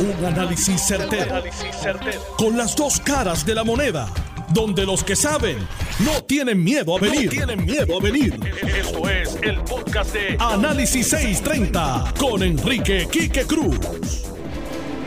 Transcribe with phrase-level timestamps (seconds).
[0.00, 1.42] Un análisis certero,
[2.36, 4.08] Con las dos caras de la moneda.
[4.54, 5.58] Donde los que saben
[6.04, 7.28] no tienen miedo a venir.
[7.28, 8.38] tienen miedo a venir.
[8.62, 13.76] Esto es el podcast de Análisis 630 con Enrique Quique Cruz.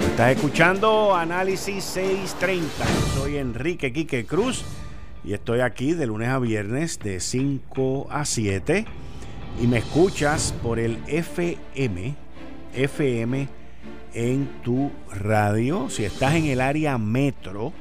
[0.10, 2.86] Estás escuchando Análisis 630.
[3.16, 4.66] soy Enrique Quique Cruz
[5.24, 8.86] y estoy aquí de lunes a viernes de 5 a 7
[9.62, 12.14] y me escuchas por el FM,
[12.76, 13.61] FM
[14.14, 15.90] en tu radio.
[15.90, 17.74] Si estás en el área metro,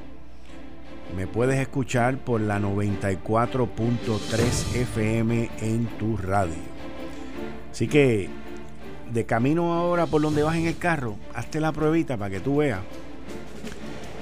[1.15, 6.71] me puedes escuchar por la 94.3 FM en tu radio.
[7.71, 8.29] Así que
[9.11, 12.57] de camino ahora por donde vas en el carro, hazte la pruebita para que tú
[12.57, 12.81] veas.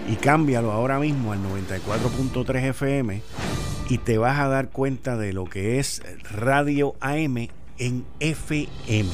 [0.08, 3.22] Y cámbialo ahora mismo al 94.3 FM
[3.90, 6.02] y te vas a dar cuenta de lo que es
[6.32, 9.10] radio AM en FM.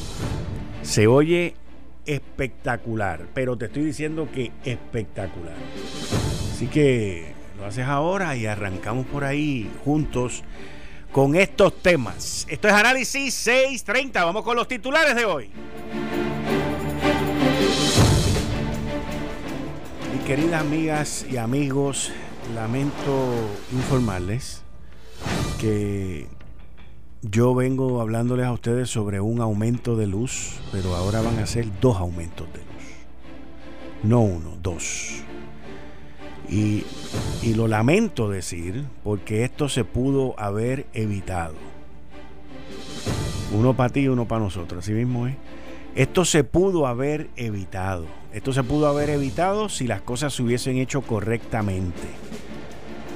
[0.84, 1.55] Se oye
[2.05, 5.55] espectacular, pero te estoy diciendo que espectacular.
[6.53, 10.43] Así que lo haces ahora y arrancamos por ahí juntos
[11.12, 12.45] con estos temas.
[12.49, 14.23] Esto es Análisis 630.
[14.25, 15.49] Vamos con los titulares de hoy.
[20.13, 22.12] Mis queridas amigas y amigos,
[22.53, 23.34] lamento
[23.71, 24.62] informarles
[25.59, 26.27] que
[27.31, 31.68] yo vengo hablándoles a ustedes sobre un aumento de luz, pero ahora van a ser
[31.81, 32.65] dos aumentos de luz.
[34.04, 35.23] No uno, dos.
[36.49, 36.85] Y,
[37.55, 41.55] lo lamento decir porque esto se pudo haber evitado.
[43.53, 45.35] Uno para ti y uno para nosotros, así mismo es.
[45.96, 48.05] Esto se pudo haber evitado.
[48.34, 52.24] Esto se pudo haber evitado si las cosas se hubiesen hecho correctamente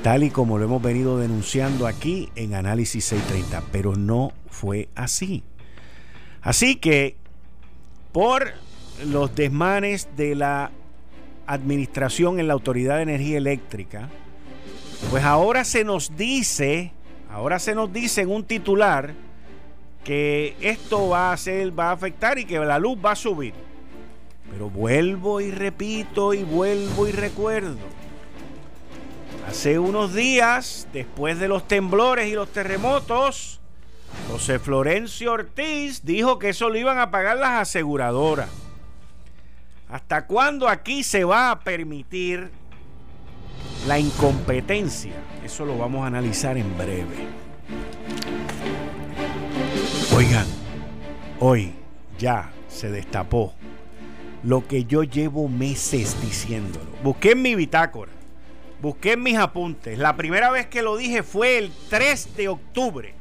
[0.02, 5.44] tal y como lo hemos venido denunciando aquí en Análisis 630, pero no fue así.
[6.42, 7.16] Así que,
[8.12, 8.54] por
[9.06, 10.72] los desmanes de la
[11.48, 14.10] administración en la Autoridad de Energía Eléctrica,
[15.10, 16.92] pues ahora se nos dice,
[17.30, 19.14] ahora se nos dice en un titular
[20.04, 23.54] que esto va a ser, va a afectar y que la luz va a subir.
[24.50, 27.99] Pero vuelvo y repito y vuelvo y recuerdo
[29.50, 33.60] Hace unos días, después de los temblores y los terremotos,
[34.32, 38.48] José Florencio Ortiz dijo que eso lo iban a pagar las aseguradoras.
[39.90, 42.52] ¿Hasta cuándo aquí se va a permitir
[43.88, 45.14] la incompetencia?
[45.44, 47.28] Eso lo vamos a analizar en breve.
[50.16, 50.46] Oigan,
[51.40, 51.74] hoy
[52.20, 53.56] ya se destapó
[54.44, 56.86] lo que yo llevo meses diciéndolo.
[57.02, 58.19] Busqué en mi bitácora
[58.82, 59.98] Busqué mis apuntes.
[59.98, 63.14] La primera vez que lo dije fue el 3 de octubre.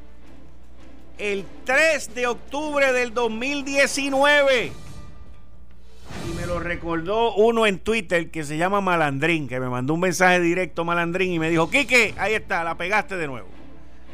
[1.19, 4.73] El 3 de octubre del 2019.
[6.31, 10.01] Y me lo recordó uno en Twitter que se llama Malandrín, que me mandó un
[10.01, 13.49] mensaje directo Malandrín y me dijo, Quique, ahí está, la pegaste de nuevo.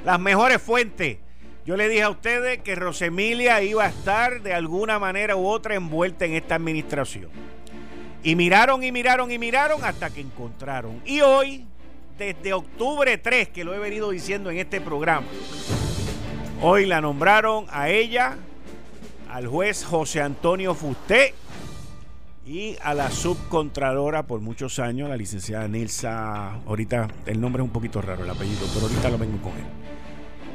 [0.04, 1.18] Las mejores fuentes.
[1.66, 5.74] Yo le dije a ustedes que Rosemilia iba a estar de alguna manera u otra
[5.74, 7.28] envuelta en esta administración.
[8.24, 11.02] Y miraron y miraron y miraron hasta que encontraron.
[11.04, 11.66] Y hoy,
[12.16, 15.26] desde octubre 3, que lo he venido diciendo en este programa,
[16.62, 18.38] hoy la nombraron a ella,
[19.30, 21.34] al juez José Antonio Fusté
[22.46, 26.54] y a la subcontralora por muchos años, la licenciada Nilsa.
[26.66, 29.66] Ahorita el nombre es un poquito raro, el apellido, pero ahorita lo vengo con él.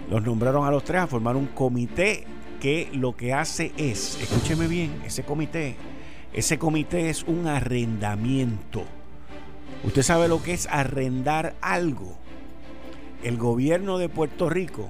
[0.09, 2.25] Los nombraron a los tres a formar un comité
[2.59, 5.75] que lo que hace es, escúcheme bien, ese comité
[6.33, 8.85] ese comité es un arrendamiento.
[9.83, 12.17] Usted sabe lo que es arrendar algo.
[13.23, 14.89] El gobierno de Puerto Rico,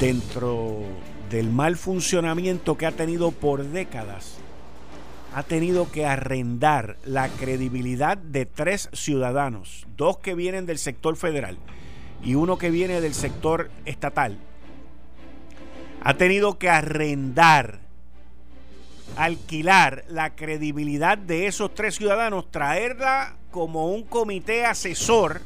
[0.00, 0.82] dentro
[1.30, 4.38] del mal funcionamiento que ha tenido por décadas,
[5.34, 11.58] ha tenido que arrendar la credibilidad de tres ciudadanos, dos que vienen del sector federal
[12.22, 14.38] y uno que viene del sector estatal.
[16.02, 17.83] Ha tenido que arrendar
[19.16, 25.40] alquilar la credibilidad de esos tres ciudadanos, traerla como un comité asesor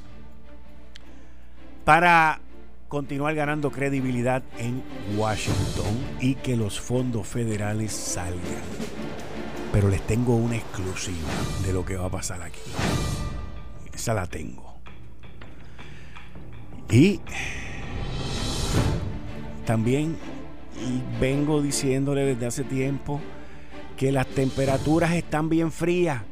[1.85, 2.41] para
[2.89, 4.83] continuar ganando credibilidad en
[5.17, 8.63] Washington y que los fondos federales salgan.
[9.73, 11.29] Pero les tengo una exclusiva
[11.67, 12.61] de lo que va a pasar aquí.
[13.93, 14.81] Esa la tengo.
[16.91, 17.21] Y
[19.67, 20.17] también
[21.21, 23.21] vengo diciéndole desde hace tiempo,
[23.99, 26.23] que las temperaturas están bien frías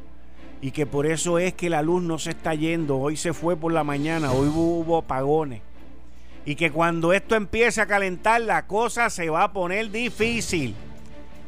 [0.61, 2.97] y que por eso es que la luz no se está yendo.
[2.97, 5.61] Hoy se fue por la mañana, hoy hubo apagones.
[6.45, 10.75] Y que cuando esto empiece a calentar la cosa se va a poner difícil.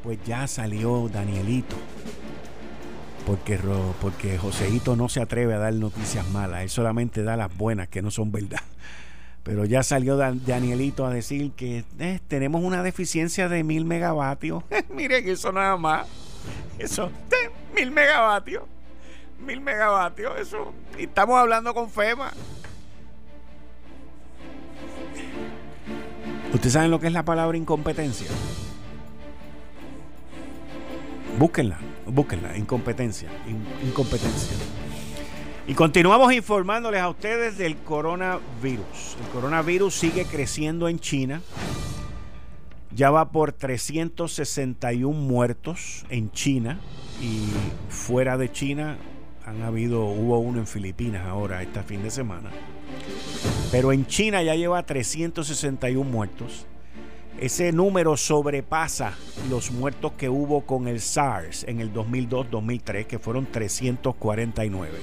[0.04, 1.78] Pues ya salió Danielito.
[3.26, 3.58] porque,
[4.02, 8.02] porque Joseito no se atreve a dar noticias malas, él solamente da las buenas que
[8.02, 8.60] no son verdad.
[9.44, 14.64] Pero ya salió Danielito a decir que eh, tenemos una deficiencia de mil megavatios.
[14.90, 16.08] Miren, eso nada más.
[16.78, 18.64] Eso, eh, mil megavatios.
[19.46, 20.74] Mil megavatios, eso.
[20.98, 22.32] Y estamos hablando con FEMA.
[26.54, 28.28] ¿Ustedes saben lo que es la palabra incompetencia?
[31.38, 33.30] Búsquenla, búsquenla, incompetencia,
[33.84, 34.58] incompetencia.
[35.70, 39.18] Y continuamos informándoles a ustedes del coronavirus.
[39.22, 41.44] El coronavirus sigue creciendo en China.
[42.90, 46.80] Ya va por 361 muertos en China
[47.22, 47.44] y
[47.88, 48.98] fuera de China
[49.46, 52.50] han habido, hubo uno en Filipinas ahora, este fin de semana.
[53.72, 56.66] Pero en China ya lleva 361 muertos.
[57.40, 59.14] Ese número sobrepasa
[59.50, 65.00] los muertos que hubo con el SARS en el 2002-2003, que fueron 349.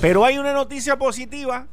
[0.00, 1.66] Pero hay una noticia positiva.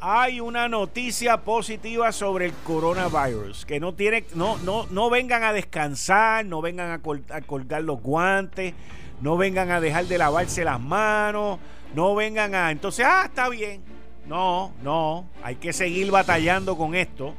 [0.00, 3.64] Hay una noticia positiva sobre el coronavirus.
[3.64, 8.02] Que no tiene, no, no, no vengan a descansar, no vengan a, a colgar los
[8.02, 8.74] guantes,
[9.20, 11.60] no vengan a dejar de lavarse las manos,
[11.94, 12.72] no vengan a.
[12.72, 13.82] Entonces, ah, está bien.
[14.26, 17.36] No, no, hay que seguir batallando con esto.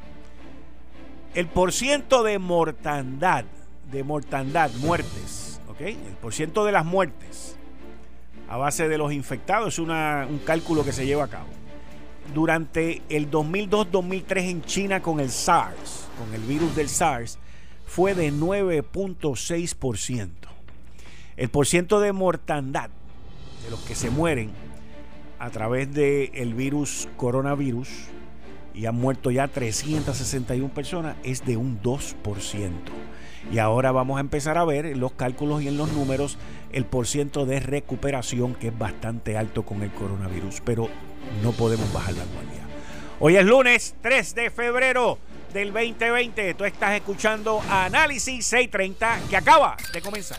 [1.34, 3.44] El porciento de mortandad,
[3.90, 5.80] de mortandad, muertes, ¿ok?
[5.80, 7.56] El porciento de las muertes
[8.48, 11.48] a base de los infectados es un cálculo que se lleva a cabo.
[12.32, 17.38] Durante el 2002-2003 en China con el SARS, con el virus del SARS,
[17.84, 20.30] fue de 9.6%.
[21.36, 22.90] El porciento de mortandad
[23.64, 24.52] de los que se mueren
[25.40, 27.88] a través del virus coronavirus
[28.74, 32.70] y han muerto ya 361 personas es de un 2%.
[33.52, 36.38] Y ahora vamos a empezar a ver en los cálculos y en los números
[36.72, 40.88] el porciento de recuperación que es bastante alto con el coronavirus, pero
[41.42, 42.62] no podemos bajar la guardia.
[43.20, 45.18] Hoy es lunes 3 de febrero
[45.52, 46.54] del 2020.
[46.54, 50.38] Tú estás escuchando Análisis 630 que acaba de comenzar.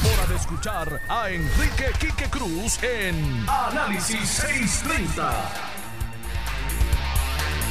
[0.03, 5.31] hora de escuchar a Enrique Quique Cruz en Análisis 630.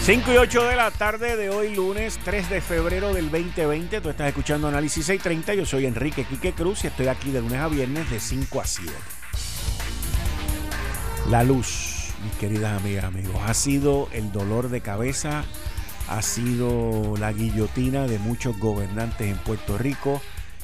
[0.03, 4.01] 5 y 8 de la tarde de hoy, lunes 3 de febrero del 2020.
[4.01, 5.55] Tú estás escuchando Análisis 630.
[5.55, 8.65] Yo soy Enrique Quique Cruz y estoy aquí de lunes a viernes de 5 a
[8.65, 8.93] 7.
[11.29, 15.45] La luz, mis queridas amigas, amigos, ha sido el dolor de cabeza,
[16.09, 20.23] ha sido la guillotina de muchos gobernantes en Puerto Rico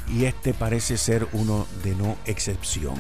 [0.09, 2.97] y este parece ser uno de no excepción.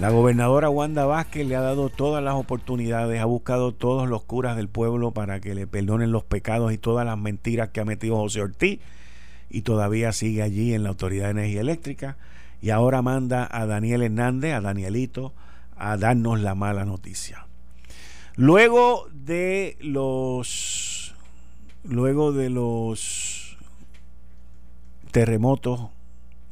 [0.00, 4.56] La gobernadora Wanda Vázquez le ha dado todas las oportunidades, ha buscado todos los curas
[4.56, 8.16] del pueblo para que le perdonen los pecados y todas las mentiras que ha metido
[8.16, 8.80] José Ortiz
[9.48, 12.18] y todavía sigue allí en la Autoridad de Energía Eléctrica
[12.60, 15.32] y ahora manda a Daniel Hernández, a Danielito,
[15.78, 17.46] a darnos la mala noticia.
[18.36, 21.14] Luego de los
[21.84, 23.35] luego de los
[25.16, 25.80] terremotos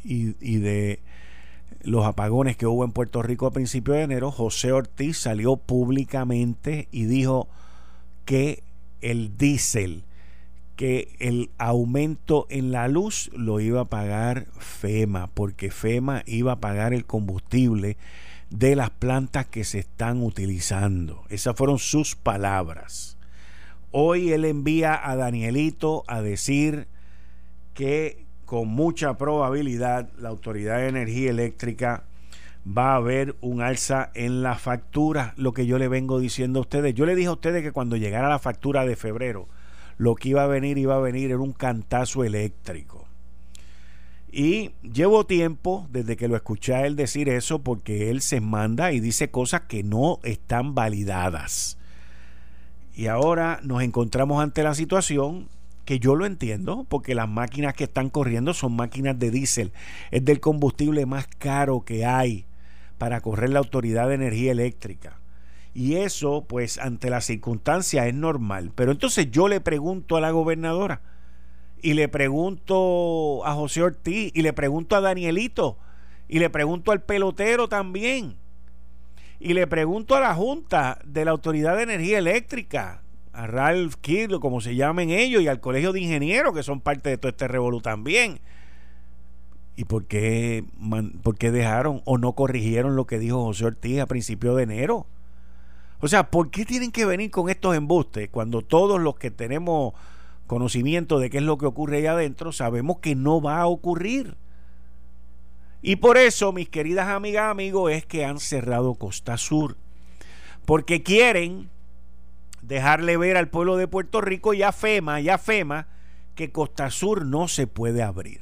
[0.05, 1.01] y, de
[1.83, 6.89] los apagones que hubo en Puerto Rico a principios de enero, José Ortiz salió públicamente
[6.91, 7.47] y dijo
[8.25, 8.63] que
[9.03, 10.05] el diésel,
[10.77, 16.61] que el aumento en la luz lo iba a pagar FEMA, porque FEMA iba a
[16.61, 17.99] pagar el combustible
[18.49, 21.25] de las plantas que se están utilizando.
[21.29, 23.19] Esas fueron sus palabras.
[23.91, 26.89] Hoy él envía a Danielito a decir
[27.75, 32.05] que con mucha probabilidad la Autoridad de Energía Eléctrica
[32.67, 36.63] va a haber un alza en la factura, lo que yo le vengo diciendo a
[36.63, 36.95] ustedes.
[36.95, 39.49] Yo le dije a ustedes que cuando llegara la factura de febrero,
[39.99, 43.07] lo que iba a venir iba a venir era un cantazo eléctrico.
[44.33, 48.91] Y llevo tiempo desde que lo escuché a él decir eso porque él se manda
[48.91, 51.79] y dice cosas que no están validadas.
[52.97, 55.49] Y ahora nos encontramos ante la situación
[55.85, 59.73] que yo lo entiendo porque las máquinas que están corriendo son máquinas de diésel.
[60.11, 62.47] Es del combustible más caro que hay
[62.99, 65.19] para correr la Autoridad de Energía Eléctrica.
[65.75, 68.71] Y eso, pues, ante la circunstancia es normal.
[68.75, 71.03] Pero entonces yo le pregunto a la gobernadora,
[71.85, 75.77] y le pregunto a José Ortiz y le pregunto a Danielito,
[76.27, 78.37] Y le pregunto al pelotero también.
[79.39, 83.03] Y le pregunto a la Junta de la Autoridad de Energía Eléctrica,
[83.35, 87.11] a Ralph Kirlo, como se llamen ellos, y al Colegio de Ingenieros, que son parte
[87.11, 88.41] de todo este revolú también.
[89.77, 90.65] ¿Y por qué,
[91.23, 95.07] por qué dejaron o no corrigieron lo que dijo José Ortiz a principios de enero?
[96.01, 99.95] O sea, ¿por qué tienen que venir con estos embustes cuando todos los que tenemos
[100.47, 104.37] conocimiento de qué es lo que ocurre ahí adentro sabemos que no va a ocurrir?
[105.83, 109.77] Y por eso, mis queridas amigas, amigos, es que han cerrado Costa Sur.
[110.65, 111.69] Porque quieren
[112.67, 115.87] dejarle ver al pueblo de Puerto Rico y a FEMA, y FEMA,
[116.35, 118.41] que Costa Sur no se puede abrir.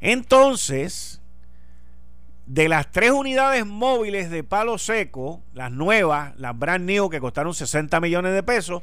[0.00, 1.20] Entonces,
[2.46, 7.54] de las tres unidades móviles de palo seco, las nuevas, las brand new que costaron
[7.54, 8.82] 60 millones de pesos,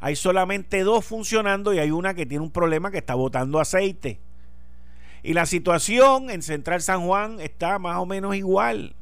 [0.00, 4.20] hay solamente dos funcionando y hay una que tiene un problema que está botando aceite.
[5.22, 8.94] Y la situación en Central San Juan está más o menos igual.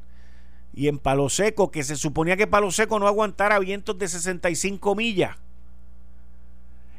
[0.73, 4.95] Y en Palo Seco, que se suponía que Palo Seco no aguantara vientos de 65
[4.95, 5.37] millas.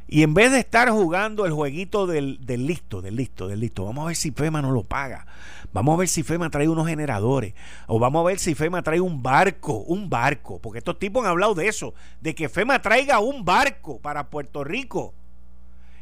[0.06, 3.84] Y en vez de estar jugando el jueguito del, del, listo, del listo, del listo,
[3.84, 5.26] vamos a ver si FEMA no lo paga.
[5.72, 7.54] Vamos a ver si FEMA trae unos generadores.
[7.86, 10.60] O vamos a ver si FEMA trae un barco, un barco.
[10.60, 14.62] Porque estos tipos han hablado de eso, de que FEMA traiga un barco para Puerto
[14.62, 15.14] Rico.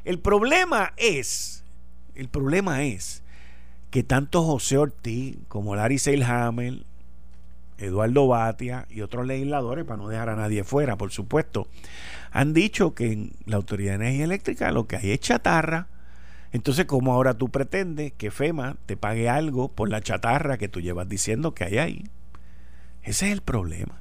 [0.05, 1.63] El problema es
[2.15, 3.23] el problema es
[3.91, 6.85] que tanto José Ortiz como Larry Seilhammer,
[7.83, 11.69] Eduardo Batia y otros legisladores, para no dejar a nadie fuera, por supuesto,
[12.31, 15.89] han dicho que en la Autoridad de Energía Eléctrica lo que hay es chatarra.
[16.53, 20.81] Entonces, ¿cómo ahora tú pretendes que FEMA te pague algo por la chatarra que tú
[20.81, 22.05] llevas diciendo que hay ahí?
[23.03, 24.01] Ese es el problema.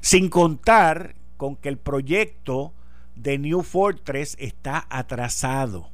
[0.00, 2.72] Sin contar con que el proyecto
[3.16, 5.92] de New Fortress está atrasado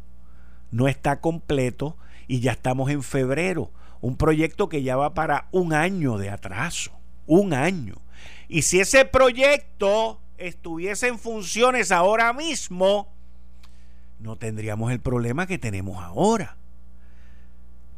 [0.70, 1.96] no está completo
[2.26, 3.70] y ya estamos en febrero.
[4.00, 6.92] Un proyecto que ya va para un año de atraso.
[7.28, 7.94] Un año.
[8.48, 13.12] Y si ese proyecto estuviese en funciones ahora mismo,
[14.18, 16.56] no tendríamos el problema que tenemos ahora.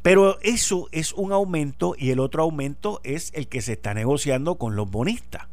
[0.01, 4.57] Pero eso es un aumento y el otro aumento es el que se está negociando
[4.57, 5.47] con los bonistas.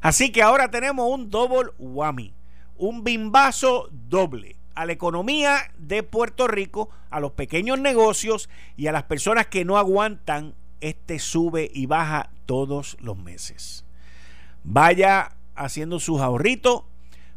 [0.00, 2.34] Así que ahora tenemos un double whammy,
[2.76, 8.92] un bimbazo doble a la economía de Puerto Rico, a los pequeños negocios y a
[8.92, 13.84] las personas que no aguantan este sube y baja todos los meses.
[14.64, 16.82] Vaya haciendo sus ahorritos,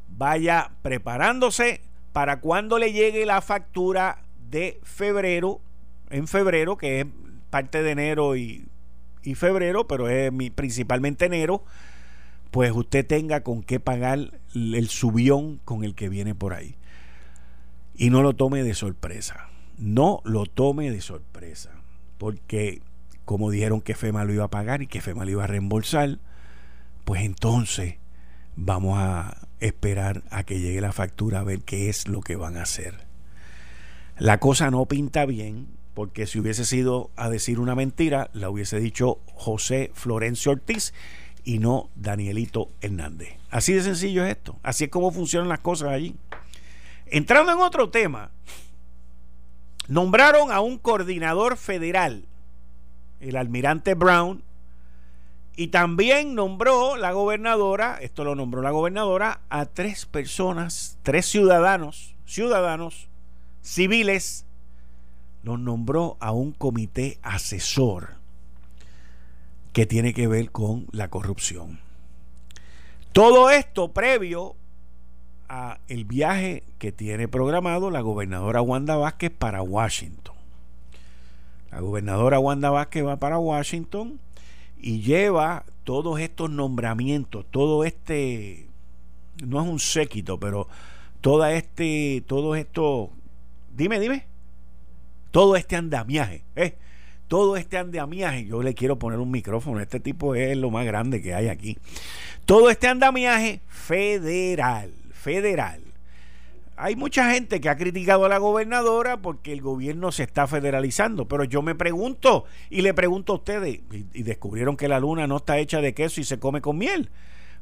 [0.08, 1.82] vaya preparándose
[2.14, 5.62] para cuando le llegue la factura de febrero,
[6.10, 7.06] en febrero, que es
[7.52, 8.66] parte de enero y,
[9.22, 11.64] y febrero, pero es principalmente enero,
[12.50, 16.76] pues usted tenga con qué pagar el subión con el que viene por ahí.
[17.94, 19.48] Y no lo tome de sorpresa.
[19.78, 21.70] No lo tome de sorpresa.
[22.18, 22.82] Porque
[23.26, 26.20] como dijeron que FEMA lo iba a pagar y que FEMA lo iba a reembolsar,
[27.06, 27.96] pues entonces
[28.56, 32.58] vamos a esperar a que llegue la factura a ver qué es lo que van
[32.58, 33.06] a hacer.
[34.18, 38.80] La cosa no pinta bien, porque si hubiese sido a decir una mentira, la hubiese
[38.80, 40.94] dicho José Florencio Ortiz
[41.44, 43.36] y no Danielito Hernández.
[43.50, 44.58] Así de sencillo es esto.
[44.64, 46.16] Así es como funcionan las cosas allí.
[47.06, 48.32] Entrando en otro tema,
[49.88, 52.26] nombraron a un coordinador federal,
[53.20, 54.44] el almirante Brown,
[55.56, 62.16] y también nombró la gobernadora, esto lo nombró la gobernadora, a tres personas, tres ciudadanos,
[62.26, 63.10] ciudadanos
[63.62, 64.46] civiles,
[65.44, 68.16] los nombró a un comité asesor
[69.74, 71.80] que tiene que ver con la corrupción.
[73.12, 74.56] Todo esto previo
[75.88, 80.33] el viaje que tiene programado la gobernadora Wanda Vázquez para Washington.
[81.74, 84.20] La gobernadora Wanda Vázquez va para Washington
[84.80, 88.68] y lleva todos estos nombramientos, todo este,
[89.44, 90.68] no es un séquito, pero
[91.20, 93.10] todo este, todo esto,
[93.76, 94.28] dime, dime,
[95.32, 96.76] todo este andamiaje, ¿eh?
[97.28, 101.24] todo este andamiaje, yo le quiero poner un micrófono, este tipo es lo más grande
[101.24, 101.80] que hay aquí,
[102.46, 104.92] todo este andamiaje federal
[105.24, 105.80] federal.
[106.76, 111.28] Hay mucha gente que ha criticado a la gobernadora porque el gobierno se está federalizando,
[111.28, 115.38] pero yo me pregunto y le pregunto a ustedes, y, descubrieron que la luna no
[115.38, 117.12] está hecha de queso y se come con miel.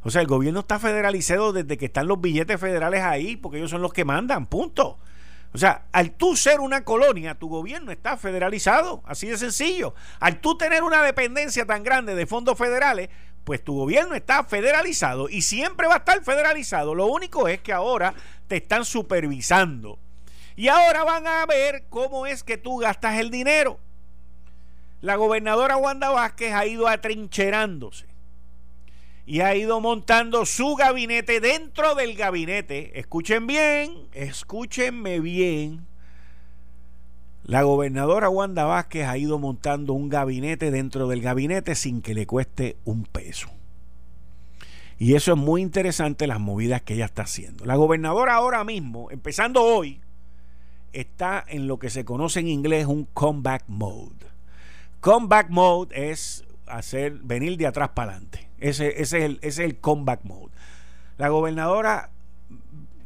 [0.03, 3.69] O sea, el gobierno está federalizado desde que están los billetes federales ahí, porque ellos
[3.69, 4.97] son los que mandan, punto.
[5.53, 9.93] O sea, al tú ser una colonia, tu gobierno está federalizado, así de sencillo.
[10.19, 13.09] Al tú tener una dependencia tan grande de fondos federales,
[13.43, 16.95] pues tu gobierno está federalizado y siempre va a estar federalizado.
[16.95, 18.13] Lo único es que ahora
[18.47, 19.97] te están supervisando.
[20.55, 23.79] Y ahora van a ver cómo es que tú gastas el dinero.
[25.01, 28.05] la gobernadora Wanda Vázquez ha ido atrincherándose
[29.25, 32.99] y ha ido montando su gabinete dentro del gabinete.
[32.99, 35.87] Escuchen bien, escúchenme bien.
[37.43, 42.27] La gobernadora Wanda Vázquez ha ido montando un gabinete dentro del gabinete sin que le
[42.27, 43.49] cueste un peso.
[44.99, 47.65] Y eso es muy interesante las movidas que ella está haciendo.
[47.65, 49.99] La gobernadora ahora mismo, empezando hoy,
[50.93, 54.27] está en lo que se conoce en inglés un comeback mode.
[54.99, 58.47] Comeback mode es hacer venir de atrás para adelante.
[58.59, 60.51] Ese, es el, ese es el comeback mode.
[61.17, 62.11] La gobernadora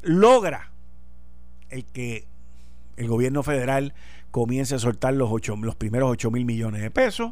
[0.02, 0.72] logra
[1.70, 2.28] el que
[2.98, 3.94] el gobierno federal
[4.36, 7.32] comience a soltar los, ocho, los primeros 8 mil millones de pesos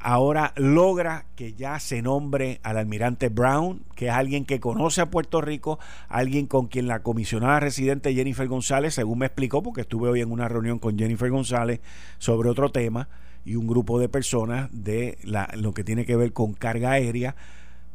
[0.00, 5.08] ahora logra que ya se nombre al almirante Brown, que es alguien que conoce a
[5.08, 10.08] Puerto Rico, alguien con quien la comisionada residente Jennifer González, según me explicó, porque estuve
[10.08, 11.80] hoy en una reunión con Jennifer González
[12.18, 13.08] sobre otro tema
[13.44, 15.16] y un grupo de personas de
[15.54, 17.36] lo que tiene que ver con carga aérea,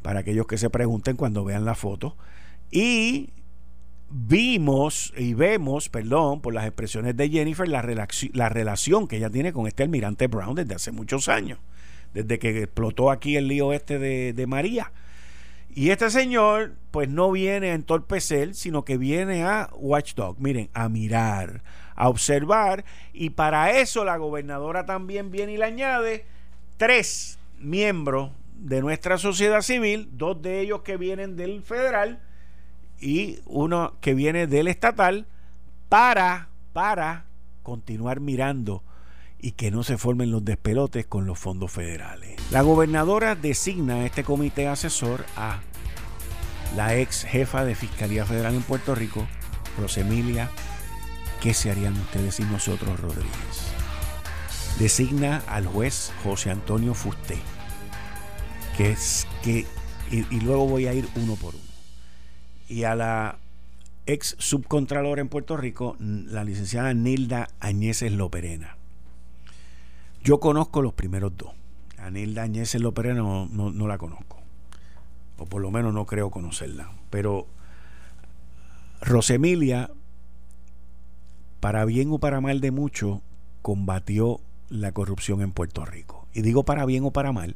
[0.01, 2.15] para aquellos que se pregunten cuando vean la foto.
[2.72, 3.31] Y
[4.09, 9.53] vimos y vemos, perdón, por las expresiones de Jennifer, la, la relación que ella tiene
[9.53, 11.59] con este almirante Brown desde hace muchos años
[12.15, 14.91] desde que explotó aquí el lío este de, María.
[15.69, 20.88] Y este señor, pues no viene a entorpecer, sino que viene a watchdog, miren, a
[20.88, 21.62] mirar,
[21.95, 22.85] a observar.
[23.12, 26.25] Y para eso la gobernadora también viene y le añade
[26.77, 32.21] tres miembros de nuestra sociedad civil, dos de ellos que vienen del federal
[33.00, 35.28] y uno que viene del estatal,
[35.90, 37.25] para, para
[37.64, 38.84] continuar mirando
[39.40, 42.40] y que no se formen los despelotes con los fondos federales.
[42.52, 45.60] La gobernadora designa a este comité asesor a
[46.75, 49.28] la ex jefa de Fiscalía Federal en Puerto Rico,
[49.80, 50.50] Rosemilia,
[51.42, 53.72] ¿qué se harían ustedes y nosotros, Rodríguez?
[54.80, 57.38] Designa al juez José Antonio Fusté,
[58.75, 59.66] que es que,
[60.12, 61.65] y, y luego voy a ir uno por uno.
[62.68, 63.40] Y a la
[64.06, 68.78] ex subcontralora en Puerto Rico, la licenciada Nilda Añeses Loperena
[70.25, 71.51] yo conozco los primeros dos.
[72.00, 74.42] Anilda Añez López no, no, no la conozco.
[75.38, 76.90] O por lo menos no creo conocerla.
[77.12, 77.46] Pero
[79.01, 79.92] Rosemilia,
[81.60, 83.22] para bien o para mal de mucho,
[83.62, 86.28] combatió la corrupción en Puerto Rico.
[86.34, 87.56] Y digo para bien o para mal,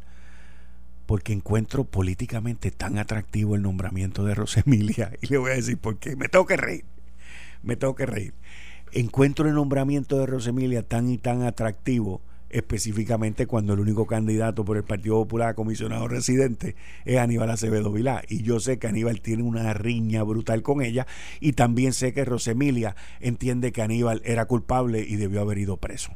[1.09, 5.11] porque encuentro políticamente tan atractivo el nombramiento de Rosemilia.
[5.23, 6.15] Y le voy a decir por qué.
[6.15, 6.85] Me tengo que reír.
[7.63, 8.35] Me tengo que reír.
[8.91, 14.77] Encuentro el nombramiento de Rosemilia tan y tan atractivo específicamente cuando el único candidato por
[14.77, 18.21] el Partido Popular a comisionado residente es Aníbal Acevedo Vilá.
[18.29, 21.07] Y yo sé que Aníbal tiene una riña brutal con ella
[21.39, 26.13] y también sé que Rosemilia entiende que Aníbal era culpable y debió haber ido preso.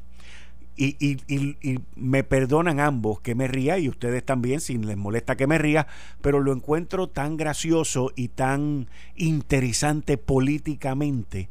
[0.75, 5.35] Y, y, y, me perdonan ambos que me ría y ustedes también si les molesta
[5.35, 5.85] que me ría,
[6.21, 11.49] pero lo encuentro tan gracioso y tan interesante políticamente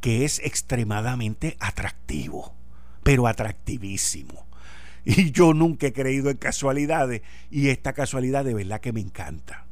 [0.00, 2.54] que es extremadamente atractivo
[3.04, 4.44] pero atractivísimo.
[5.06, 9.66] Y yo nunca he creído en casualidades y esta casualidad de verdad que me encanta.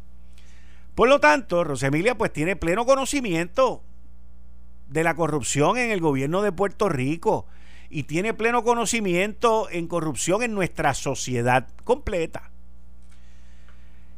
[0.94, 3.83] Por lo tanto, Rosemilia pues tiene pleno conocimiento
[4.90, 7.46] de la corrupción en el gobierno de Puerto Rico
[7.92, 12.50] y tiene pleno conocimiento en corrupción en nuestra sociedad completa.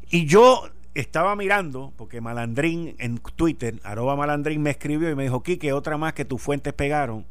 [0.09, 5.43] Y yo estaba mirando, porque Malandrín en Twitter, arroba Malandrín me escribió y me dijo,
[5.43, 7.27] Quique, otra más que tus fuentes pegaron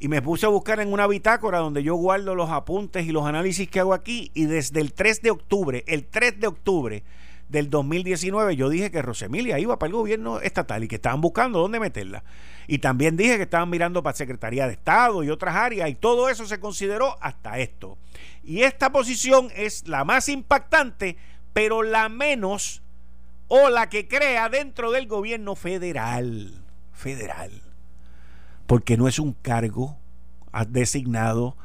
[0.00, 3.26] y me puse a buscar en una bitácora donde yo guardo los apuntes y los
[3.26, 7.04] análisis que hago aquí y desde el 3 de octubre, el 3 de octubre
[7.50, 11.58] del 2019 yo dije que Rosemilia iba para el gobierno estatal y que estaban buscando
[11.58, 12.24] dónde meterla.
[12.66, 16.28] Y también dije que estaban mirando para Secretaría de Estado y otras áreas y todo
[16.28, 17.98] eso se consideró hasta esto.
[18.44, 21.16] Y esta posición es la más impactante,
[21.52, 22.82] pero la menos
[23.48, 26.62] o la que crea dentro del gobierno federal.
[26.92, 27.50] Federal
[28.70, 29.98] porque no es un cargo
[30.68, 31.56] designado,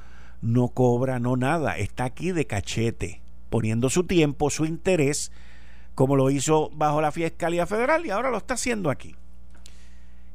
[0.42, 3.22] no cobra, no nada, está aquí de cachete,
[3.52, 5.32] poniendo su tiempo, su interés,
[5.96, 9.16] como lo hizo bajo la Fiscalía Federal y ahora lo está haciendo aquí.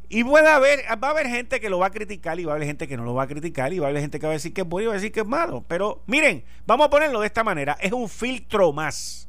[0.09, 2.57] Y puede haber, va a haber gente que lo va a criticar y va a
[2.57, 4.33] haber gente que no lo va a criticar y va a haber gente que va
[4.33, 5.65] a decir que es bueno y va a decir que es malo.
[5.69, 9.29] Pero miren, vamos a ponerlo de esta manera, es un filtro más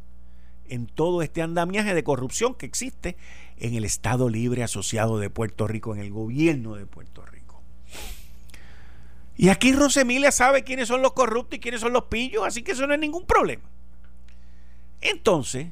[0.68, 3.16] en todo este andamiaje de corrupción que existe
[3.58, 7.62] en el Estado Libre Asociado de Puerto Rico, en el gobierno de Puerto Rico.
[9.36, 12.72] Y aquí Rosemilia sabe quiénes son los corruptos y quiénes son los pillos, así que
[12.72, 13.70] eso no es ningún problema.
[15.02, 15.68] Entonces,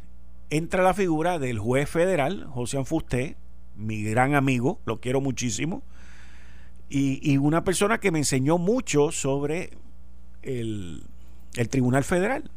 [0.50, 3.38] entra la figura del juez federal, José Anfusté,
[3.76, 5.84] mi gran amigo, lo quiero muchísimo,
[6.90, 9.72] y, una persona que me enseñó mucho sobre
[10.42, 11.04] el,
[11.70, 12.50] Tribunal Federal.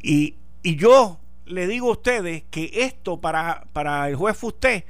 [0.00, 4.86] Y, y, yo le digo a ustedes que esto para, para el juez Fusté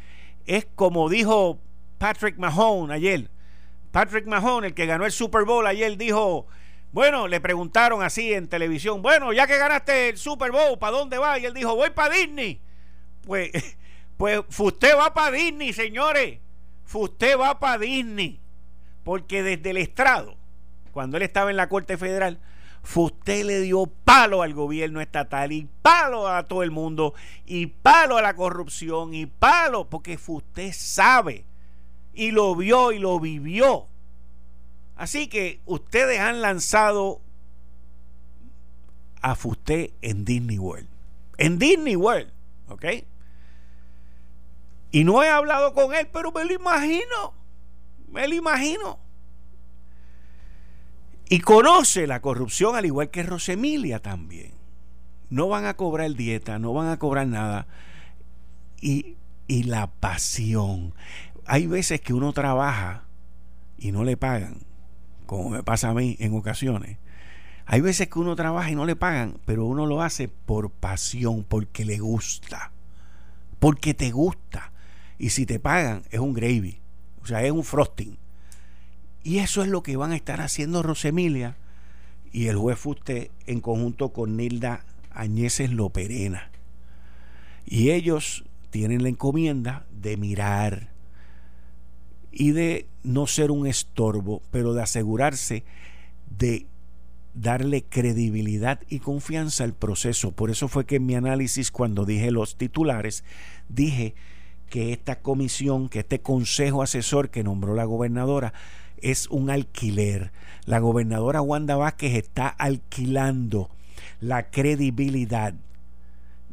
[0.46, 1.59] es como dijo
[1.98, 3.31] Patrick Mahone ayer.
[3.92, 6.46] Patrick Mahone, el que ganó el Super Bowl ayer, dijo,
[6.92, 11.18] bueno, le preguntaron así en televisión, bueno, ya que ganaste el Super Bowl, ¿para dónde
[11.18, 11.38] va?
[11.38, 12.61] Y él dijo, voy para Disney.
[13.24, 13.50] Pues,
[14.16, 16.38] pues usted va para Disney, señores.
[16.92, 18.40] Usted va para Disney.
[19.05, 20.37] Porque desde el estrado,
[20.92, 22.40] cuando él estaba en la Corte Federal,
[22.83, 28.16] Fusté le dio palo al gobierno estatal y palo a todo el mundo y palo
[28.16, 31.44] a la corrupción y palo porque Fusté sabe
[32.14, 33.89] y lo vio y lo vivió.
[35.00, 37.22] Así que ustedes han lanzado
[39.22, 40.88] a Fusté en Disney World.
[41.38, 42.30] En Disney World,
[42.68, 42.84] ¿ok?
[44.90, 47.32] Y no he hablado con él, pero me lo imagino.
[48.08, 48.98] Me lo imagino
[51.30, 54.52] y conoce la corrupción al igual que Rosemilia también.
[55.30, 57.68] No van a cobrar dieta, no van a cobrar nada.
[58.80, 60.92] Y, y la pasión.
[61.46, 63.04] Hay veces que uno trabaja
[63.78, 64.58] y no le pagan,
[65.31, 66.97] como me pasa a mí en ocasiones.
[67.64, 71.45] Hay veces que uno trabaja y no le pagan, pero uno lo hace por pasión,
[71.45, 72.73] porque le gusta.
[73.61, 74.73] Porque te gusta.
[75.19, 76.81] Y si te pagan, es un gravy.
[77.23, 78.19] O sea, es un frosting.
[79.23, 81.57] Y eso es lo que van a estar haciendo Rosemilia
[82.33, 86.51] y el juez Fuste en conjunto con Nilda Añeses Loperena.
[87.64, 90.88] Y ellos tienen la encomienda de mirar
[92.33, 95.64] y de no ser un estorbo, pero de asegurarse
[96.38, 96.66] de
[97.35, 100.33] darle credibilidad y confianza al proceso.
[100.33, 103.25] Por eso fue que en mi análisis, cuando dije los titulares,
[103.69, 104.14] dije
[104.69, 108.53] que esta comisión, que este consejo asesor que nombró la gobernadora,
[109.03, 110.33] es un alquiler.
[110.66, 113.71] La gobernadora Wanda Vázquez está alquilando
[114.21, 115.55] la credibilidad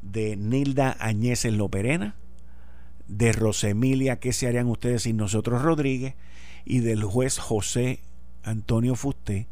[0.02, 2.16] de Nilda Añez en Loperena,
[3.08, 6.15] de Rosemilia, ¿qué se harían ustedes sin nosotros Rodríguez?
[6.65, 8.00] Y del juez José
[8.43, 9.48] Antonio Fusté,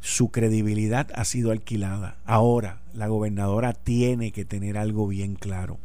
[0.00, 2.18] su credibilidad ha sido alquilada.
[2.24, 5.78] Ahora, la gobernadora tiene que tener algo bien claro.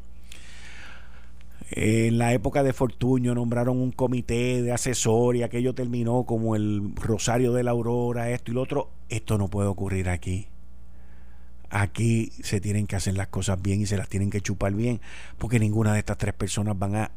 [1.71, 6.93] En la época de Fortuño nombraron un comité de asesor y aquello terminó como el
[6.95, 8.89] Rosario de la Aurora, esto y lo otro.
[9.07, 10.47] Esto no puede ocurrir aquí.
[11.69, 15.01] Aquí se tienen que hacer las cosas bien y se las tienen que chupar bien,
[15.37, 17.11] porque ninguna de estas tres personas van a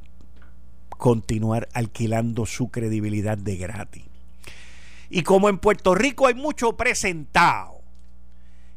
[0.91, 4.05] continuar alquilando su credibilidad de gratis.
[5.09, 7.81] Y como en Puerto Rico hay mucho presentado,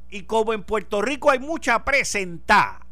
[0.10, 2.86] y como en Puerto Rico hay mucha presentada,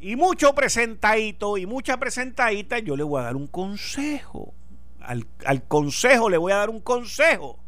[0.00, 4.52] y mucho presentadito y mucha presentadita, yo le voy a dar un consejo.
[5.00, 7.58] Al, al, consejo le voy a dar un consejo.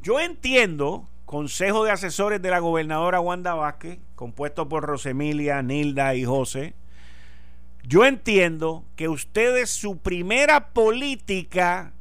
[0.00, 6.26] Yo entiendo, consejo de asesores de la gobernadora Wanda Vázquez, compuesto por Rosemilia, Nilda y
[6.26, 6.74] José.
[7.84, 11.94] Yo entiendo que ustedes su primera política,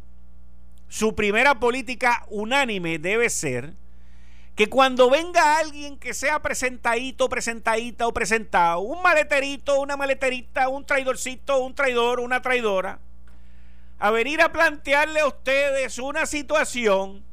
[0.89, 3.75] su primera política unánime debe ser
[4.55, 10.85] que cuando venga alguien que sea presentadito, presentadita o presentado, un maleterito, una maleterita, un
[10.85, 12.99] traidorcito, un traidor, una traidora,
[13.97, 17.23] a venir a plantearle a ustedes una situación,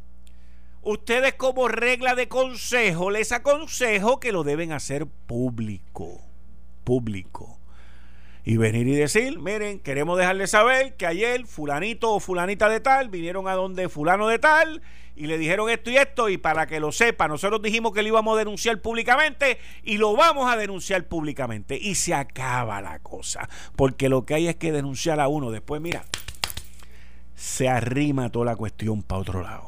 [0.82, 6.20] ustedes como regla de consejo les aconsejo que lo deben hacer público,
[6.84, 7.58] público.
[8.44, 13.10] Y venir y decir, miren, queremos dejarles saber que ayer fulanito o fulanita de tal
[13.10, 14.80] vinieron a donde fulano de tal
[15.18, 18.08] y le dijeron esto y esto y para que lo sepa, nosotros dijimos que lo
[18.08, 23.48] íbamos a denunciar públicamente y lo vamos a denunciar públicamente y se acaba la cosa,
[23.74, 26.04] porque lo que hay es que denunciar a uno, después mira,
[27.34, 29.67] se arrima toda la cuestión para otro lado.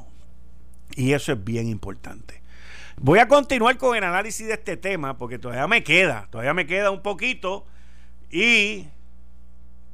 [0.97, 2.43] Y eso es bien importante.
[2.97, 6.67] Voy a continuar con el análisis de este tema porque todavía me queda, todavía me
[6.67, 7.67] queda un poquito
[8.31, 8.87] y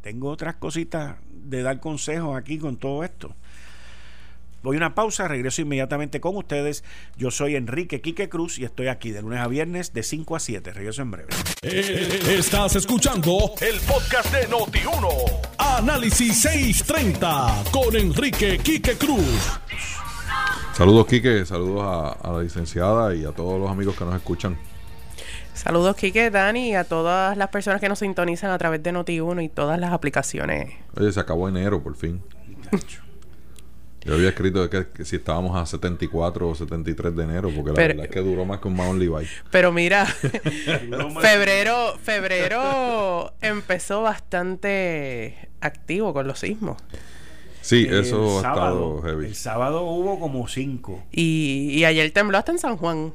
[0.01, 3.35] tengo otras cositas de dar consejos aquí con todo esto.
[4.63, 6.83] Voy a una pausa, regreso inmediatamente con ustedes.
[7.17, 10.41] Yo soy Enrique Quique Cruz y estoy aquí de lunes a viernes de 5 a
[10.41, 10.73] 7.
[10.73, 11.29] Regreso en breve.
[11.63, 15.09] Eh, estás escuchando el podcast de Noti1.
[15.59, 19.61] Análisis 630 con Enrique Quique Cruz.
[20.77, 21.47] Saludos, Quique.
[21.47, 24.59] Saludos a, a la licenciada y a todos los amigos que nos escuchan.
[25.55, 29.43] Saludos, Kike, Dani, y a todas las personas que nos sintonizan a través de Noti1
[29.43, 30.75] y todas las aplicaciones.
[30.95, 32.21] Oye, se acabó enero, por fin.
[34.05, 38.05] Yo había escrito que, si estábamos a 74 o 73 de enero, porque la verdad
[38.05, 39.27] es que duró más que un Mount Levi.
[39.51, 40.05] Pero mira,
[41.23, 46.77] febrero, febrero empezó bastante activo con los sismos.
[47.67, 49.27] Sí, eso ha estado heavy.
[49.27, 51.03] El sábado hubo como cinco.
[51.11, 53.13] Y, y ayer tembló hasta en San Juan.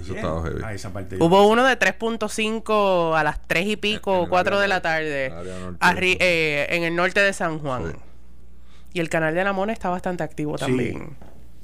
[0.00, 0.60] Eso estaba heavy.
[0.64, 4.80] Ah, esa parte Hubo uno de 3.5 a las 3 y pico, 4 de la
[4.82, 5.32] tarde,
[5.80, 7.92] arri- eh, en el norte de San Juan.
[7.92, 7.98] Sí.
[8.94, 10.64] Y el canal de la Mona está bastante activo Sí.
[10.66, 11.16] también.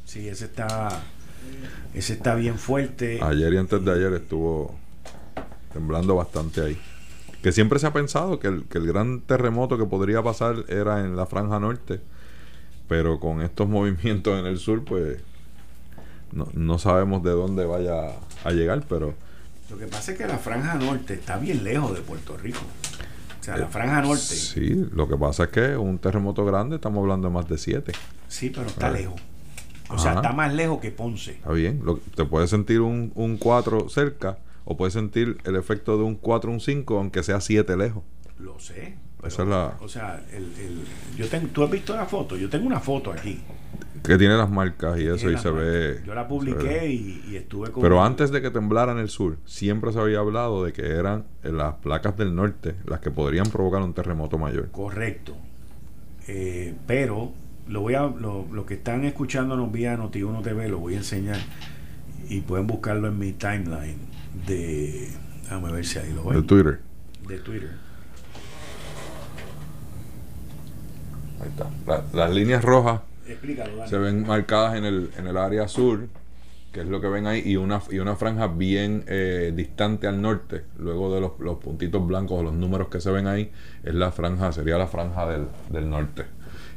[0.05, 0.89] Sí, ese está.
[1.95, 3.19] Ese está bien fuerte.
[3.23, 4.75] Ayer y antes de ayer estuvo
[5.73, 6.79] temblando bastante ahí.
[7.43, 11.01] Que siempre se ha pensado que el, que el gran terremoto que podría pasar era
[11.01, 12.01] en la franja norte.
[12.89, 15.19] Pero con estos movimientos en el sur, pues
[16.33, 18.13] no, no sabemos de dónde vaya
[18.45, 19.15] a llegar, pero
[19.71, 22.61] Lo que pasa es que la franja norte está bien lejos de Puerto Rico.
[23.41, 24.21] O sea, la franja norte.
[24.23, 24.37] Sí,
[24.69, 27.93] sí, lo que pasa es que un terremoto grande, estamos hablando de más de 7.
[28.55, 28.91] pero está Ah.
[28.91, 29.21] lejos.
[29.91, 31.33] O sea, está más lejos que Ponce.
[31.33, 35.97] Está bien, lo- te puedes sentir un, un 4 cerca o puedes sentir el efecto
[35.97, 38.03] de un 4, un 5, aunque sea 7 lejos.
[38.39, 38.97] Lo sé.
[39.25, 40.85] Esa es la- O sea, el, el-
[41.17, 42.37] yo tengo, tú has visto la foto.
[42.37, 43.41] Yo tengo una foto aquí.
[44.05, 45.55] Que tiene las marcas y eso y se marcas.
[45.55, 46.01] ve.
[46.07, 47.83] Yo la publiqué y, y estuve con.
[47.83, 51.25] Pero antes de que temblara en el sur, siempre se había hablado de que eran
[51.43, 54.71] eh, las placas del norte las que podrían provocar un terremoto mayor.
[54.71, 55.35] Correcto.
[56.29, 57.33] Eh, pero
[57.67, 61.39] lo voy a lo, lo que están escuchándonos vía Noti1 TV lo voy a enseñar
[62.29, 63.99] y pueden buscarlo en mi timeline
[64.47, 65.09] de
[65.43, 66.81] déjame ver si ahí lo De Twitter.
[67.27, 67.71] de Twitter.
[71.41, 71.67] Ahí está.
[71.87, 76.09] La- las líneas rojas Explícalo, se ven marcadas en el, en el área sur,
[76.73, 80.21] que es lo que ven ahí, y una, y una franja bien eh, distante al
[80.23, 83.51] norte, luego de los, los puntitos blancos o los números que se ven ahí,
[83.85, 86.25] es la franja, sería la franja del, del norte,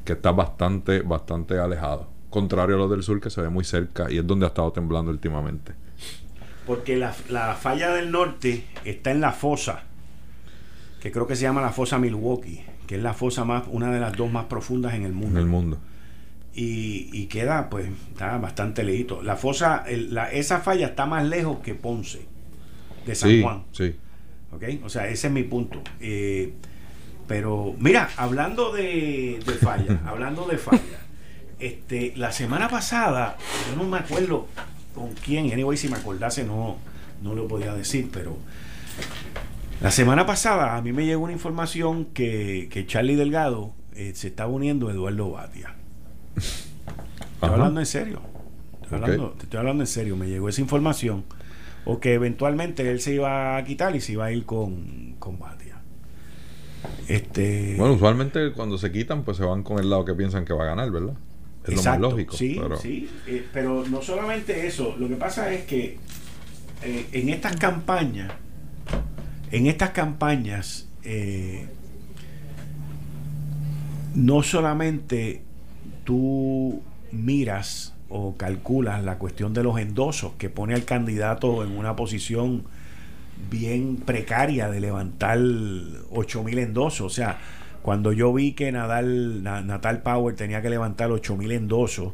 [0.03, 2.07] que está bastante, bastante alejado.
[2.29, 4.71] Contrario a lo del sur, que se ve muy cerca y es donde ha estado
[4.71, 5.73] temblando últimamente.
[6.65, 9.83] Porque la, la falla del norte está en la fosa,
[11.01, 14.01] que creo que se llama la fosa Milwaukee, que es la fosa más, una de
[14.01, 15.39] las dos más profundas en el En mundo.
[15.39, 15.77] el mundo.
[16.53, 21.23] y, y queda pues está bastante lejito la fosa el- la- esa falla está más
[21.25, 22.25] lejos que Ponce
[23.05, 23.95] de San Sí, Juan sí.
[24.51, 24.83] ¿ok?
[24.83, 26.51] o sea ese es mi punto Eh,
[27.29, 30.81] pero mira hablando de, de falla hablando de falla
[31.59, 33.37] este la semana pasada
[33.69, 34.47] yo no me acuerdo
[34.93, 36.75] con quién anyway si me acordase no
[37.23, 38.35] no lo podía decir pero
[39.81, 44.27] la semana pasada a mí me llegó una información que, que Charlie Delgado eh, se
[44.27, 45.75] estaba uniendo a Eduardo Batia
[46.35, 46.49] Estoy
[47.41, 47.53] Ajá.
[47.53, 48.21] hablando en serio.
[48.83, 50.15] Estoy hablando, te estoy hablando en serio.
[50.15, 51.23] Me llegó esa información.
[51.85, 55.39] O que eventualmente él se iba a quitar y se iba a ir con, con
[55.39, 55.81] Batia.
[57.07, 57.75] Este.
[57.77, 60.63] Bueno, usualmente cuando se quitan, pues se van con el lado que piensan que va
[60.63, 61.15] a ganar, ¿verdad?
[61.63, 62.37] Es exacto, lo más lógico.
[62.37, 63.09] Sí, pero- sí.
[63.27, 64.95] eh, pero no solamente eso.
[64.99, 65.97] Lo que pasa es que
[66.83, 68.31] eh, en estas campañas,
[69.51, 71.67] en estas campañas, eh,
[74.15, 75.41] no solamente
[76.03, 81.95] tú miras o calculas la cuestión de los endosos que pone al candidato en una
[81.95, 82.63] posición
[83.49, 85.39] bien precaria de levantar
[86.11, 87.01] 8000 endosos.
[87.01, 87.39] O sea,
[87.81, 92.13] cuando yo vi que Nadal, Na- Natal Power tenía que levantar 8000 endosos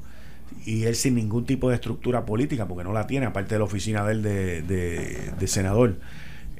[0.65, 3.65] y él sin ningún tipo de estructura política, porque no la tiene, aparte de la
[3.65, 5.95] oficina de él de senador,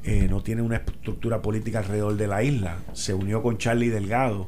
[0.08, 2.78] eh, no tiene una estructura política alrededor de la isla.
[2.94, 4.48] Se unió con Charlie Delgado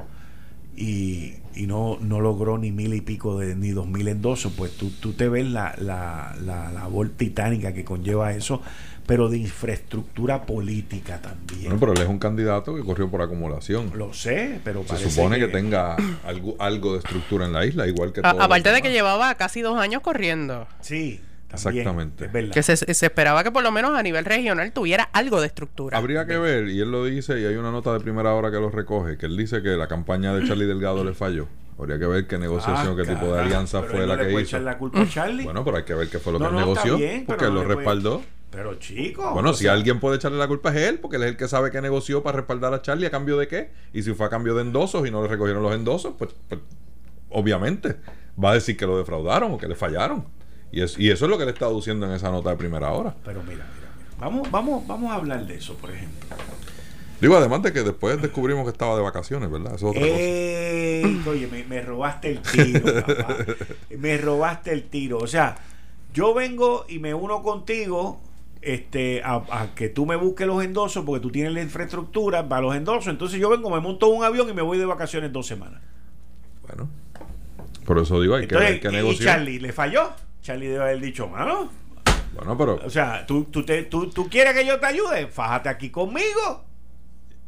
[0.76, 4.72] y, y no, no logró ni mil y pico de ni dos mil endosos, pues
[4.78, 8.62] tú, tú te ves la, la, la labor titánica que conlleva eso,
[9.06, 11.63] pero de infraestructura política también.
[11.63, 13.91] Bueno, pero él es un candidato que corrió por acumulación.
[13.95, 18.13] Lo sé, pero Se supone que, tenga algo, algo de estructura en la isla, igual
[18.13, 20.67] que A- aparte de que llevaba casi dos años corriendo.
[20.80, 21.19] Sí,
[21.50, 22.26] también, Exactamente.
[22.26, 22.54] es verdad.
[22.54, 25.98] Que se, se esperaba que por lo menos a nivel regional tuviera algo de estructura.
[25.98, 28.58] Habría que ver, y él lo dice, y hay una nota de primera hora que
[28.58, 31.48] lo recoge, que él dice que la campaña de Charlie Delgado le falló.
[31.78, 34.32] Habría que ver qué negociación, Ah, qué tipo de alianza fue la no le que
[34.34, 34.58] puede hizo.
[34.58, 35.44] echar la culpa a Charlie.
[35.46, 37.40] Bueno, pero hay que ver qué fue lo No, que él no, negoció, bien, porque
[37.40, 38.22] pero él no lo puede- respaldó.
[38.52, 39.32] Pero chico.
[39.34, 41.48] Bueno, si sea, alguien puede echarle la culpa es él, porque él es el que
[41.48, 43.72] sabe que negoció para respaldar a Charlie a cambio de qué.
[43.94, 46.60] Y si fue a cambio de endosos y no le recogieron los endosos, pues, pues,
[47.30, 47.96] obviamente
[48.44, 50.26] va a decir que lo defraudaron o que le fallaron.
[50.72, 52.92] Y, es, y eso es lo que le está aduciendo en esa nota de primera
[52.92, 53.16] hora.
[53.26, 54.18] Pero mira, mira, mira.
[54.20, 56.38] Vamos, vamos, vamos a hablar de eso, por ejemplo.
[57.22, 59.76] Digo, además de que después descubrimos que estaba de vacaciones, ¿verdad?
[59.76, 60.22] Eso es otra cosa.
[60.22, 63.38] Ey, oye, me, me robaste el tiro, papá.
[63.98, 65.18] Me robaste el tiro.
[65.18, 65.58] O sea,
[66.14, 68.22] yo vengo y me uno contigo
[68.62, 72.62] este, a, a que tú me busques los endosos porque tú tienes la infraestructura para
[72.62, 73.08] los endosos.
[73.08, 75.82] Entonces yo vengo, me monto un avión y me voy de vacaciones dos semanas.
[76.66, 76.90] Bueno,
[77.86, 79.38] por eso digo, hay que qué y negociar.
[79.38, 80.12] Charlie le falló.
[80.41, 81.69] Charlie debe haber dicho, mano.
[82.34, 85.69] Bueno, pero O sea, ¿tú, tú, te- tú, tú quieres que yo te ayude, fájate
[85.69, 86.65] aquí conmigo.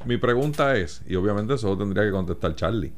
[0.06, 2.93] mi pregunta es, y obviamente eso tendría que contestar Charlie.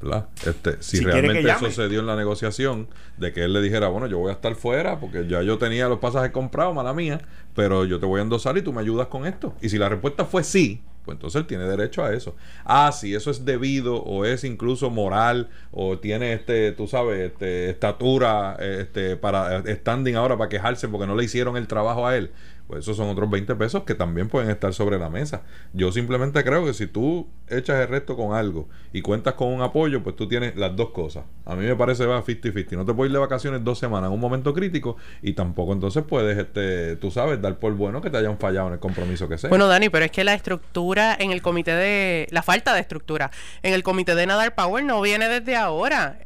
[0.00, 0.28] ¿verdad?
[0.46, 4.06] Este, si, realmente eso se dio en la negociación, de que él le dijera, bueno,
[4.06, 7.20] yo voy a estar fuera porque ya yo tenía los pasajes comprados, mala mía,
[7.54, 9.54] pero yo te voy a endosar y tú me ayudas con esto.
[9.62, 12.34] Y si la respuesta fue sí, pues entonces él tiene derecho a eso.
[12.64, 17.70] Ah, si eso es debido o es incluso moral o tiene este, tú sabes, este,
[17.70, 22.32] estatura, este, para standing ahora para quejarse porque no le hicieron el trabajo a él
[22.66, 25.42] pues esos son otros 20 pesos que también pueden estar sobre la mesa.
[25.72, 29.62] Yo simplemente creo que si tú echas el resto con algo y cuentas con un
[29.62, 31.24] apoyo, pues tú tienes las dos cosas.
[31.44, 32.72] A mí me parece va 50-50.
[32.72, 36.02] No te puedes ir de vacaciones dos semanas en un momento crítico y tampoco entonces
[36.08, 39.38] puedes, este, tú sabes, dar por bueno que te hayan fallado en el compromiso que
[39.38, 39.48] sea.
[39.48, 42.26] Bueno, Dani, pero es que la estructura en el comité de...
[42.30, 43.30] La falta de estructura
[43.62, 46.18] en el comité de Nadar Power no viene desde ahora.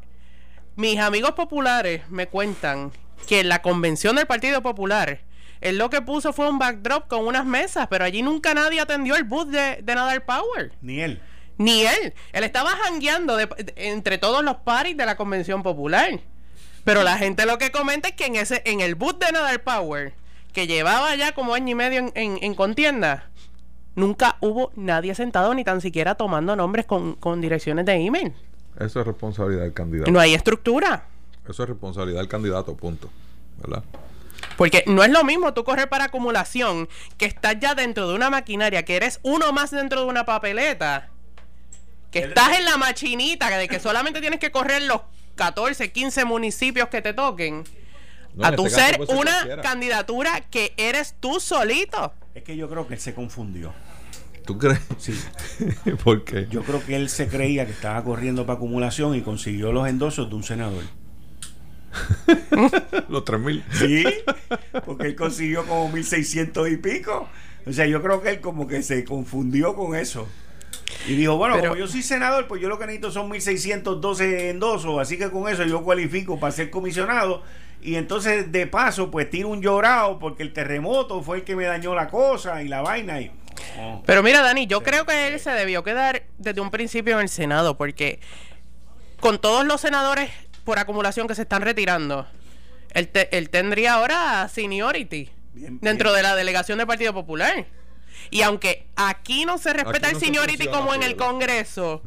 [0.76, 2.92] Mis amigos populares me cuentan
[3.26, 5.20] que en la convención del Partido Popular
[5.60, 9.16] él lo que puso fue un backdrop con unas mesas, pero allí nunca nadie atendió
[9.16, 10.72] el booth de, de Nadal Power.
[10.80, 11.20] Ni él.
[11.58, 12.14] Ni él.
[12.32, 13.38] Él estaba jangueando
[13.76, 16.18] entre todos los paris de la Convención Popular.
[16.84, 19.60] Pero la gente lo que comenta es que en ese en el booth de Nadal
[19.60, 20.14] Power,
[20.52, 23.29] que llevaba ya como año y medio en, contienda,
[23.94, 28.32] nunca hubo nadie sentado ni tan siquiera tomando nombres con, con direcciones de email.
[28.78, 30.10] Eso es responsabilidad del candidato.
[30.10, 31.04] No hay estructura.
[31.48, 33.10] Eso es responsabilidad del candidato, punto.
[33.60, 33.82] ¿Verdad?
[34.56, 38.30] Porque no es lo mismo tú correr para acumulación, que estás ya dentro de una
[38.30, 41.08] maquinaria, que eres uno más dentro de una papeleta,
[42.10, 45.02] que estás en la machinita, de que solamente tienes que correr los
[45.36, 47.64] 14, 15 municipios que te toquen.
[48.42, 52.12] a este tu ser una candidatura que eres tú solito.
[52.34, 53.72] Es que yo creo que él se confundió.
[54.46, 54.80] ¿Tú crees?
[54.98, 55.18] Sí.
[56.04, 56.46] ¿Por qué?
[56.50, 60.28] Yo creo que él se creía que estaba corriendo para acumulación y consiguió los endosos
[60.28, 60.84] de un senador.
[63.08, 63.64] Los 3000.
[63.72, 64.04] Sí,
[64.84, 67.28] porque él consiguió como 1600 y pico.
[67.66, 70.28] O sea, yo creo que él como que se confundió con eso.
[71.08, 75.00] Y dijo, bueno, como yo soy senador, pues yo lo que necesito son 1612 endosos,
[75.00, 77.42] así que con eso yo cualifico para ser comisionado.
[77.82, 81.64] Y entonces, de paso, pues tiro un llorado porque el terremoto fue el que me
[81.64, 83.20] dañó la cosa y la vaina.
[83.20, 83.30] Y,
[83.78, 84.02] oh.
[84.04, 87.28] Pero mira, Dani, yo creo que él se debió quedar desde un principio en el
[87.28, 88.20] Senado, porque
[89.20, 90.30] con todos los senadores
[90.64, 92.26] por acumulación que se están retirando,
[92.92, 97.66] él, él tendría ahora seniority dentro de la delegación del Partido Popular.
[98.30, 102.02] Y aunque aquí no se respeta el seniority como en el Congreso,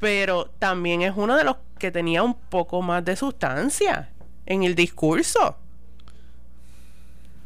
[0.00, 4.11] pero también es uno de los que tenía un poco más de sustancia
[4.46, 5.56] en el discurso.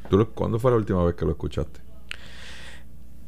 [0.09, 1.81] ¿Tú ¿Cuándo fue la última vez que lo escuchaste?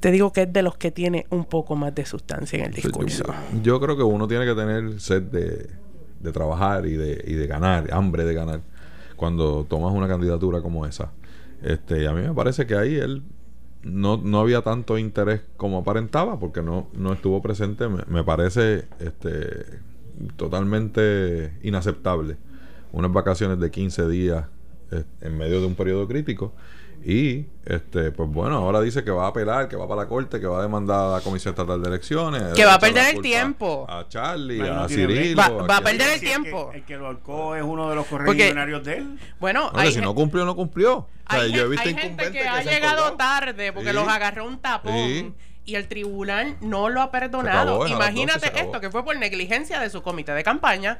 [0.00, 2.72] Te digo que es de los que tiene un poco más de sustancia en el
[2.72, 3.24] discurso.
[3.62, 5.68] yo creo que uno tiene que tener sed de,
[6.20, 8.60] de trabajar y de, y de ganar, hambre de ganar,
[9.16, 11.10] cuando tomas una candidatura como esa.
[11.62, 13.24] Este, a mí me parece que ahí él
[13.82, 17.88] no, no había tanto interés como aparentaba, porque no, no estuvo presente.
[17.88, 19.80] Me, parece este,
[20.36, 22.36] totalmente inaceptable
[22.92, 24.44] unas vacaciones de 15 días
[24.90, 26.52] eh, en medio de un periodo crítico
[27.04, 30.40] y este, pues bueno, ahora dice que va a apelar, que va para la corte,
[30.40, 32.42] que va a demandar a la Comisión Estatal de Elecciones.
[32.54, 33.86] Que va a perder el tiempo.
[33.88, 35.36] A Charlie, a Cirilo.
[35.66, 36.70] Va, a, perder el tiempo.
[36.74, 39.18] El que, lo alcó es uno de los correligionarios de él.
[39.38, 41.06] Bueno, si no cumplió, no cumplió.
[41.26, 45.34] hay, yo he visto hay gente que, ha llegado tarde porque los agarró un tapón.
[45.64, 47.86] Y el tribunal no lo ha perdonado.
[47.86, 50.98] Imagínate esto, que fue por negligencia de su comité de campaña.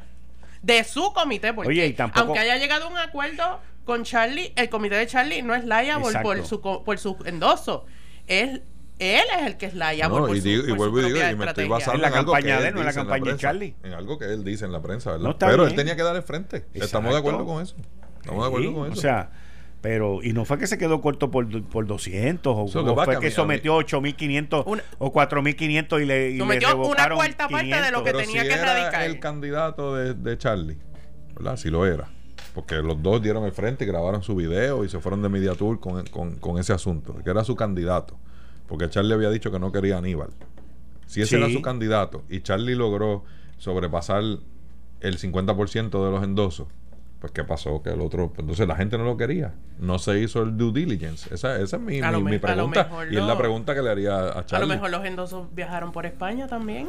[0.63, 4.97] De su comité, porque Oye, aunque haya llegado a un acuerdo con Charlie, el comité
[4.97, 7.87] de Charlie no es liable por su, por su endoso.
[8.27, 8.61] Es
[8.99, 11.37] él es el que es liable no, por, y, su, y vuelvo y digo, y
[11.37, 13.77] me estoy basando en, la campaña de él, no en la campaña de Charlie.
[13.85, 15.37] En algo que él dice en la prensa, ¿verdad?
[15.39, 16.67] pero él tenía que dar el frente.
[16.75, 17.77] Estamos de acuerdo con eso.
[18.21, 18.99] Estamos de acuerdo con eso.
[18.99, 19.31] O sea,
[19.81, 23.79] pero, y no fue que se quedó corto por, por 200, o, fue que, sometió
[23.79, 28.43] 8.500 o 4.500 y le, y sometió le una cuarta parte de lo que tenía
[28.43, 30.79] que era el candidato de, de Charlie,
[31.35, 31.57] ¿verdad?
[31.57, 32.09] Si lo era.
[32.55, 35.55] Porque los dos dieron el frente y grabaron su video y se fueron de Media
[35.55, 38.19] Tour con, con, ese asunto, que era su candidato,
[38.67, 40.31] porque Charlie había dicho que no quería a Aníbal.
[41.07, 43.25] Si ese era su candidato y Charlie logró
[43.59, 44.23] sobrepasar
[45.01, 46.67] el 50% de los endosos,
[47.21, 47.83] pues ¿qué pasó?
[47.83, 50.73] Que el otro, pues, entonces la gente no lo quería, no se hizo el due
[50.73, 51.33] diligence.
[51.35, 54.65] Esa, esa es mi, mi, pregunta y es la pregunta que le haría a Charlie.
[54.65, 56.89] A lo mejor los endosos viajaron por España también.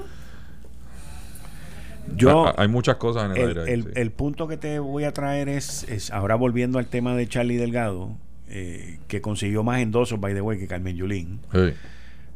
[2.15, 3.91] Yo, hay muchas cosas en el, aire.
[3.95, 7.57] el, punto que te voy a traer es, es ahora volviendo al tema de Charlie
[7.57, 8.15] Delgado,
[8.47, 11.39] eh, que consiguió más endosos, by the way, que Carmen Yulín,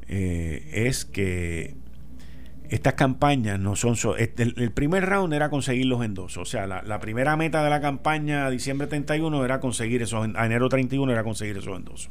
[0.07, 1.75] eh, es que
[2.70, 3.95] estas campañas no son...
[4.18, 6.41] el, primer round era conseguir los endosos.
[6.41, 10.28] O sea, la, primera meta de la campaña a diciembre 31 era conseguir esos...
[10.36, 12.09] A enero 31 era conseguir esos endosos.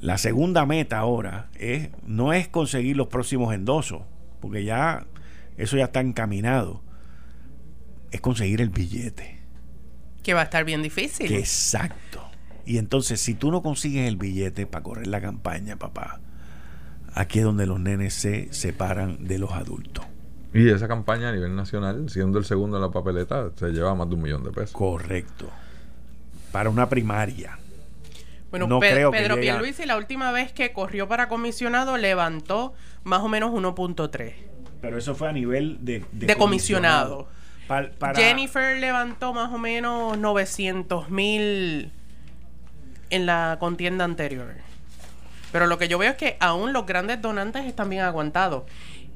[0.00, 4.02] La segunda meta ahora es no es conseguir los próximos endosos,
[4.40, 5.06] porque ya
[5.56, 6.82] eso ya está encaminado,
[8.12, 9.40] es conseguir el billete.
[10.22, 11.32] Que va a estar bien difícil.
[11.32, 12.28] exacto.
[12.64, 16.20] Y entonces, si tú no consigues el billete para correr la campaña, papá,
[17.18, 20.04] aquí es donde los nenes se separan de los adultos.
[20.54, 24.08] Y esa campaña a nivel nacional, siendo el segundo en la papeleta, se lleva más
[24.08, 24.72] de un millón de pesos.
[24.72, 25.50] Correcto.
[26.52, 27.58] Para una primaria.
[28.50, 32.72] Bueno, no creo Pedro que Pierluisi la última vez que corrió para comisionado levantó
[33.04, 34.32] más o menos 1.3.
[34.80, 37.28] Pero eso fue a nivel de, de, comisionado.
[38.14, 41.90] Jennifer levantó más o menos 900 mil
[43.10, 44.67] en la contienda anterior.
[45.52, 48.64] Pero lo que yo veo es que aún los grandes donantes están bien aguantados.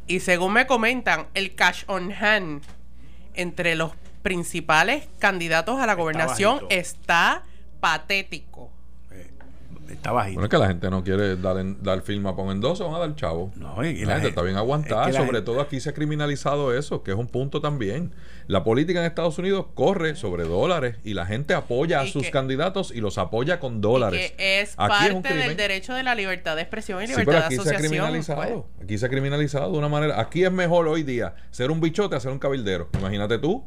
[0.07, 2.63] Y según me comentan, el cash on hand
[3.35, 7.43] entre los principales candidatos a la gobernación está
[7.81, 8.72] patético.
[9.89, 10.35] Está bajito.
[10.35, 12.99] Bueno, es que la gente no quiere dar, dar firma para un endoso, van a
[12.99, 13.53] dar chavo.
[13.57, 15.13] No, y la, gente está bien aguantada.
[15.13, 18.13] sobre todo aquí se ha criminalizado eso, que es un punto también.
[18.47, 22.93] La política en Estados Unidos corre sobre dólares y la gente apoya a sus candidatos
[22.95, 24.33] y los apoya con dólares.
[24.33, 27.65] que es parte del derecho de la libertad de expresión y libertad de asociación.
[27.65, 28.43] Se ha criminalizado.
[28.43, 28.85] Pues.
[28.85, 30.21] Aquí se ha criminalizado de una manera.
[30.21, 32.89] Aquí es mejor hoy día ser un bichote a ser un cabildero.
[32.99, 33.65] Imagínate tú.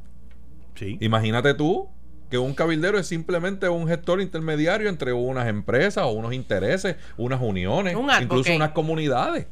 [0.76, 0.98] Sí.
[1.00, 1.90] Imagínate tú
[2.36, 7.42] que un cabildero es simplemente un gestor intermediario entre unas empresas o unos intereses, unas
[7.42, 9.48] uniones, incluso unas comunidades.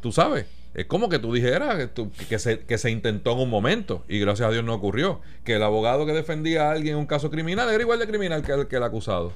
[0.00, 1.90] Tú sabes, es como que tú dijeras
[2.30, 5.20] que, se, que se intentó en un momento y gracias a Dios no ocurrió.
[5.44, 8.42] Que el abogado que defendía a alguien en un caso criminal era igual de criminal
[8.42, 9.34] que el, que el acusado.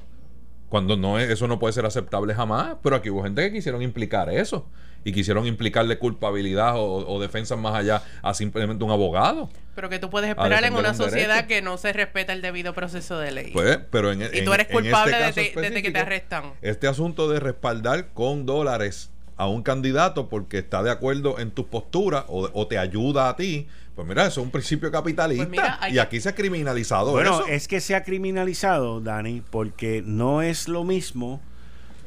[0.67, 3.83] Cuando no es, eso no puede ser aceptable jamás, pero aquí hubo gente que quisieron
[3.83, 4.65] implicar eso
[5.03, 9.49] y quisieron implicarle culpabilidad o, defensa más allá a simplemente un abogado.
[9.75, 13.17] Pero que tú puedes esperar en una sociedad que no se respeta el debido proceso
[13.17, 13.51] de ley.
[13.53, 16.53] Pues, pero en, y tú eres culpable este desde, que te arrestan.
[16.61, 21.67] Este asunto de respaldar con dólares a un candidato porque está de acuerdo en tu
[21.67, 25.99] postura o, te ayuda a ti, pues mira, eso es un principio capitalista pues y
[25.99, 30.83] aquí se ha criminalizado bueno, es que se ha criminalizado, Dani, porque no es lo
[30.83, 31.41] mismo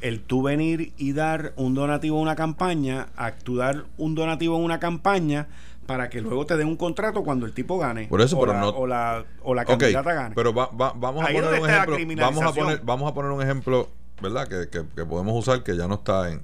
[0.03, 4.77] el tú venir y dar un donativo a una campaña, actuar un donativo en una
[4.77, 5.47] campaña
[5.87, 8.07] para que luego te den un contrato cuando el tipo gane.
[8.07, 8.69] Por eso, o pero la, no.
[8.69, 10.35] O la, o la candidata gane.
[10.35, 11.97] Pero vamos a poner un ejemplo.
[12.17, 13.89] Vamos a poner, vamos a poner un ejemplo,
[14.21, 14.47] ¿verdad?
[14.47, 16.43] Que, que, podemos usar que ya no está en.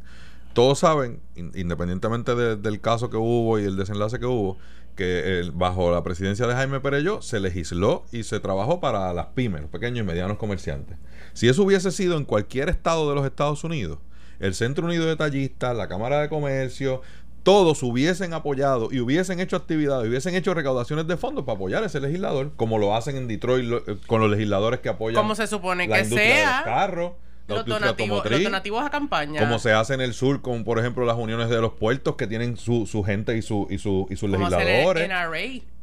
[0.54, 4.58] Todos saben, independientemente del caso que hubo y el desenlace que hubo,
[5.00, 9.62] que bajo la presidencia de Jaime Perello se legisló y se trabajó para las pymes,
[9.62, 10.98] los pequeños y medianos comerciantes.
[11.32, 14.00] Si eso hubiese sido en cualquier estado de los Estados Unidos,
[14.42, 17.02] el Centro Unido de Tallistas, la Cámara de Comercio,
[17.44, 21.86] todos hubiesen apoyado y hubiesen hecho actividades, hubiesen hecho recaudaciones de fondos para apoyar a
[21.86, 25.48] ese legislador, como lo hacen en Detroit eh, con los legisladores que apoyan como se
[25.48, 27.14] supone que sea carros
[27.50, 29.42] los donativos, a campaña.
[29.42, 32.28] Como se hace en el sur con, por ejemplo, las uniones de los puertos que
[32.28, 35.10] tienen su, su gente y, su, y, su, y sus legisladores.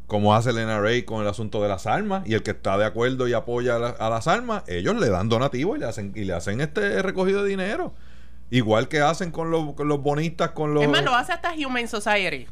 [0.06, 2.22] Como hace el NRA con el asunto de las armas.
[2.26, 5.76] Y el que está de acuerdo y apoya a, las armas, ellos le dan donativos
[5.76, 7.92] y le hacen, y le hacen este recogido de dinero.
[8.50, 10.84] Igual que hacen con los, con los bonistas, con los...
[10.84, 12.46] Es más, lo hace hasta Human Society.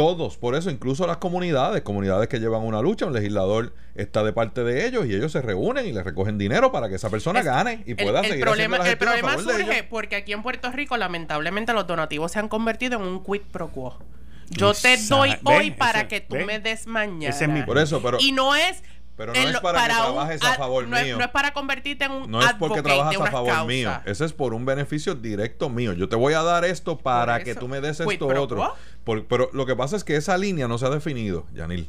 [0.00, 4.32] Todos, por eso incluso las comunidades, comunidades que llevan una lucha, un legislador está de
[4.32, 7.42] parte de ellos y ellos se reúnen y le recogen dinero para que esa persona
[7.42, 11.86] gane y pueda seguir problema, El problema surge porque aquí en Puerto Rico lamentablemente los
[11.86, 13.98] donativos se han convertido en un quid pro quo.
[14.48, 17.66] Yo te doy hoy para que tú me des mañana.
[17.66, 18.82] Por eso, pero y no es
[19.16, 21.18] pero no es para, que trabajes a favor mío.
[21.18, 23.90] no es para convertirte en un No es porque trabajas a favor mío.
[24.04, 25.92] Ese es por un beneficio directo mío.
[25.92, 28.74] Yo te voy a dar esto para que tú me des esto otro.
[29.28, 31.88] pero lo que pasa es que esa línea no se ha definido, Yanil.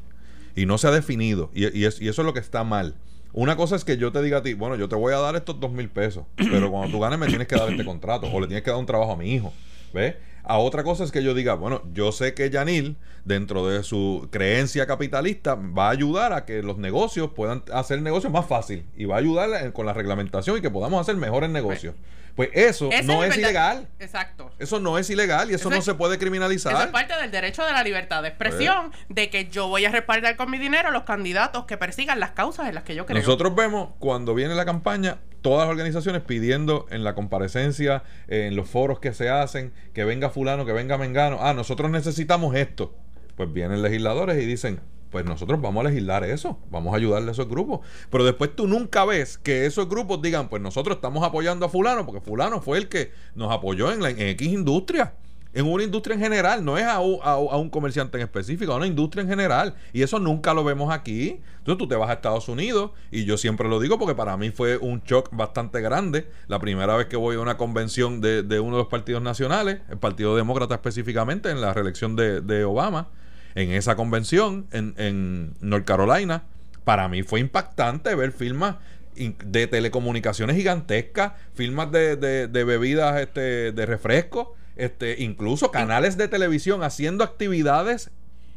[0.56, 1.50] Y no se ha definido.
[1.54, 2.96] Y, y, eso es lo que está mal.
[3.34, 5.38] Una cosa es que yo te diga a ti, bueno, yo te voy a dar
[5.38, 8.42] estos dos mil pesos, pero cuando tú ganes me tienes que dar este contrato o
[8.42, 9.54] le tienes que dar un trabajo a mi hijo.
[9.94, 10.16] ¿Ves?
[10.44, 14.28] A otra cosa es que yo diga, bueno, yo sé que Yanil, dentro de su
[14.32, 19.06] creencia capitalista, va a ayudar a que los negocios puedan hacer negocios más fácil y
[19.06, 21.96] va a ayudar con la reglamentación y que podamos hacer mejores negocios.
[22.36, 23.88] Pues eso no es, ilegal.
[24.00, 24.52] Exacto.
[24.58, 26.74] Eso no es ilegal y eso, no se puede criminalizar.
[26.74, 29.06] Eso es parte del derecho de la libertad de expresión, pues.
[29.10, 32.32] de que yo voy a respaldar con mi dinero a los candidatos que persigan las
[32.32, 33.20] causas en las que yo creo.
[33.20, 38.70] Nosotros vemos cuando viene la campaña todas las organizaciones pidiendo en la comparecencia, en los
[38.70, 41.38] foros que se hacen, que venga fulano, que venga mengano.
[41.42, 42.94] Ah, nosotros necesitamos esto.
[43.36, 47.32] Pues vienen legisladores y dicen, pues nosotros vamos a legislar eso, vamos a ayudarle a
[47.32, 47.82] esos grupos.
[48.10, 52.06] Pero después tú nunca ves que esos grupos digan, pues nosotros estamos apoyando a fulano,
[52.06, 55.14] porque fulano fue el que nos apoyó en, la, en X industria
[55.54, 59.22] en una industria en general, no es a, un comerciante en específico, a una industria
[59.24, 59.76] en general.
[59.92, 61.42] Y eso nunca lo vemos aquí.
[61.58, 64.52] Entonces tú te vas a Estados Unidos, y yo siempre lo digo porque para mí
[64.52, 66.28] fue un shock bastante grande.
[66.48, 69.98] La primera vez que voy a una convención de, uno de los partidos nacionales, el
[69.98, 73.08] Partido Demócrata específicamente, en la reelección de, Obama
[73.54, 76.44] en esa convención en, North Carolina,
[76.86, 78.78] para mí fue impactante ver firmas
[79.16, 86.28] de telecomunicaciones gigantescas, firmas de, de- de bebidas este, de refresco, este, incluso canales de
[86.28, 88.12] televisión haciendo actividades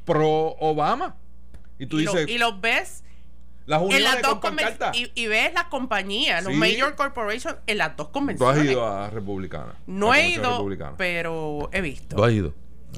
[0.04, 1.16] pro Obama.
[1.78, 3.02] Y tú y, lo- dices, y los ves
[3.66, 4.56] las en uniones las dos con
[4.92, 6.58] y, y ves las compañías, los Sí.
[6.58, 8.70] major corporations en las dos Tú has convenciones.
[8.70, 9.74] ido a Republicana.
[9.86, 10.94] no a he ido, republicana.
[10.98, 12.16] pero he visto.
[12.16, 12.52] Tú has ido.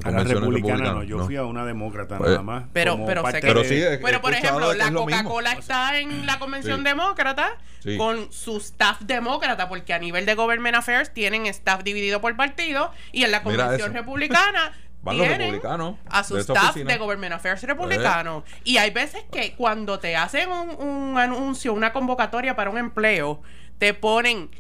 [0.05, 2.65] A la republicana no, yo fui a una demócrata Pues- nada más.
[2.73, 4.93] Pero- pero sé que- Pero sí, he por ejemplo, la.
[4.93, 6.85] Coca-Cola está en la convención Sí.
[6.85, 7.97] demócrata Sí.
[7.97, 12.91] con su staff demócrata, porque a nivel de Government Affairs tienen staff dividido por partido
[13.13, 14.73] y en la convención republicana
[15.03, 16.93] Van los tienen republicanos a su de staff oficina.
[16.93, 18.43] De Government Affairs republicano.
[18.65, 23.41] Y hay veces que cuando te hacen un, un anuncio, una convocatoria para un empleo,
[23.79, 24.51] te ponen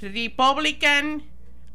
[0.00, 1.22] Republican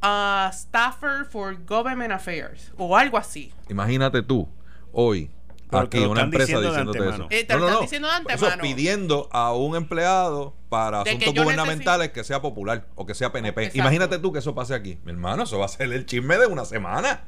[0.03, 3.51] uh, Staffer for Government Affairs o algo así.
[3.69, 4.47] Imagínate tú,
[4.91, 5.31] hoy,
[5.71, 7.27] aquí, una empresa diciéndote eso.
[7.29, 12.23] Eh, te lo están diciendo de Eso, pidiendo a un empleado para asuntos gubernamentales que
[12.23, 13.63] sea popular o que sea PNP.
[13.63, 13.79] Exacto.
[13.79, 14.99] Imagínate tú que eso pase aquí.
[15.03, 17.21] Mi hermano, eso va a ser el chisme de una semana.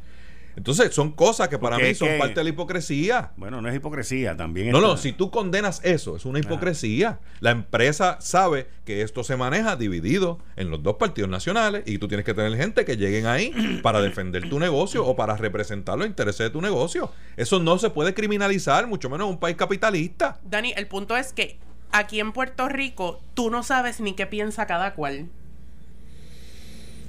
[0.55, 3.31] Entonces, son cosas que para Porque mí es son que- parte de la hipocresía.
[3.35, 7.19] Bueno, no es hipocresía, también No, está- no, si tú condenas eso, es una hipocresía.
[7.41, 12.07] La empresa sabe que esto se maneja dividido en los dos partidos nacionales y tú
[12.07, 13.51] tienes que tener gente que lleguen ahí
[13.83, 17.11] para defender tu negocio o para representar los intereses de tu negocio.
[17.35, 20.39] Eso no se puede criminalizar, mucho menos en un país capitalista.
[20.43, 21.57] Dani, el punto es que
[21.91, 25.27] aquí en Puerto Rico tú no sabes ni qué piensa cada cual.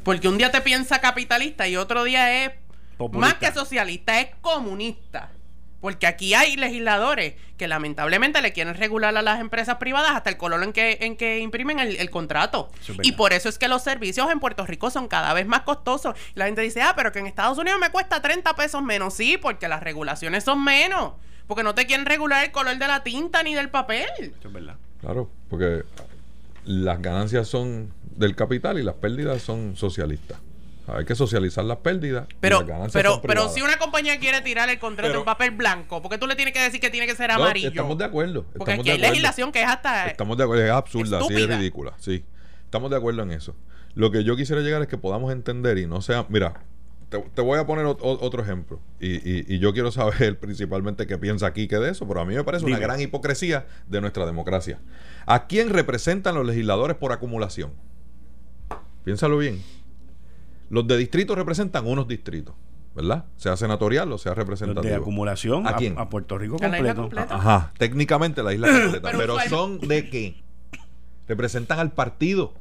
[0.04, 2.52] Porque un día te piensa capitalista y otro día es
[2.96, 3.26] Populista.
[3.26, 5.30] más que socialista, es comunista.
[5.80, 10.36] Porque aquí hay legisladores que lamentablemente le quieren regular a las empresas privadas hasta el
[10.36, 12.70] color en que, en que imprimen el, el contrato.
[13.02, 16.16] Y por eso es que los servicios en Puerto Rico son cada vez más costosos.
[16.34, 19.14] Y la gente dice, ah, pero que en Estados Unidos me cuesta 30 pesos menos.
[19.14, 21.12] Sí, porque las regulaciones son menos.
[21.46, 24.08] Porque no te quieren regular el color de la tinta ni del papel.
[24.18, 24.76] Eso es verdad.
[25.00, 25.84] Claro, porque
[26.64, 30.38] las ganancias son del capital y las pérdidas son socialistas.
[30.88, 32.26] Hay que socializar las pérdidas.
[32.30, 35.50] y Pero, las pero, pero si una compañía quiere tirar el contrato Pero- en papel
[35.50, 37.68] blanco, ¿por qué tú le tienes que decir que tiene que ser No, amarillo?
[37.68, 38.44] estamos de acuerdo.
[38.56, 39.10] Porque aquí hay acuerdo.
[39.12, 40.06] legislación que es hasta...
[40.06, 42.24] Estamos de acuerdo, es absurda, sí es ridícula, sí.
[42.64, 43.56] Estamos de acuerdo en eso.
[43.94, 46.62] Lo que yo quisiera llegar es que podamos entender y no sea, mira,
[47.08, 51.06] te, te voy a poner o- otro ejemplo y, y- y yo quiero saber principalmente
[51.06, 54.00] qué piensa aquí que de eso, pero a mí me parece una gran hipocresía de
[54.00, 54.78] nuestra democracia.
[55.26, 57.72] ¿A quién representan los legisladores por acumulación?
[59.04, 59.62] Piénsalo bien.
[60.70, 62.54] Los de distritos representan unos distritos,
[62.94, 63.24] ¿verdad?
[63.36, 64.82] Sea senatorial o sea Los representativo.
[64.90, 65.98] de acumulación ¿A quién?
[65.98, 67.28] a Puerto Rico A la isla completo.
[67.28, 67.34] completa.
[67.36, 69.08] Ajá, técnicamente la isla completa.
[69.12, 70.42] Pero pero son de qué?
[71.28, 72.54] Representan al partido.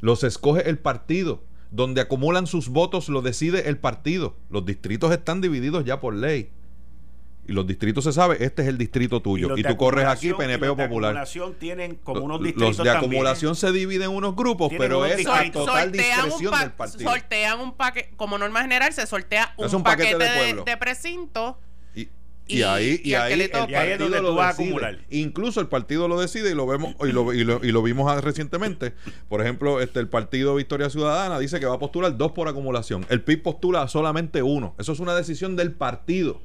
[0.00, 1.42] Los escoge el partido.
[1.72, 4.34] Donde acumulan sus votos lo decide el partido.
[4.50, 6.50] Los distritos están divididos ya por ley.
[7.50, 9.56] Y los distritos se sabe, este es el distrito tuyo.
[9.56, 11.10] Y, de tú corres aquí, acumulación- y PNP los o de Popular.
[11.10, 12.96] acumulación tienen como unos Los distritos de también.
[12.98, 17.10] acumulación se dividen en unos grupos, Tienen pero unos es a total discreción del partido.
[17.10, 20.76] sortean un paquete, como norma general, se sortea un, Es un paquete, paquete de de,
[20.76, 21.58] precinto.
[21.92, 22.02] Y,
[22.46, 23.68] Y- y ahí, y y ahí el toca.
[23.68, 24.98] Y ahí es donde partido lo vas a acumular.
[25.10, 28.22] Incluso el partido lo decide y lo vemos y lo, y lo- y lo vimos
[28.22, 28.92] recientemente.
[29.28, 33.04] Por ejemplo, este el partido Victoria Ciudadana dice que va a postular dos por acumulación.
[33.08, 34.76] El PIB postula solamente uno.
[34.78, 36.40] Eso es una decisión del partido.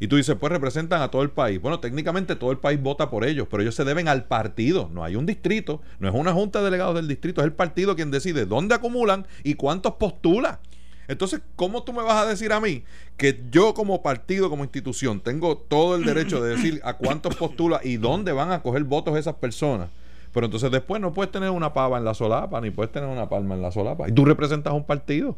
[0.00, 1.60] Y tú dices, pues representan a todo el país.
[1.60, 4.90] Bueno, técnicamente todo el país vota por ellos, pero ellos se deben al partido.
[4.92, 7.94] No hay un distrito, no es una junta de delegados del distrito, es el partido
[7.94, 10.60] quien decide dónde acumulan y cuántos postula.
[11.06, 12.84] Entonces, ¿cómo tú me vas a decir a mí
[13.16, 17.80] que yo como partido, como institución, tengo todo el derecho de decir a cuántos postula
[17.84, 19.90] y dónde van a coger votos esas personas?
[20.32, 23.28] Pero entonces después no puedes tener una pava en la solapa, ni puedes tener una
[23.28, 24.08] palma en la solapa.
[24.08, 25.36] Y tú representas a un partido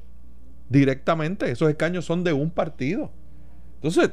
[0.69, 1.51] directamente.
[1.51, 3.11] Esos escaños son de un partido.
[3.75, 4.13] Entonces,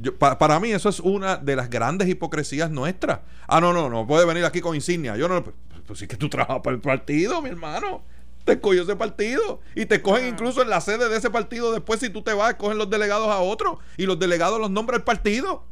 [0.00, 3.20] yo- pa- para mí eso es una de las grandes hipocresías nuestras.
[3.46, 5.16] Ah, no, no, no puede venir aquí con insignia.
[5.16, 8.02] Yo no, pues, pues sí que tú trabajas para el partido, mi hermano.
[8.44, 9.60] Te escogió ese partido.
[9.74, 11.72] Y te escogen incluso en la sede de ese partido.
[11.72, 13.78] Después, si tú te vas, escogen los delegados a otro.
[13.98, 15.64] Y los delegados los nombra el partido.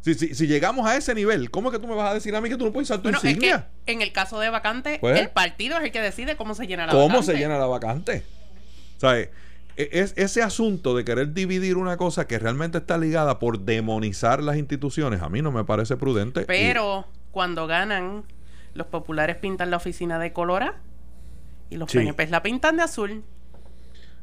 [0.00, 2.34] Si, si, si llegamos a ese nivel, ¿cómo es que tú me vas a decir
[2.36, 3.68] a mí que tú no puedes usar tu Bueno, es que insignia?
[3.86, 5.18] en el caso de vacante, Pues.
[5.20, 7.26] el partido es el que decide cómo se llena la ¿Cómo vacante.
[7.32, 8.22] se llena la vacante?
[8.98, 9.30] ¿Sabes?
[9.78, 14.42] E- Es ese asunto de querer dividir una cosa que realmente está ligada por demonizar
[14.42, 16.42] las instituciones, a mí no me parece prudente.
[16.42, 18.24] y- Pero cuando ganan,
[18.74, 20.80] los populares pintan la oficina de colora
[21.70, 22.00] y los Sí.
[22.28, 23.22] La pintan de azul.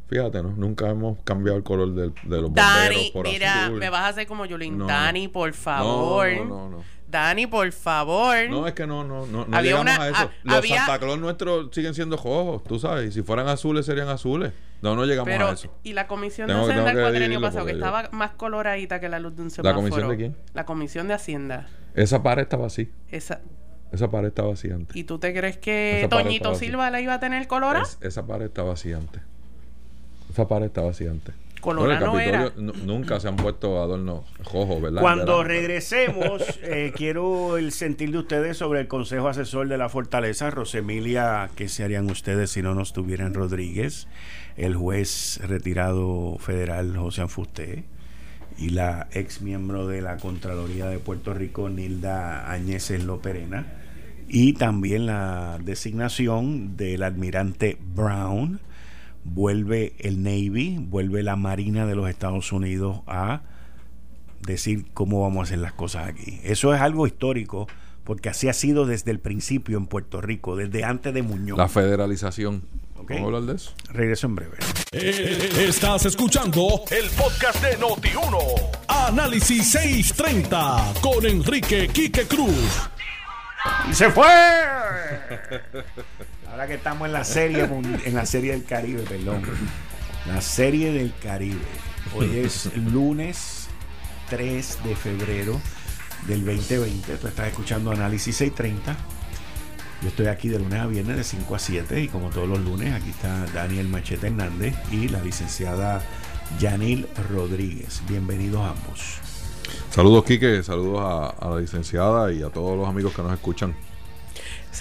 [0.08, 0.50] fíjate, ¿no?
[0.56, 3.80] nunca hemos cambiado el color del- de, los bomberos Dani, por mira, azul.
[3.80, 4.78] me vas a hacer como Yulín.
[4.78, 4.86] No.
[4.86, 6.28] Dani, por favor.
[6.32, 6.84] No, no, no, no.
[7.08, 8.36] Dani, por favor.
[8.50, 10.32] No, es que no, no, no, no Había llegamos una- a eso.
[10.44, 13.10] Los había- Santa Claus nuestros siguen siendo rojos, tú sabes.
[13.10, 14.52] Y si fueran azules, serían azules.
[14.82, 15.74] No, no llegamos Pero, a eso.
[15.84, 18.10] y la comisión Tengo- de Hacienda tengo el que cuatrenio dividirlo pasado, que yo- estaba
[18.12, 19.76] más coloradita que la luz de un ¿La semáforo.
[19.82, 20.36] comisión de quién?
[20.54, 21.68] La comisión de Hacienda.
[21.96, 22.92] Esa pared estaba así.
[23.10, 23.40] Esa.
[23.92, 24.96] Esa pared estaba así antes.
[24.96, 26.54] ¿Y tú te crees que Toñito.
[26.56, 27.84] Silva la iba a tener colora?
[27.84, 29.22] Es- esa pared estaba así antes.
[30.32, 31.34] Esa pared estaba así antes.
[32.20, 32.52] Era.
[32.56, 35.02] Nunca se han puesto adornos rojos, ¿verdad?
[35.02, 35.48] Cuando ¿Verdad?
[35.48, 40.50] regresemos, eh, quiero el sentir de ustedes sobre el Consejo Asesor de la Fortaleza.
[40.52, 44.08] Rosemilia, ¿qué se harían ustedes si no nos tuvieran Rodríguez?
[44.58, 47.84] El juez retirado federal José Anfusté
[48.58, 53.66] y la ex miembro de la Contraloría de Puerto Rico, Nilda Añeses Loperena.
[54.28, 58.60] Y también la designación del almirante Brown
[59.26, 63.42] vuelve el Navy, vuelve la Marina de los Estados Unidos a
[64.42, 66.40] decir cómo vamos a hacer las cosas aquí.
[66.44, 67.68] Eso es algo histórico,
[68.04, 71.58] porque así ha sido desde el principio en Puerto Rico, desde antes de Muñoz.
[71.58, 72.62] La federalización.
[72.98, 73.10] Ok.
[73.10, 73.74] ¿Vamos a hablar de eso?
[73.90, 74.58] Regreso en breve.
[74.92, 78.38] Eh, Estás escuchando el podcast de Noti1.
[78.88, 82.90] Análisis 630 con Enrique Quique Cruz.
[83.90, 84.26] ¡Y se fue!
[86.56, 87.70] Ahora que estamos en la serie
[88.06, 89.42] en la serie del Caribe, perdón.
[90.26, 91.60] La serie del Caribe.
[92.16, 93.68] Hoy es lunes
[94.30, 95.60] 3 de febrero
[96.28, 97.18] del 2020.
[97.18, 98.96] Tú estás escuchando Análisis 630.
[100.02, 102.62] Yo estoy aquí de lunes a viernes de 5 a 7 y como todos los
[102.62, 106.02] lunes aquí está Daniel Machete Hernández y la licenciada
[106.58, 108.02] Yanil Rodríguez.
[108.08, 109.18] Bienvenidos ambos.
[109.90, 110.64] Saludos, Quique.
[110.64, 111.02] Saludos
[111.38, 113.76] a la licenciada y a todos los amigos que nos escuchan.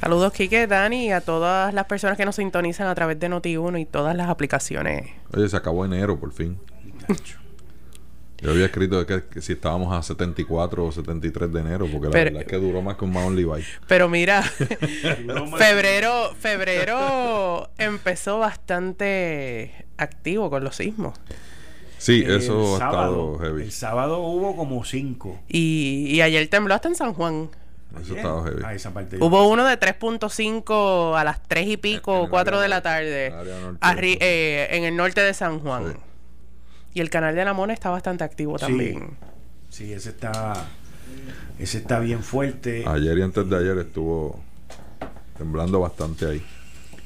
[0.01, 3.81] Saludos, Kike, Dani, y a todas las personas que nos sintonizan a través de Noti1
[3.81, 5.11] y todas las aplicaciones.
[5.33, 6.59] Oye, se acabó enero por fin.
[8.39, 12.13] Yo había escrito que, que si estábamos a 74 o 73 de enero, porque la
[12.13, 13.65] Pero- verdad es que duró más que un Mount Levi.
[13.89, 14.43] Pero mira,
[15.59, 21.15] febrero, febrero empezó bastante activo con los sismos.
[21.97, 23.63] Sí, El eso ha sábado- estado heavy.
[23.63, 25.41] El sábado hubo como 5.
[25.49, 27.49] Y, y ayer tembló hasta en San Juan.
[28.03, 28.63] Eso ha estado heavy.
[28.65, 32.31] Ah, esa parte yo- Hubo uno de 3.5 a las 3 y En pico, el
[32.31, 33.79] 4 área de la tarde, en el área norte.
[33.81, 35.93] arri- eh, en el norte de San Juan.
[35.93, 35.99] Sí.
[36.95, 38.67] Y el canal de la Mona está bastante activo Sí.
[38.67, 39.11] también.
[39.69, 40.67] Sí, ese está,
[41.59, 42.85] ese está bien fuerte.
[42.87, 44.41] Ayer y antes de ayer estuvo
[45.37, 46.45] temblando bastante ahí.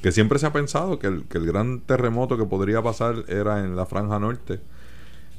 [0.03, 3.59] Que siempre se ha pensado que el, que el gran terremoto que podría pasar era
[3.65, 4.59] en la franja norte,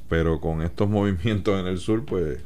[0.09, 2.41] pero con estos movimientos en el sur, pues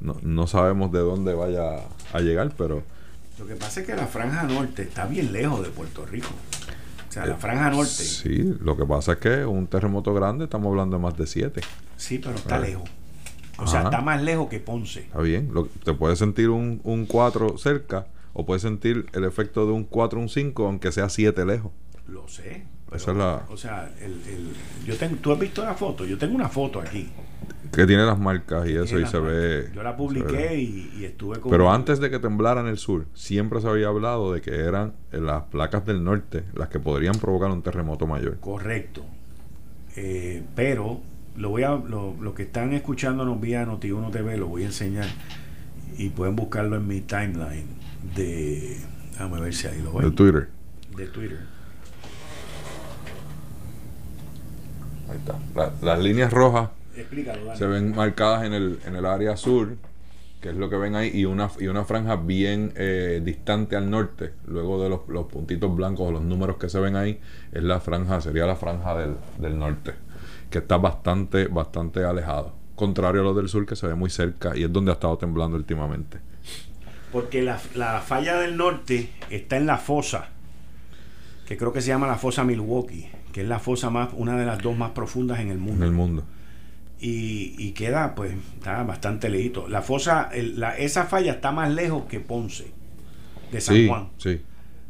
[0.00, 1.80] no, no sabemos de dónde vaya
[2.12, 2.82] a llegar, pero
[3.38, 6.28] Lo que pasa es que la franja norte está bien lejos de Puerto Rico.
[7.08, 8.04] O sea, la franja norte, sí,
[8.44, 11.60] sí, lo que pasa es que un terremoto grande, estamos hablando de más de siete.
[12.08, 12.60] pero está Ah.
[12.60, 12.88] lejos.
[13.60, 15.00] O sea, está más lejos que Ponce.
[15.00, 19.66] Está bien, lo- te puedes sentir un, un 4 cerca o puedes sentir el efecto
[19.66, 21.72] de un 4, un 5, aunque sea 7 lejos.
[22.06, 22.64] Lo sé.
[22.92, 24.52] Esa es la- O sea, el, el-
[24.86, 26.04] yo tengo, tú has visto la foto.
[26.06, 27.08] Yo tengo una foto aquí.
[27.72, 29.22] Que tiene las marcas y eso y se marcas.
[29.22, 29.70] ve.
[29.74, 31.50] Yo la publiqué y, y estuve con.
[31.50, 34.94] Pero antes de que temblara en el sur, siempre se había hablado de que eran
[35.12, 38.38] eh, las placas del norte las que podrían provocar un terremoto mayor.
[38.40, 39.04] Correcto.
[39.96, 41.00] Eh, pero
[41.36, 45.06] lo voy a lo, lo que están escuchándonos vía Noti1 TV lo voy a enseñar
[45.96, 47.66] y pueden buscarlo en mi timeline
[48.16, 48.76] de
[49.12, 50.48] déjame ver si ahí lo De ven Twitter.
[50.96, 51.38] de Twitter.
[55.10, 55.38] Ahí está.
[55.54, 59.76] La- las líneas rojas Explícalo, se ven marcadas en el, en el área sur,
[60.40, 63.90] que es lo que ven ahí, y una, y una franja bien eh, distante al
[63.90, 67.20] norte, luego de los, los puntitos blancos o los números que se ven ahí,
[67.52, 69.94] es la franja, sería la franja del, del norte,
[70.50, 72.52] que está bastante, bastante alejado.
[72.74, 75.18] Contrario a lo del sur, que se ve muy cerca y es donde ha estado
[75.18, 76.18] temblando últimamente.
[77.10, 80.28] Porque la, la falla del norte está en la fosa,
[81.46, 84.46] que creo que se llama la fosa Milwaukee, que es la fosa más, una de
[84.46, 85.84] las dos más profundas en el mundo.
[85.84, 86.24] En el mundo.
[87.00, 89.68] Y, y queda pues está bastante lejito.
[89.68, 92.72] La fosa, el- la, esa falla está más lejos que Ponce,
[93.52, 94.08] de San Sí, Juan.
[94.18, 94.40] sí.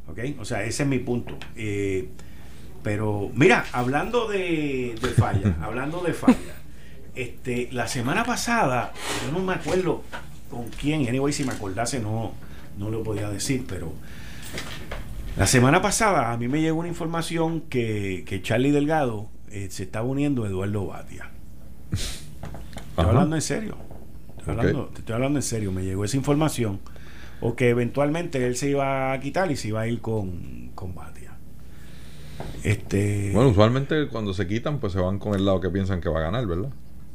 [0.08, 0.18] ¿ok?
[0.40, 1.36] O sea, ese es mi punto.
[1.56, 2.08] Eh,
[2.82, 6.36] pero mira, hablando de, de falla, hablando de falla,
[7.14, 8.92] este, la semana pasada,
[9.26, 10.02] yo no me acuerdo
[10.50, 12.32] con quién, anyway, si me acordase no,
[12.78, 13.92] no lo podía decir, pero
[15.36, 19.82] la semana pasada a mí me llegó una información que, que Charlie Delgado eh, se
[19.84, 21.30] está uniendo a Eduardo Batia.
[21.92, 23.76] Estoy hablando en serio.
[24.38, 25.72] Estoy hablando, te estoy hablando en serio.
[25.72, 26.80] Me llegó esa información.
[27.40, 30.94] O que eventualmente él se iba a quitar y se iba a ir con, con
[30.94, 31.32] Batia.
[32.64, 33.30] Este.
[33.32, 36.18] Bueno, usualmente cuando se quitan, pues se van con el lado que piensan que va
[36.18, 36.70] a ganar, ¿verdad?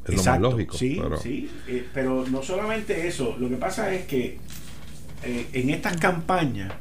[0.08, 0.78] Es lo más lógico.
[0.78, 4.38] Sí, pero- sí, eh, pero no solamente eso, lo que pasa es que
[5.24, 6.74] eh, en estas campañas,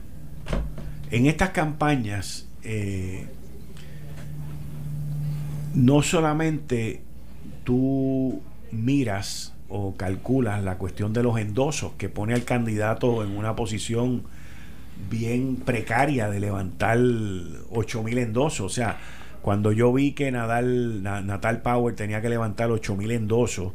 [1.11, 3.26] en estas campañas, eh,
[5.74, 7.03] no solamente
[7.64, 13.56] tú miras o calculas la cuestión de los endosos que pone al candidato en una
[13.56, 14.22] posición
[15.10, 16.98] bien precaria de levantar
[17.70, 18.66] 8000 endosos.
[18.66, 18.98] O sea,
[19.42, 23.72] cuando yo vi que Nadal, Na- Natal Power tenía que levantar 8000 endosos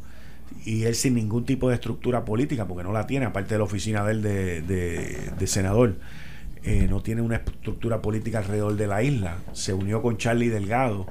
[0.64, 3.64] y él sin ningún tipo de estructura política, porque no la tiene, aparte de la
[3.64, 5.96] oficina de él de, de- de senador,
[6.64, 9.38] eh, no tiene una estructura política alrededor de la isla.
[9.52, 11.06] Se unió con Charlie Delgado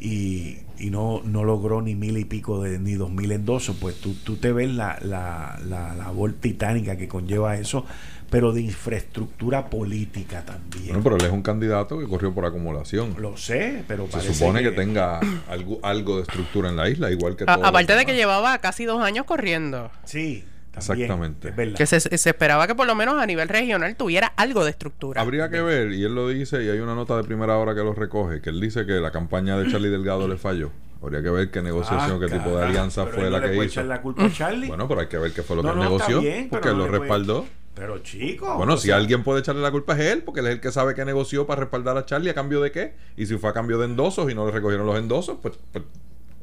[0.00, 3.96] y, y no, no logró ni mil y pico de ni dos mil endosos, pues
[4.00, 7.86] tú, tú te ves la, la, la labor titánica que conlleva eso,
[8.30, 10.88] pero de infraestructura política también.
[10.88, 13.14] Bueno, pero él es un candidato que corrió por acumulación.
[13.18, 17.36] Lo sé, pero Se supone que, tenga algo, algo de estructura en la isla, igual
[17.36, 19.90] que A- todos aparte de que llevaba casi dos años corriendo.
[20.04, 21.48] Sí, también, Exactamente.
[21.70, 21.74] es.
[21.74, 25.20] Que se, se esperaba que por lo menos a nivel regional tuviera algo de estructura.
[25.20, 27.80] Habría que ver, y él lo dice, y hay una nota de primera hora que
[27.82, 30.70] lo recoge, que él dice que la campaña de Charlie Delgado le falló.
[31.02, 33.44] Habría que ver qué negociación, Ah, qué tipo de alianza pero fue él la no
[33.44, 33.80] le que puede hizo.
[33.80, 34.68] echar la culpa a Charlie.
[34.68, 36.78] Bueno, pero hay que ver qué fue lo que No, negoció, bien, porque pero él
[36.78, 37.46] no lo puede- respaldó.
[37.74, 38.54] Pero chico.
[38.56, 40.70] Bueno, si sea, alguien puede echarle la culpa es él, porque él es el que
[40.70, 42.94] sabe que negoció para respaldar a Charlie a cambio de qué.
[43.16, 45.84] Y si fue a cambio de endosos y no le recogieron los endosos, pues, pues,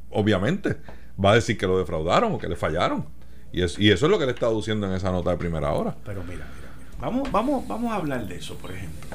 [0.10, 0.78] obviamente
[1.24, 3.06] va a decir que lo defraudaron o que le fallaron.
[3.54, 5.72] Y, es- y eso es lo que le está aduciendo en esa nota de primera
[5.74, 5.96] hora.
[6.06, 6.98] Pero mira, mira, mira.
[7.00, 9.10] Vamos, vamos, vamos a hablar de eso, por ejemplo.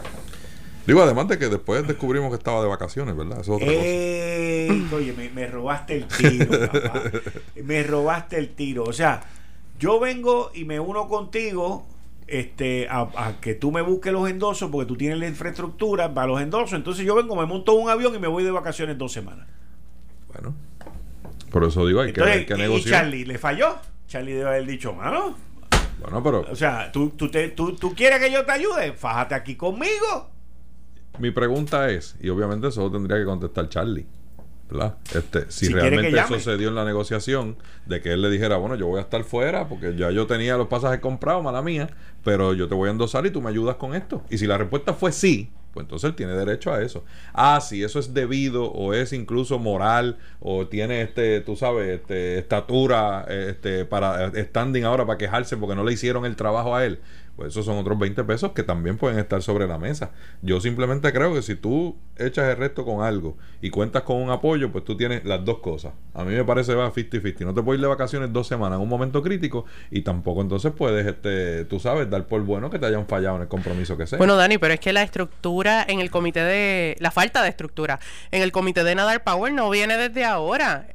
[0.87, 3.41] Digo, además de que después descubrimos que estaba de vacaciones, ¿verdad?
[3.41, 3.87] Eso es otra cosa.
[3.87, 7.03] Ey, oye, me, me robaste el tiro, papá.
[7.64, 8.84] Me robaste el tiro.
[8.84, 9.24] O sea,
[9.80, 11.87] yo vengo y me uno contigo
[12.28, 16.28] este, a, a que tú me busques los endosos porque tú tienes la infraestructura para
[16.28, 16.74] los endosos.
[16.74, 19.47] Entonces yo vengo, me monto un avión y me voy de vacaciones dos semanas.
[20.32, 20.55] Bueno,
[21.51, 22.84] por eso digo, hay que Entonces, ver qué y-.
[22.84, 23.74] Charlie le falló.
[24.07, 25.36] Charlie debe haber dicho, mano.
[26.00, 29.34] Bueno, pero O sea, ¿tú, tú, te- tú, tú quieres que yo te ayude, fájate
[29.34, 30.30] aquí conmigo.
[31.18, 34.07] mi pregunta es, y obviamente eso tendría que contestar Charlie,
[34.70, 34.96] ¿verdad?
[35.14, 38.59] Este, si, Si realmente eso se dio en la negociación, de que él le dijera,
[38.59, 41.88] bueno, yo voy a estar fuera porque ya yo tenía los pasajes comprados, mala mía,
[42.22, 44.22] pero yo te voy a endosar y tú me ayudas con esto.
[44.28, 47.05] Y si la respuesta fue sí, pues entonces él tiene derecho a eso.
[47.35, 52.39] Ah, si eso es debido o es incluso moral o tiene este, tú sabes, este,
[52.39, 56.99] estatura, este, para standing ahora para quejarse porque no le hicieron el trabajo a él.
[57.37, 60.11] Pues esos son otros 20 pesos que también pueden estar sobre la mesa.
[60.41, 64.30] Yo simplemente creo que si tú echas el resto con algo y cuentas con un
[64.30, 65.93] apoyo, pues tú tienes las dos cosas.
[66.14, 67.41] A mí me parece va 50-50.
[67.41, 70.72] No te puedes ir de vacaciones dos semanas en un momento crítico y tampoco entonces
[70.72, 74.07] puedes, este, tú sabes, dar por bueno que te hayan fallado en el compromiso que
[74.07, 74.16] sea.
[74.16, 76.97] Bueno, Dani, pero es que la estructura en el comité de.
[77.01, 80.89] La falta de estructura en el comité de Nadar Power no viene desde ahora.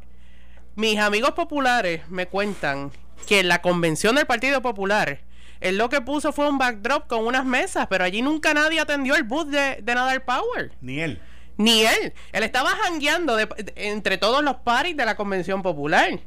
[0.75, 2.91] Mis amigos populares me cuentan
[3.27, 5.19] que la convención del Partido Popular,
[5.61, 9.15] él lo que puso fue un backdrop con unas mesas, pero allí nunca nadie atendió
[9.15, 10.71] el booth de, de Nadar Power.
[10.81, 11.21] Ni él.
[11.57, 12.13] Ni él.
[12.33, 16.19] Él estaba jangueando de- de- entre todos los paris de la convención popular.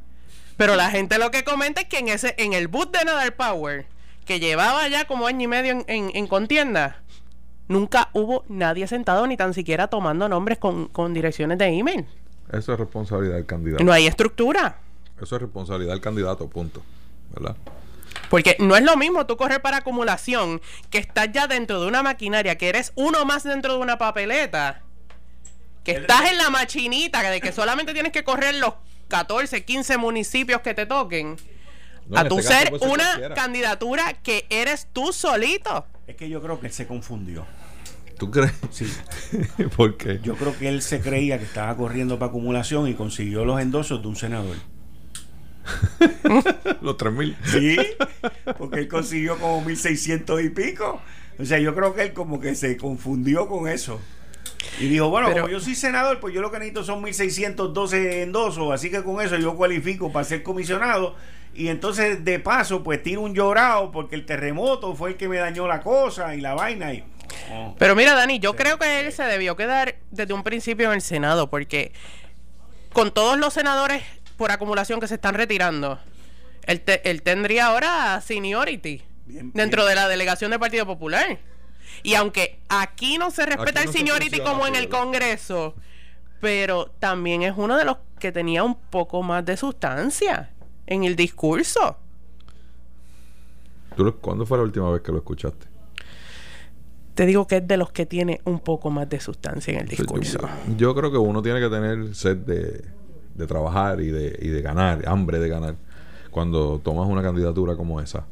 [0.56, 3.32] Pero la gente lo que comenta es que en ese, en el booth de Nadal
[3.34, 3.86] Power,
[4.24, 7.02] que llevaba ya como año y medio en, en- en contienda,
[7.66, 12.06] nunca hubo nadie sentado ni tan siquiera tomando nombres con, con direcciones de email.
[12.52, 13.82] Eso es responsabilidad del candidato.
[13.82, 14.78] No hay estructura.
[15.20, 16.82] Eso es responsabilidad del candidato, punto.
[17.34, 17.56] ¿Verdad?
[18.34, 20.60] Porque no es lo mismo tú correr para acumulación,
[20.90, 24.82] que estás ya dentro de una maquinaria, que eres uno más dentro de una papeleta,
[25.84, 28.74] que estás en la machinita, de que solamente tienes que correr los
[29.06, 31.36] 14, 15 municipios que te toquen,
[32.08, 33.34] No, a tu este ser una cualquiera.
[33.36, 35.86] candidatura que eres tú solito.
[36.08, 37.46] Es que yo creo que él se confundió.
[38.18, 38.52] ¿Tú crees?
[38.72, 38.92] Sí.
[39.76, 40.18] ¿Por qué?
[40.24, 44.02] Yo creo que él se creía que estaba corriendo para acumulación y consiguió los endosos
[44.02, 44.56] de un senador.
[46.80, 47.36] Los 3000.
[47.44, 47.76] Sí,
[48.58, 51.00] porque él consiguió como 1600 y pico.
[51.38, 54.00] O sea, yo creo que él como que se confundió con eso.
[54.80, 58.22] Y dijo, bueno, Pero- como yo soy senador, pues yo lo que necesito son 1612
[58.22, 61.16] endosos, así que con eso yo cualifico para ser comisionado.
[61.54, 65.36] Y entonces, de paso, pues tiro un llorado porque el terremoto fue el que me
[65.36, 66.92] dañó la cosa y la vaina.
[66.94, 67.04] Y,
[67.50, 67.74] Oh.
[67.78, 71.00] Pero mira, Dani, yo creo que él se debió quedar desde un principio en el
[71.02, 71.92] Senado, porque
[72.92, 74.02] con todos los senadores
[74.36, 75.98] por acumulación que se están retirando,
[76.64, 79.90] él, te- él tendría ahora seniority Bien, dentro bien.
[79.90, 81.38] de la delegación del Partido Popular.
[82.02, 84.88] Y aunque aquí no se respeta el seniority como en el.
[84.88, 85.74] Congreso,
[86.40, 90.50] pero también es uno de los que tenía un poco más de sustancia
[90.86, 91.98] en el discurso.
[93.96, 95.66] ¿Tú lo- ¿Cuándo fue la última vez que lo escuchaste?
[97.14, 99.88] Te digo que es de los que tiene un poco más de sustancia en el
[99.88, 100.38] discurso.
[100.68, 102.84] Yo, yo creo que uno tiene que tener sed de,
[103.34, 105.76] de trabajar y de, y de ganar, hambre de ganar,
[106.30, 108.26] cuando tomas una candidatura como esa.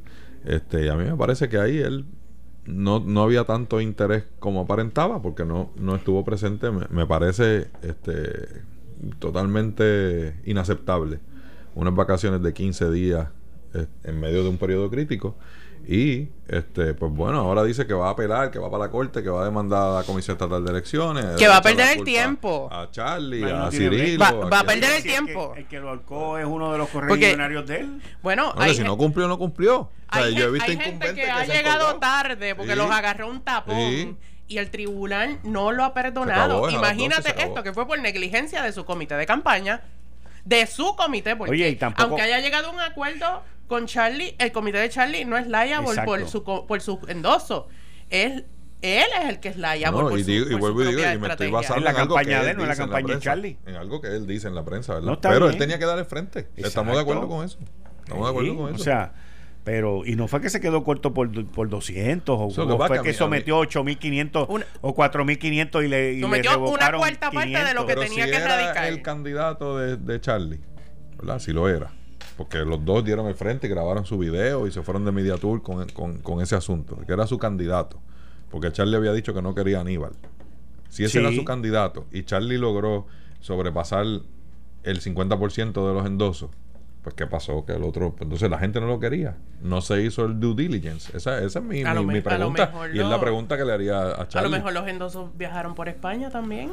[0.44, 2.04] Este, a mí me parece que ahí él
[2.64, 6.70] no, no había tanto interés como aparentaba, porque no, no estuvo presente.
[6.70, 8.62] Me, me parece este,
[9.18, 11.20] totalmente inaceptable
[11.74, 13.28] unas vacaciones de 15 días
[13.74, 15.36] eh, en medio de un periodo crítico.
[15.86, 19.22] Y, este, pues bueno, ahora dice que va a apelar, que va para la corte,
[19.22, 21.24] que va a demandar a la Comisión Estatal de Elecciones.
[21.36, 22.68] Que va a perder el tiempo.
[22.70, 23.70] A Charlie, Bueno, no a.
[23.72, 24.18] Cirilo.
[24.24, 25.52] Va- va a perder el tiempo.
[25.54, 28.00] que- el que lo ahorcó es uno de los correligionarios de él.
[28.22, 29.80] Bueno, Bueno, hay, si no cumplió, no cumplió.
[29.80, 32.78] O sea, hay yo he gen- visto hay gente que ha llegado tarde porque Sí.
[32.78, 33.76] los agarró un tapón.
[33.76, 34.16] Sí.
[34.48, 36.64] Y el tribunal no lo ha perdonado.
[36.64, 37.48] acabó, Imagínate 12 se acabó.
[37.48, 39.80] esto, que fue por negligencia de su comité de campaña,
[40.44, 43.42] de su comité, porque Oye, y tampoco- aunque haya llegado a un acuerdo
[43.72, 46.10] con Charlie, el comité de Charlie no es liable Exacto.
[46.10, 47.68] por su, co- por su endoso.
[48.10, 48.44] Es,
[48.82, 50.82] él es el que es liable No, por y, su, digo- y por su vuelvo
[50.82, 52.62] y digo, y me estoy basando En la en, algo que campaña de él no
[52.64, 53.56] en la campaña de prensa, Charlie.
[53.66, 55.08] En algo que él dice en la prensa, ¿verdad?
[55.08, 55.52] No, Pero bien.
[55.52, 56.40] él tenía que dar el frente.
[56.56, 56.92] Estamos Exacto.
[56.94, 57.58] de acuerdo con eso.
[58.04, 58.80] Estamos de acuerdo Sí, con eso.
[58.80, 59.12] O sea,
[59.64, 62.86] pero, y no fue que se quedó corto por, por 200 o, lo o que
[62.88, 67.00] fue que mí- sometió 8500 Una- o 4500 y le, y le Sometió una revocaron
[67.00, 68.86] cuarta parte de lo que Pero tenía si que era erradicar.
[68.86, 70.60] el candidato de, de Charlie,
[71.16, 71.38] ¿verdad?
[71.38, 71.92] Si lo era.
[72.36, 75.36] Porque los dos dieron el frente y grabaron su video y se fueron de Media
[75.36, 77.98] Tour con, con- con ese asunto, que era su candidato.
[78.50, 80.12] Porque Charlie había dicho que no quería a Aníbal.
[80.88, 81.24] Si ese Sí.
[81.24, 83.06] era su candidato y Charlie logró
[83.40, 84.04] sobrepasar
[84.82, 86.50] el 50% de los endosos,
[87.02, 87.64] pues ¿qué pasó?
[87.64, 89.36] Que el otro, pues, entonces la gente no lo quería.
[89.62, 91.16] No se hizo el due diligence.
[91.16, 92.72] Esa, esa es mi, A mi- mi a pregunta.
[92.92, 94.50] Y es la pregunta que le haría a A Charlie.
[94.50, 96.70] lo mejor los endosos viajaron por España también.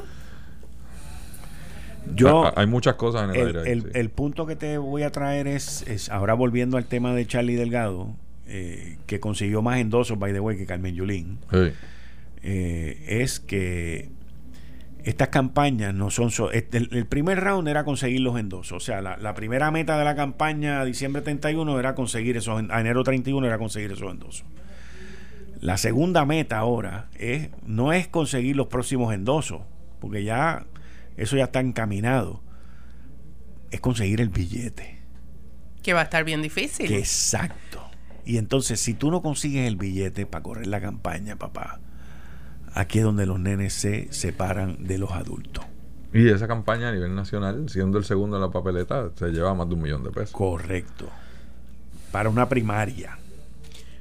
[2.15, 3.59] Yo, Hay muchas cosas en el, el, aire.
[3.61, 3.89] ahí, el- sí.
[3.93, 7.55] el punto que te voy a traer es, es ahora volviendo al tema de Charlie
[7.55, 8.15] Delgado,
[8.47, 11.71] eh, que consiguió más endosos, by the way, que Carmen Yulín, Sí.
[12.43, 14.09] eh, es que
[15.03, 16.29] estas campañas no son...
[16.31, 18.73] so- este, el, el primer round era conseguir los endosos.
[18.73, 22.63] O sea, la, la primera meta de la campaña a diciembre 31 era conseguir esos...
[22.69, 24.45] A enero 31 era conseguir esos endosos.
[25.61, 29.61] La segunda meta ahora es no es conseguir los próximos endosos,
[29.99, 30.65] porque ya
[31.19, 32.41] eso ya está encaminado.
[33.71, 34.99] Es conseguir el billete.
[35.83, 36.87] Que va a estar bien difícil.
[36.87, 37.85] Que exacto.
[38.25, 41.79] Y entonces, si tú no consigues el billete para correr la campaña, papá,
[42.73, 45.65] aquí es donde los nenes se separan de los adultos.
[46.13, 49.67] Y esa campaña a nivel nacional, siendo el segundo en la papeleta, se lleva más
[49.69, 50.31] de un millón de pesos.
[50.31, 51.09] Correcto.
[52.11, 53.17] Para una primaria.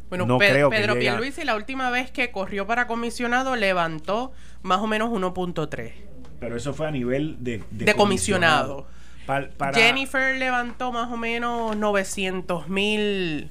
[0.08, 3.56] Bueno, No Pe- creo que Pedro a- Pierluisi la última vez que corrió para comisionado
[3.56, 5.92] levantó más o menos 1.3
[6.40, 8.86] Pero eso fue a nivel de, de comisionado.
[9.26, 13.50] Para- Jennifer levantó más o menos 900 mil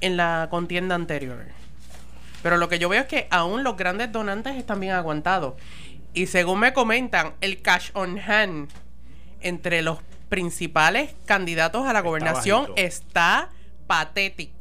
[0.00, 1.46] en la contienda anterior.
[2.42, 5.54] Pero lo que yo veo es que aún los grandes donantes están bien aguantados.
[6.12, 8.68] Y según me comentan, el cash on hand
[9.40, 9.98] entre los
[10.28, 12.80] principales candidatos a la gobernación bajito.
[12.80, 13.48] está
[13.86, 14.59] patético.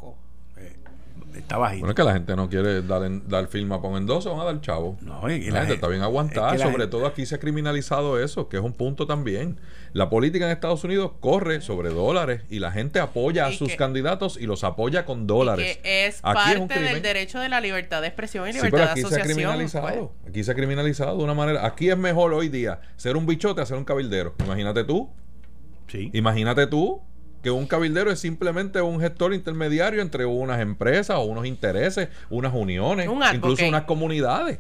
[1.36, 1.82] Está bajito.
[1.82, 4.42] Bueno, es que la gente no quiere dar, en- dar firma para un endoso, van
[4.42, 4.98] a dar chavo.
[5.02, 6.48] No, y- y la, la gente gen- está bien aguantada.
[6.48, 9.06] es que la sobre gente- todo aquí se ha criminalizado eso, que es un punto
[9.08, 9.60] también.
[9.94, 13.78] La política en Estados Unidos corre sobre dólares y la gente apoya a sus que-
[13.78, 15.78] candidatos y los apoya con dólares.
[15.82, 18.78] que es Aquí parte un del derecho de la libertad de expresión y Sí, libertad
[18.78, 19.36] pero de aquí se ha asociación.
[19.38, 19.88] criminalizado.
[20.22, 20.30] pues.
[20.30, 21.66] Aquí se ha criminalizado de una manera.
[21.66, 24.36] Aquí es mejor hoy día ser un bichote a ser un cabildero.
[24.46, 25.10] Imagínate tú.
[25.88, 26.12] Sí.
[26.14, 27.02] Imagínate tú
[27.42, 32.54] que un cabildero es simplemente un gestor intermediario entre unas empresas o unos intereses, unas
[32.54, 34.60] uniones, Un incluso unas comunidades.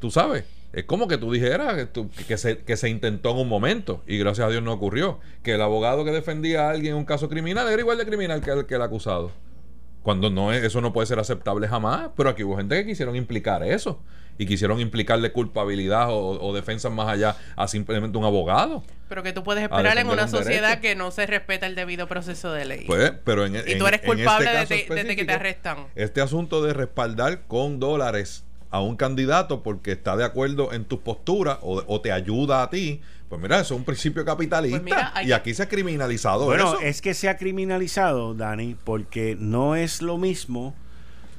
[0.00, 3.38] Tú sabes, es como que tú dijeras que, tú- que se, que se intentó en
[3.38, 5.18] un momento y gracias a Dios no ocurrió.
[5.42, 8.40] Que el abogado que defendía a alguien en un caso criminal era igual de criminal
[8.40, 9.30] que el, que el acusado.
[10.02, 13.16] Cuando no es, eso no puede ser aceptable jamás, pero aquí hubo gente que quisieron
[13.16, 14.00] implicar eso
[14.38, 18.82] y quisieron implicarle culpabilidad o, o defensas más allá a simplemente un abogado.
[19.08, 20.80] Pero que tú puedes esperar en una un sociedad derecho.
[20.82, 22.84] que no se respeta el debido proceso de ley.
[22.86, 25.32] Pues, pero en, y tú eres en- en culpable este caso desde, desde que te
[25.32, 25.76] arrestan.
[25.94, 30.98] Este asunto de respaldar con dólares a un candidato porque está de acuerdo en tus
[30.98, 34.78] posturas o, o te ayuda a ti, pues mira, eso es un principio capitalista.
[34.80, 36.80] Pues mira, hay y aquí se ha criminalizado Bueno, eso.
[36.80, 40.74] es que se ha criminalizado, Dani, porque no es lo mismo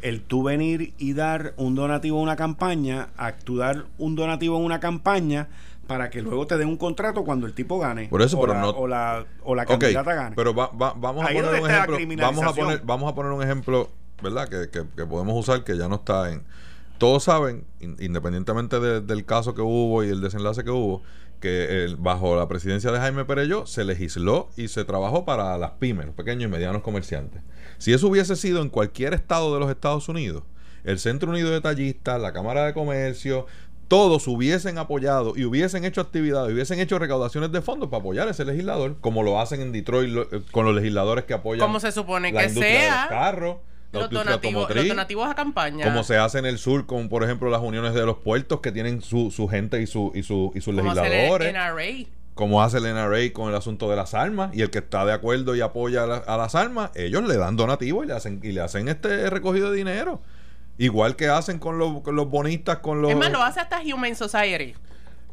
[0.08, 4.58] el tú venir y dar un donativo a una campaña, a tú dar un donativo
[4.58, 5.48] en una campaña
[5.88, 8.08] para que luego te den un contrato cuando el tipo gane.
[8.08, 10.36] Por eso, o pero la, no- o la, o la candidata gane.
[10.36, 11.98] pero va- va- vamos a poner un ejemplo.
[12.28, 13.90] Vamos a poner, vamos a poner un ejemplo,
[14.22, 14.48] ¿verdad?
[14.48, 16.44] Que, que- que podemos usar que ya no está en.
[16.98, 21.02] Todos saben, in- independientemente de- del caso que hubo y el desenlace que hubo,
[21.40, 25.72] que el- bajo la presidencia de Jaime Perello se legisló y se trabajó para las
[25.72, 27.42] pymes, los pequeños y medianos comerciantes.
[27.78, 30.44] Si eso hubiese sido en cualquier estado de los Estados Unidos,
[30.84, 33.46] el Centro Unido de Tallistas, la Cámara de Comercio,
[33.88, 38.32] todos hubiesen apoyado y hubiesen hecho actividades, hubiesen hecho recaudaciones de fondos para apoyar a
[38.32, 41.80] ese legislador, como lo hacen en Detroit lo- eh, con los legisladores que apoyan Como
[41.80, 43.58] se supone la que industria de sea, los carros,
[43.92, 44.36] la Los industria
[44.82, 45.86] los donativos a campaña.
[45.86, 48.72] como se hace en el sur con, por ejemplo, las uniones de los puertos que
[48.72, 52.08] tienen su, su gente y, su, y, su, y sus como legisladores NRA.
[52.36, 55.14] Como hace el NRA con el asunto de las armas y el que está de
[55.14, 58.40] acuerdo y apoya a, la- a las armas, ellos le dan donativos y le hacen
[58.44, 60.22] y le hacen este recogido de dinero.
[60.78, 63.80] Igual que hacen con los, con los bonistas, con los Es más, lo hace hasta
[63.82, 64.76] Human Society.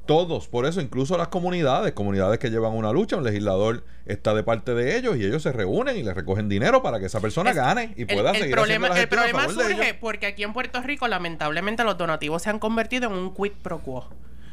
[0.07, 4.43] todos, por eso incluso las comunidades, comunidades que llevan una lucha, un legislador está de
[4.45, 7.51] parte de ellos y ellos se reúnen y le recogen dinero para que esa persona
[7.51, 10.45] Es- gane y el, pueda el seguir problema, haciendo la el problema surge porque aquí
[10.45, 14.09] en Puerto Rico, lamentablemente, los donativos se han convertido en un quid pro quo.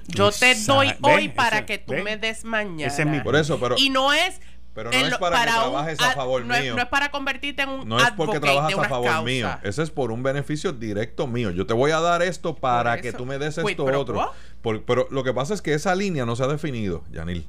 [0.09, 2.91] Yo te doy hoy para Ese- que tú me des mañana.
[2.91, 4.39] Ese es mi- Por eso, pero y no es.
[4.73, 6.75] pero no es para que un trabajes a favor no es- mío.
[6.75, 9.21] no es para convertirte en un no es porque trabajas a favor causa.
[9.25, 11.51] mío, ese es por un beneficio directo mío.
[11.51, 14.31] Yo te voy a dar esto para que tú me des esto otro.
[14.61, 17.45] Por- pero lo que pasa es que esa línea no se ha definido, Yanil.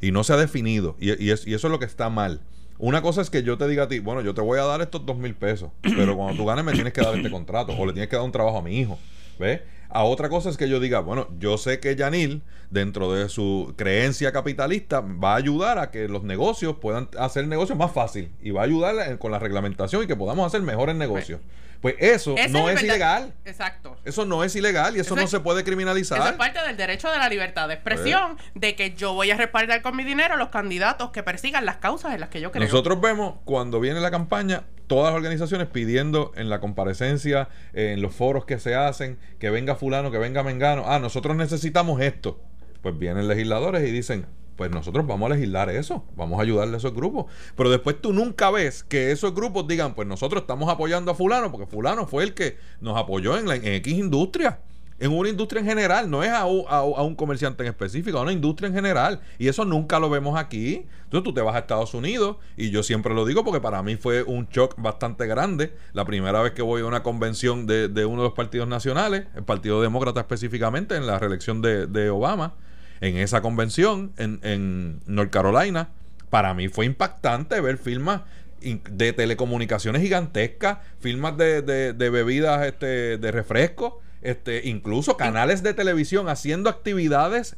[0.00, 0.96] Y no se ha definido.
[1.00, 2.40] Y, y es- y eso es lo que está mal.
[2.80, 4.80] Una cosa es que yo te diga a ti, bueno, yo te voy a dar
[4.80, 7.84] estos dos mil pesos, pero cuando tú ganes me tienes que dar este contrato o
[7.84, 8.96] le tienes que dar un trabajo a mi hijo.
[9.40, 9.60] ¿Ves?
[9.90, 13.72] A otra cosa es que yo diga, bueno, yo sé que Yanil, dentro de su
[13.76, 18.50] creencia capitalista, va a ayudar a que los negocios puedan hacer negocios más fácil y
[18.50, 21.40] va a ayudar con la reglamentación y que podamos hacer mejores negocios.
[21.80, 23.34] Pues eso Ese no es verdad- ilegal.
[23.44, 23.96] Exacto.
[24.04, 26.20] Eso no es ilegal y eso, Eso no es- se puede Eso criminalizar.
[26.26, 29.80] es parte del derecho de la libertad de expresión, de que yo voy a respaldar
[29.80, 32.64] con mi dinero a los candidatos que persigan las causas en las que yo creo.
[32.64, 38.02] Nosotros vemos cuando viene la campaña todas las organizaciones pidiendo en la comparecencia, eh, en
[38.02, 40.84] los foros que se hacen, que venga fulano, que venga mengano.
[40.86, 42.40] Ah, nosotros necesitamos esto.
[42.82, 44.26] Pues vienen legisladores y dicen,
[44.56, 47.26] pues nosotros vamos a legislar eso, vamos a ayudarle a esos grupos.
[47.54, 51.52] Pero después tú nunca ves que esos grupos digan, pues nosotros estamos apoyando a fulano,
[51.52, 54.60] porque fulano fue el que nos apoyó en, la, en X industria.
[55.00, 58.32] En una industria en general, no es a, a un comerciante en específico, a una
[58.32, 59.20] industria en general.
[59.38, 60.86] Y eso nunca lo vemos aquí.
[61.04, 63.96] Entonces tú te vas a Estados Unidos, y yo siempre lo digo porque para mí
[63.96, 65.72] fue un shock bastante grande.
[65.92, 69.44] La primera vez que voy a una convención de, uno de los partidos nacionales, el
[69.44, 72.54] Partido Demócrata específicamente, en la reelección de, Obama,
[73.00, 75.90] en esa convención en, North Carolina,
[76.28, 78.22] para mí fue impactante ver firmas
[78.60, 85.74] de telecomunicaciones gigantescas, firmas de, de- de bebidas este, de refresco, este, incluso canales de
[85.74, 87.56] televisión haciendo actividades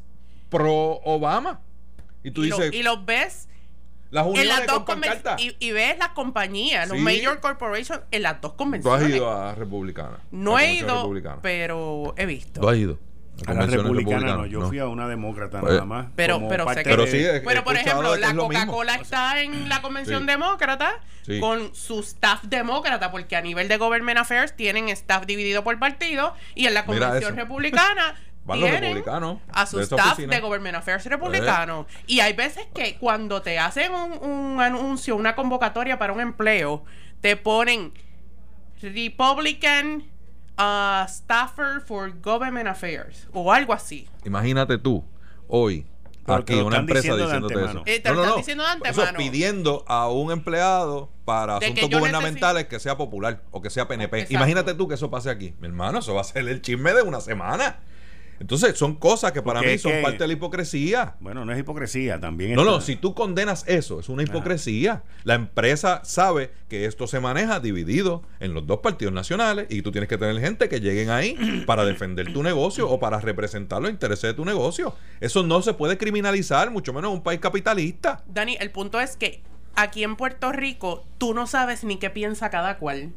[0.49, 1.61] pro Obama.
[2.23, 3.49] Y tú y, lo- dices, y los ves
[4.11, 5.01] las en uniones las dos con
[5.39, 7.05] y, y ves las compañías, los Sí.
[7.05, 9.17] major corporations en las dos Tú has convenciones.
[9.17, 10.19] ido a Republicana.
[10.33, 11.39] no a he ido, republicana.
[11.43, 12.61] pero he visto.
[12.61, 12.99] Tú has ido.
[13.47, 16.07] A la republicana no, yo fui a una demócrata Pues- nada más.
[16.17, 18.35] Pero- pero sé que- Pero sí, Bueno, por ejemplo, la.
[18.35, 20.27] Coca-Cola está en la convención Sí.
[20.27, 21.41] demócrata Sí.
[21.41, 26.35] con su staff demócrata, porque a nivel de Government Affairs tienen staff dividido por partido
[26.55, 28.15] y en la convención republicana
[28.45, 30.35] Van los tienen republicanos a su de staff oficina.
[30.35, 31.87] de Government Affairs republicano.
[32.07, 36.85] Y hay veces que cuando te hacen un, un anuncio, una convocatoria para un empleo,
[37.21, 37.93] te ponen
[38.81, 40.05] Republican
[40.61, 44.09] uh, Staffer for Government Affairs o algo así.
[44.25, 45.05] Imagínate tú,
[45.49, 45.87] hoy,
[46.27, 47.83] Pero aquí, una están empresa diciendo diciéndote eso.
[47.87, 49.19] Eh, te lo están diciendo de eso, antemano.
[49.19, 54.19] pidiendo a un empleado para De asuntos gubernamentales que sea popular o que sea PNP.
[54.19, 54.35] Exacto.
[54.35, 55.55] Imagínate tú que eso pase aquí.
[55.61, 57.81] Mi hermano, eso va a ser el chisme de una semana.
[58.41, 61.15] Entonces, son cosas que para Porque mí son que- parte de la hipocresía.
[61.21, 65.03] Bueno, no es hipocresía, también No, está- no, si tú condenas eso, es una hipocresía.
[65.25, 69.93] La empresa sabe que esto se maneja dividido en los dos partidos nacionales y tú
[69.93, 71.37] tienes que tener gente que lleguen ahí
[71.67, 74.97] para defender tu negocio o para representar los intereses de tu negocio.
[75.21, 78.25] Eso no se puede criminalizar, mucho menos en un país capitalista.
[78.27, 79.43] Dani, el punto es que
[79.77, 83.13] aquí en Puerto Rico tú no sabes ni qué piensa cada cual.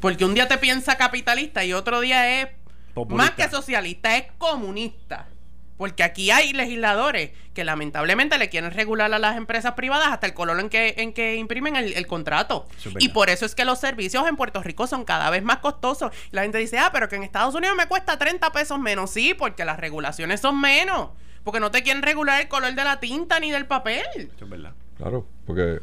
[0.00, 2.48] Porque un día te piensa capitalista y otro día es
[2.94, 3.24] Populista.
[3.24, 5.28] más que socialista, es comunista.
[5.76, 10.32] Porque aquí hay legisladores que lamentablemente le quieren regular a las empresas privadas hasta el
[10.32, 12.68] color en que, en que imprimen el, el contrato.
[13.00, 16.12] Y por eso es que los servicios en Puerto Rico son cada vez más costosos.
[16.30, 19.10] Y la gente dice, ah, pero que en Estados Unidos me cuesta 30 pesos menos.
[19.10, 21.08] Sí, porque las regulaciones son menos.
[21.42, 24.04] Porque no te quieren regular el color de la tinta ni del papel.
[24.16, 24.74] Eso es verdad.
[24.96, 25.80] Claro, porque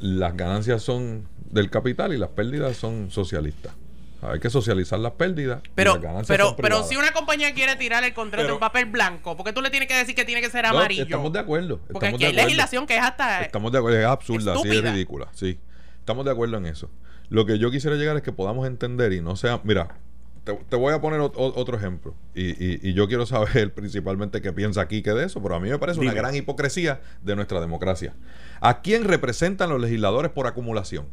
[0.00, 3.74] las ganancias son del capital y las pérdidas son socialistas.
[4.22, 5.60] Hay que socializar las pérdidas.
[5.64, 8.86] y Pero, las pero, pero si una compañía quiere tirar el contrato Pero- en papel
[8.86, 11.02] blanco, ¿por qué tú le tienes que decir que tiene que ser No, amarillo?
[11.02, 11.80] estamos de acuerdo.
[11.92, 12.44] Porque aquí hay acuerdo.
[12.46, 13.42] legislación que es hasta...
[13.42, 14.88] Estamos de acuerdo, es absurda, así Estúpida.
[14.90, 15.58] es ridícula, sí.
[15.98, 16.88] Estamos de acuerdo en eso.
[17.30, 19.96] Lo que yo quisiera llegar es que podamos entender y no sea, mira,
[20.44, 24.40] te, te voy a poner o- otro ejemplo y, y- y yo quiero saber principalmente
[24.40, 27.34] qué piensa aquí que de eso, pero a mí me parece una gran hipocresía de
[27.34, 28.14] nuestra democracia.
[28.60, 31.06] ¿A quién representan los legisladores por acumulación?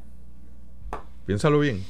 [1.25, 1.83] Piénsalo bien.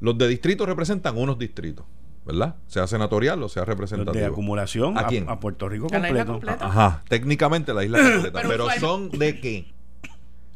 [0.00, 1.84] Los de distrito representan unos distritos,
[2.24, 2.56] ¿verdad?
[2.66, 4.12] Sea senatorial o sea Los representativo.
[4.20, 5.28] de acumulación ¿A quién?
[5.28, 6.58] a Puerto Rico A la isla completo.
[6.58, 6.66] completa.
[6.66, 8.40] Ajá, técnicamente la isla completa.
[8.42, 9.66] Pero pero son de qué?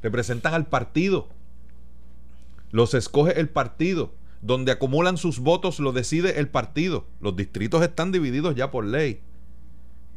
[0.03, 1.29] Representan al partido.
[2.71, 4.13] Los escoge el partido.
[4.41, 7.07] Donde acumulan sus votos lo decide el partido.
[7.21, 9.21] Los distritos están divididos ya por ley.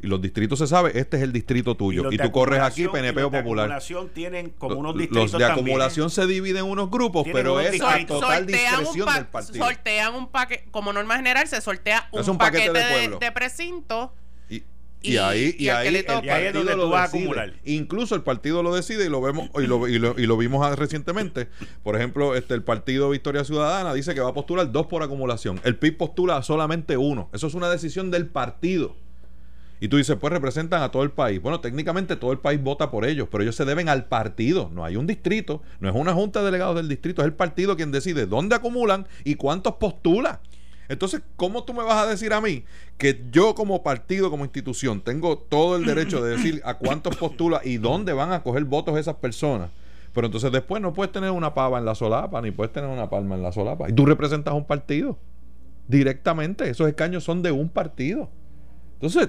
[0.02, 2.12] Y los distritos se sabe, este es el distrito tuyo.
[2.12, 3.64] Y, de tú corres aquí y PNP los o de Popular.
[3.64, 5.50] acumulación tienen como unos los de también.
[5.50, 8.02] acumulación se dividen en unos grupos, Tienen pero unos es distritos.
[8.04, 9.64] a total sortean un, discreción pa- del partido.
[9.64, 13.16] sortean un paquete, como norma general, se sortea un, Es un paquete paquete, de de,
[13.18, 14.12] de precinto.
[14.50, 14.56] Y,
[15.02, 16.26] Y- y ahí, y y ahí el toca.
[16.26, 17.22] Y ahí es partido donde lo tú vas a decide.
[17.22, 17.52] acumular.
[17.64, 20.78] Incluso el partido lo decide y lo vemos y lo, y lo, y lo vimos
[20.78, 21.48] recientemente.
[21.82, 25.58] Por ejemplo, este el partido Victoria Ciudadana dice que va a postular dos por acumulación.
[25.64, 27.30] El PIB postula solamente uno.
[27.32, 28.94] Eso es una decisión del partido.
[29.80, 31.40] Y tú dices, pues representan a todo el país.
[31.40, 34.70] Bueno, técnicamente todo el país vota por ellos, pero ellos se deben al partido.
[34.72, 37.76] No hay un distrito, no es una junta de delegados del distrito, es el partido
[37.76, 40.40] quien decide dónde acumulan y cuántos postula.
[40.88, 42.64] Entonces, ¿cómo tú me vas a decir a mí
[42.96, 47.60] que yo como partido, como institución, tengo todo el derecho de decir a cuántos postula
[47.64, 49.70] y dónde van a coger votos esas personas?
[50.14, 53.10] Pero entonces después no puedes tener una pava en la solapa, ni puedes tener una
[53.10, 53.90] palma en la solapa.
[53.90, 55.18] Y tú representas a un partido
[55.88, 56.70] directamente.
[56.70, 58.30] Esos escaños son de un partido.
[58.94, 59.28] Entonces,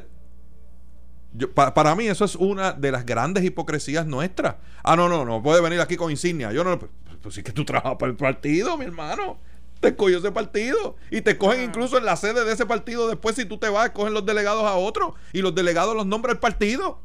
[1.34, 4.56] yo- pa- para mí eso es una de las grandes hipocresías nuestras.
[4.84, 6.52] Ah, no, no, no puede venir aquí con insignia.
[6.52, 9.40] Yo no, pues, pues sí que tú trabajas para el partido, mi hermano.
[9.80, 10.96] Te escogió ese partido.
[11.12, 13.08] Y te escogen incluso en la sede de ese partido.
[13.08, 15.14] Después, si tú te vas, escogen los delegados a otro.
[15.34, 17.00] Y los delegados los nombra el partido.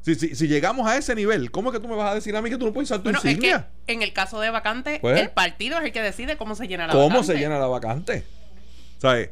[0.00, 2.34] Si, si, si llegamos a ese nivel, ¿cómo es que tú me vas a decir
[2.34, 3.68] a mí que tú no puedes usar tu Bueno, es que insignia?
[3.86, 6.86] en el caso de vacante, Pues, el partido es el que decide cómo se llena
[6.86, 7.26] la ¿Cómo vacante.
[7.34, 8.24] se llena la vacante?
[8.96, 9.28] ¿Sabes?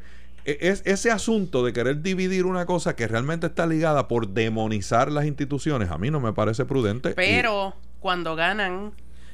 [0.50, 5.12] E- Es ese asunto de querer dividir una cosa que realmente está ligada por demonizar
[5.12, 7.10] las instituciones, a mí no me parece prudente.
[7.10, 8.92] Pero cuando ganan,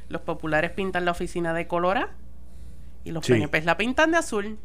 [0.09, 2.11] los populares pintan la oficina de colora
[3.05, 3.33] y los Sí.
[3.35, 4.59] PNP la pintan de azul.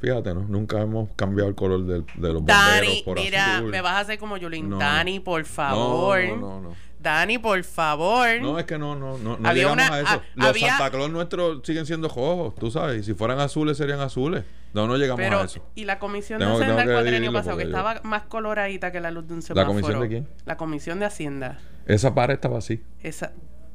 [0.00, 0.42] Fíjate, ¿no?
[0.42, 3.70] Nunca hemos cambiado el color del- de, los bomberos Dani, por mira, azul.
[3.70, 4.68] me vas a hacer como Yulín.
[4.68, 6.20] No, Dani, por favor.
[6.24, 6.76] No, no, no.
[7.00, 8.28] Dani, por favor.
[8.40, 10.22] No, es que no, no, no, no Había llegamos una- a eso.
[10.36, 13.00] Los había- Santa Claus nuestros siguen siendo rojos, tú sabes.
[13.00, 14.44] Y si fueran azules, serían azules.
[14.74, 15.64] No, no llegamos Pero, a eso.
[15.74, 18.92] y la comisión Tengo- de Hacienda tengo el que cuatrienio pasado, que estaba más coloradita
[18.92, 19.66] que la luz de un semáforo.
[19.68, 20.28] comisión de quién?
[20.44, 21.58] La comisión de Hacienda.
[21.86, 22.82] Esa pared estaba así.
[23.02, 23.32] Esa.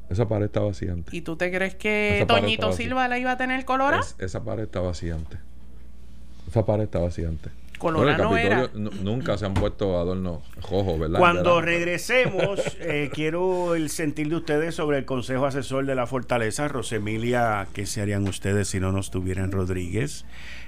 [0.08, 1.12] Esa pared estaba así antes.
[1.12, 2.72] ¿Y tú te crees que Toñito.
[2.72, 3.98] Silva la iba a tener colora?
[4.00, 5.40] Es- esa pared estaba así antes.
[6.48, 7.50] Esa pared estaba así antes.
[7.80, 8.70] Bueno, era.
[8.74, 11.18] Nunca se han puesto adornos rojos, ¿verdad?
[11.18, 16.68] Cuando regresemos, eh, quiero el sentir de ustedes sobre el Consejo Asesor de la Fortaleza.
[16.68, 20.24] Rosemilia, ¿qué se harían ustedes si no nos tuvieran Rodríguez?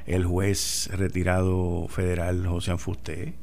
[0.06, 3.34] El juez retirado federal José Anfusté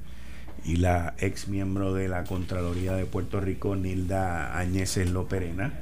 [0.66, 5.74] y la ex miembro de la Contraloría de Puerto Rico, Nilda Añeses Loperena.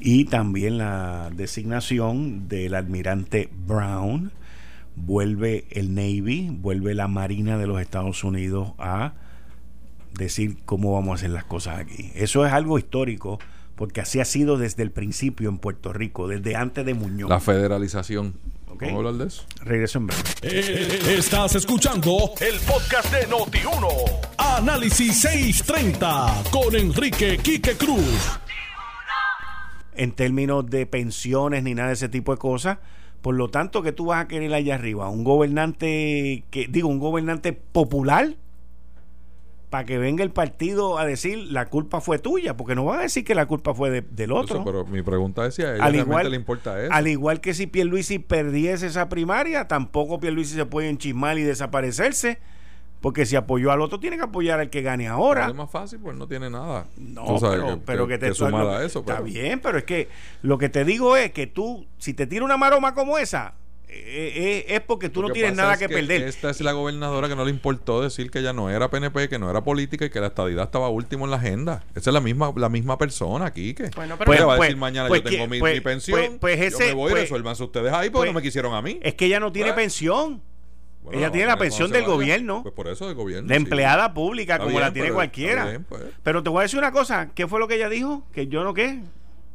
[0.00, 4.32] Y también la designación del almirante Brown
[5.04, 9.12] vuelve el Navy, vuelve la Marina de los Estados Unidos a
[10.14, 12.10] decir cómo vamos a hacer las cosas aquí.
[12.14, 13.38] Eso es algo histórico,
[13.76, 17.28] porque así ha sido desde el principio en Puerto Rico, desde antes de Muñoz.
[17.30, 18.34] La federalización.
[18.68, 18.82] Ok.
[18.82, 19.44] ¿Vamos a hablar de eso?
[19.62, 20.22] Regreso en breve.
[20.42, 23.88] Eh, Estás escuchando el podcast de Noti1.
[24.36, 28.38] Análisis 630 con Enrique Quique Cruz.
[29.94, 32.78] En términos de pensiones ni nada de ese tipo de cosas.
[33.22, 36.98] Por lo tanto, que tú vas a querer allá arriba, un gobernante que digo, un
[37.00, 38.36] gobernante popular
[39.70, 43.02] para que venga el partido a decir la culpa fue tuya, porque no van a
[43.02, 44.56] decir que la culpa fue de- del otro.
[44.56, 46.92] Eso, pero mi pregunta es si a ella al realmente igual, le importa eso.
[46.92, 52.38] al igual que si Pierluisi perdiese esa primaria, tampoco Pierluisi se puede enchismar y desaparecerse,
[53.00, 55.46] porque si apoyó al otro tiene que apoyar al que gane ahora.
[55.48, 56.86] Es más fácil, pues no tiene nada.
[56.96, 59.00] No, Tú sabes pero, que- pero que- que, te que sumar lo- a eso.
[59.00, 60.08] Está pero- bien, pero es que
[60.42, 63.54] lo que te digo es que tú, si te tira una maroma como esa,
[63.90, 66.22] eh, eh, es porque tú Lo no tienes nada es que, perder.
[66.22, 69.38] Esta es la gobernadora que no le importó decir que ella no era PNP, que
[69.38, 71.84] no era política y que la estadidad estaba último en la agenda.
[71.94, 73.90] Esa es la misma, la misma persona aquí que.
[73.96, 75.80] Bueno, pero Pues- ella va a pues- decir mañana pues yo tengo mi, pues- mi
[75.80, 76.18] pensión.
[76.18, 78.74] pues- pues yo ese- me voy, pues- resuélvanse ustedes ahí porque pues- no me quisieron
[78.74, 78.98] a mí.
[79.02, 80.42] Es que ella no tiene Pues- pensión.
[81.08, 82.14] Bueno, ella tiene la pensión del vaya.
[82.14, 82.62] gobierno.
[82.62, 83.48] Pues por eso del gobierno.
[83.48, 83.60] De sí.
[83.62, 85.64] empleada pública, Está como bien, la tiene pero- cualquiera.
[85.66, 86.02] bien, pues.
[86.22, 88.26] Pero te voy a decir una cosa, ¿qué fue lo que ella dijo?
[88.32, 89.02] Que yo no qué.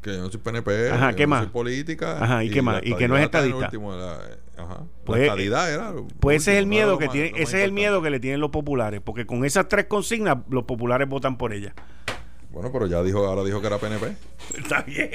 [0.01, 1.43] Que yo no soy PNP, Ajá, que ¿qué yo no más?
[1.43, 2.17] soy política.
[2.23, 2.81] Ajá, ¿y qué más?
[2.83, 3.57] ¿Y que no es estadista?
[3.57, 4.19] último de la-
[4.63, 4.79] ajá.
[5.05, 5.93] Pues, la estadidad era.
[6.19, 8.49] Pues ese es el miedo que tiene, ese es el miedo que le tienen los
[8.51, 11.73] populares, porque con esas tres consignas los populares votan por ella.
[12.51, 14.15] Bueno, pero ya dijo, ahora dijo que era PNP.
[14.57, 15.09] Está bien.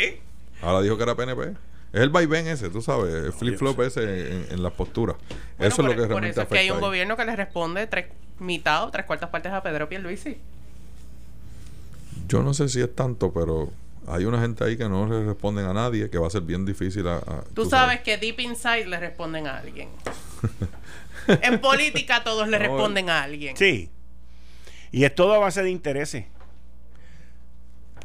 [0.63, 1.55] Ahora dijo que era PNP.
[1.99, 4.03] Es el vaivén ese, tú sabes, el flip-flop ese
[4.33, 5.17] en, en las posturas.
[5.57, 6.83] Bueno, eso por, es lo que por realmente eso es que hay un ahí.
[6.83, 8.07] gobierno que le responde tres
[8.39, 10.39] mitad o tres cuartas partes a Pedro Pierluisi.
[12.29, 13.71] Yo no sé si es tanto, pero
[14.07, 16.65] hay una gente ahí que no le responden a nadie, que va a ser bien
[16.65, 17.17] difícil a...
[17.17, 19.89] a- Tú sabes que deep inside le responden a alguien.
[21.43, 23.55] En política todos le responden a alguien.
[23.55, 23.91] Sí.
[24.93, 26.25] Y es todo a base de intereses.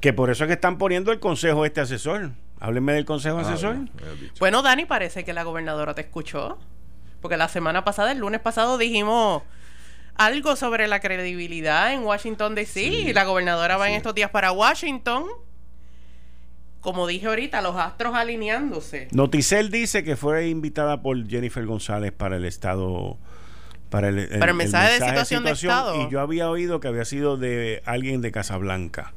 [0.02, 2.32] Que por eso es que están poniendo el consejo este asesor.
[2.64, 3.76] Háblenme del consejo Ah, asesor.
[4.40, 6.57] Bueno, Dani, parece que la gobernadora te escuchó.
[7.22, 9.44] Porque la semana pasada, el lunes pasado, dijimos
[10.15, 12.80] algo sobre la credibilidad en Washington DC.
[12.80, 15.26] Sí, y la gobernadora va en estos días para Washington.
[16.80, 19.10] Como dije ahorita, los astros alineándose.
[19.11, 23.18] Noticel dice que fue invitada por Jennifer González para el estado.
[23.90, 26.02] Para el, Para el mensaje de situación de estado.
[26.02, 29.14] Y yo había oído que había sido de alguien de Casablanca.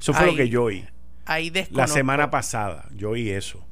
[0.00, 0.86] Eso fue Ay, lo que yo oí.
[1.26, 2.86] Ahí La semana pasada.
[2.94, 3.64] Yo oí eso.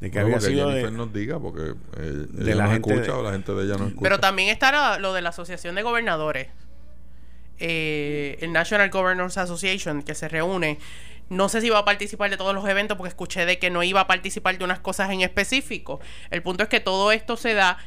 [0.00, 0.96] De que No, había sido Jennifer de.
[0.96, 3.76] nos diga, porque eh, de la no gente escucha de- o la gente de ella
[3.76, 4.02] no escucha.
[4.02, 6.48] Pero también está lo de la Asociación de Gobernadores.
[7.58, 10.78] Eh, el National Governors Association, que se reúne.
[11.28, 13.82] No sé si va a participar de todos los eventos porque escuché de que no
[13.84, 16.00] iba a participar de unas cosas en específico.
[16.30, 17.78] El punto es que todo esto se da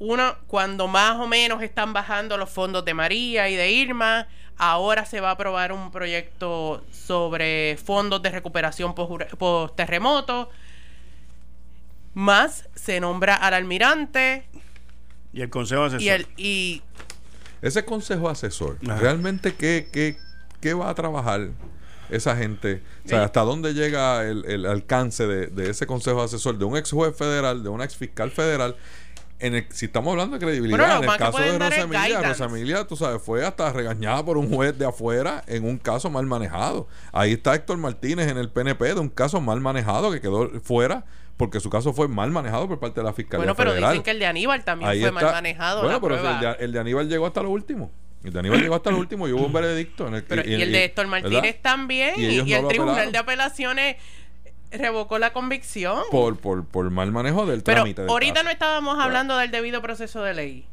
[0.00, 4.26] uno cuando más o menos están bajando los fondos de María y de Irma.
[4.56, 10.50] Ahora se va a aprobar un proyecto sobre fondos de recuperación post terremoto.
[12.14, 14.44] Más se nombra al almirante
[15.32, 16.02] Y el consejo asesor.
[16.02, 16.82] y el y
[17.62, 18.96] Ese consejo asesor, Ajá.
[18.98, 20.16] ¿realmente qué, qué,
[20.60, 21.50] qué va a trabajar
[22.10, 22.82] esa gente?
[23.04, 23.24] O sea.
[23.24, 27.16] ¿hasta dónde llega el, el alcance de, de ese consejo asesor de un ex juez
[27.16, 28.74] federal, de un ex fiscal federal?
[29.40, 32.20] En el- si estamos hablando de credibilidad, Bueno, en el caso de Rosa Emilia.
[32.22, 36.10] Rosa Emilia, tú sabes, fue hasta regañada por un juez de afuera en un caso
[36.10, 36.88] mal manejado.
[37.12, 41.04] Ahí está Héctor Martínez en el PNP de un caso mal manejado que quedó fuera
[41.38, 43.92] porque su caso fue mal manejado por parte de la Fiscalía bueno, pero Federal.
[43.92, 45.22] dicen que el de Aníbal también Ahí fue está.
[45.22, 45.82] mal manejado.
[45.82, 47.90] Bueno, pero el de, el de Aníbal llegó hasta lo último.
[48.22, 50.06] El de Aníbal llegó hasta lo último y hubo un veredicto.
[50.06, 51.56] En el, Pero- y, el de Héctor Martínez ¿verdad?
[51.62, 52.14] también.
[52.18, 53.12] Y Y, y no el Tribunal apelaron.
[53.12, 53.96] de Apelaciones
[54.70, 56.02] revocó la convicción.
[56.10, 58.02] Por, por, por mal manejo del Pero trámite.
[58.02, 58.44] del ahorita caso.
[58.44, 60.66] no estábamos hablando del debido proceso de ley.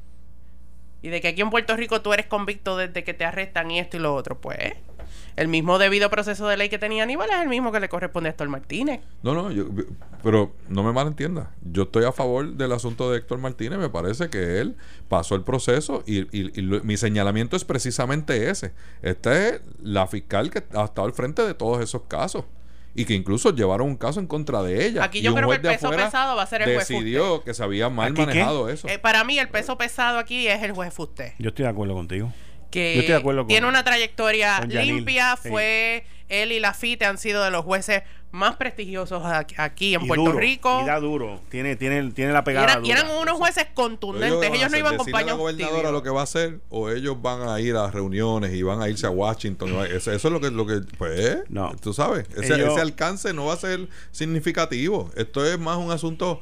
[1.01, 3.79] Y de que aquí en Puerto Rico tú eres convicto desde que te arrestan y
[3.79, 4.39] esto y lo otro.
[4.39, 4.73] Pues
[5.35, 8.29] el mismo debido proceso de ley que tenía Aníbal es el mismo que le corresponde
[8.29, 9.01] a Héctor Martínez.
[9.21, 9.65] No, no, yo,
[10.23, 11.51] pero no me malentienda.
[11.61, 13.77] Yo estoy a favor del asunto de Héctor Martínez.
[13.77, 14.75] Me parece que él
[15.07, 18.73] pasó el proceso y, y- y lo- mi señalamiento es precisamente ese.
[19.03, 22.43] Esta es la fiscal que ha estado al frente de todos esos casos.
[22.97, 25.03] Y que incluso llevaron un caso en contra de ella.
[25.03, 26.87] Aquí Y yo un creo que el peso afuera pesado va a ser el juez
[26.87, 28.25] Decidió que se había mal ¿Aquí qué?
[28.25, 28.87] manejado eso.
[28.89, 31.35] Eh, para mí el peso pesado aquí es el juez Fusté.
[31.37, 32.33] Yo estoy de acuerdo contigo.
[32.71, 35.47] que Yo estoy de acuerdo con- tiene una trayectoria limpia, sí.
[36.29, 39.23] Él y Lafite han sido de los jueces más prestigiosos
[39.57, 41.39] aquí, en Y Puerto duro, Y, Y da duro.
[41.49, 42.99] Tiene, tiene, tiene la pegada eran, y dura.
[43.01, 46.19] eran unos jueces contundentes, ellos no iban con decirle a la gobernadora lo que va
[46.19, 49.69] a hacer o ellos van a ir a reuniones y van a irse a Washington.
[49.85, 51.73] Eso, eso es lo que, lo que pues, No.
[51.81, 55.09] tú sabes, ese, Ellos- ese alcance no va a ser significativo.
[55.15, 56.41] Esto es más un asunto,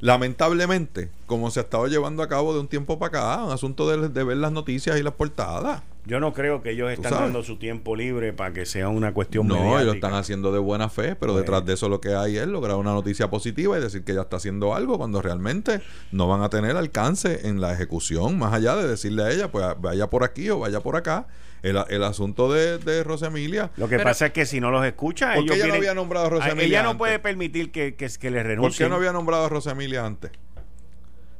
[0.00, 3.88] lamentablemente, como se ha estado llevando a cabo de un tiempo para acá, un asunto
[3.88, 5.82] de, de ver las noticias y las portadas.
[6.08, 7.26] Yo no creo que ellos están sabes.
[7.26, 9.94] dando su tiempo libre para que sea una cuestión No, ellos lo mediática.
[10.08, 12.76] están haciendo de buena fe, pero Pues- detrás de eso lo que hay es lograr
[12.76, 15.80] una noticia positiva y decir que ella está haciendo algo cuando realmente
[16.10, 19.64] no van a tener alcance en la ejecución, más allá de decirle a ella, pues
[19.80, 21.28] vaya por aquí o vaya por acá.
[21.60, 23.72] El, el asunto de, de Rosa Emilia.
[23.76, 25.74] Lo que Pero- pasa es que si no los escucha, ¿Por qué ellos ella no
[25.74, 26.98] había nombrado a Rosa a- Emilia Ella no antes?
[26.98, 28.86] puede permitir que, que, que le ¿Por renuncien.
[28.86, 30.30] qué no había nombrado a Rosa Emilia antes?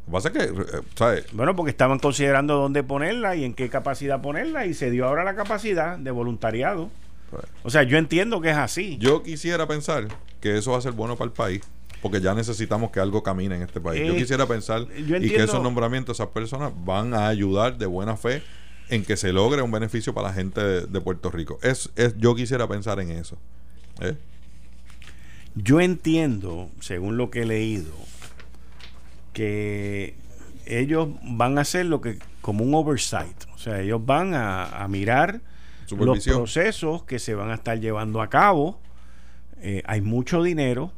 [0.08, 1.26] Que pasa es que, eh, ¿sabes?
[1.32, 5.22] Bueno, porque estaban considerando dónde ponerla y en qué capacidad ponerla y se dio ahora
[5.22, 6.90] la capacidad de voluntariado.
[7.30, 8.96] Pues, O sea, yo entiendo que es así.
[8.98, 10.08] Yo quisiera pensar
[10.40, 11.60] que eso va a ser bueno para el país.
[12.00, 14.06] Porque ya necesitamos que algo camine en este país.
[14.06, 17.84] yo Eh, quisiera pensar yo y que esos nombramientos, esas personas van a ayudar de
[17.86, 18.42] buena fe
[18.88, 21.58] en que se logre un beneficio para la gente de, de Puerto Rico.
[21.60, 23.36] Es, es, yo quisiera pensar en eso.
[24.00, 24.14] ¿eh?
[25.54, 27.92] Yo entiendo, según lo que he leído,
[29.38, 30.16] que
[30.66, 33.44] ellos van a hacer lo que como un oversight.
[33.54, 35.42] O sea, ellos van a, a mirar
[35.90, 38.80] los procesos que se van a estar llevando a cabo.
[39.60, 40.90] Eh, hay mucho dinero,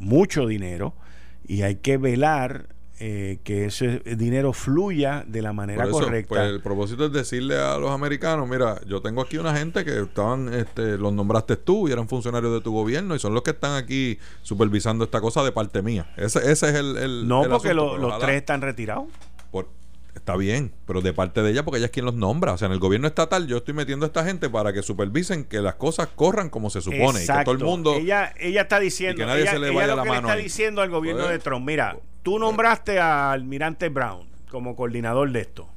[0.00, 0.92] mucho dinero,
[1.46, 2.66] y hay que velar
[3.00, 6.28] eh, que ese dinero fluya de la manera Por eso, correcta.
[6.28, 10.00] pues, el propósito es decirle a los americanos, mira, yo tengo aquí una gente que
[10.00, 13.50] estaban, este, los nombraste tú y eran funcionarios de tu gobierno y son los que
[13.52, 16.12] están aquí supervisando esta cosa de parte mía.
[16.16, 19.06] Ese, ese es el, el- no, el porque lo- los tres están retirados.
[20.28, 22.52] Está bien, pero de parte de ella porque ella es quien los nombra.
[22.52, 25.44] O sea, en el gobierno estatal yo estoy metiendo a esta gente para que supervisen
[25.44, 27.94] que las cosas corran como se supone y que todo el mundo...
[27.94, 29.14] Ella, ella está diciendo.
[29.14, 30.90] y que nadie ella, se le ella vaya lo la que le está diciendo al
[30.90, 35.68] gobierno Pues, de Trump: mira, tú nombraste al almirante Brown como coordinador de esto.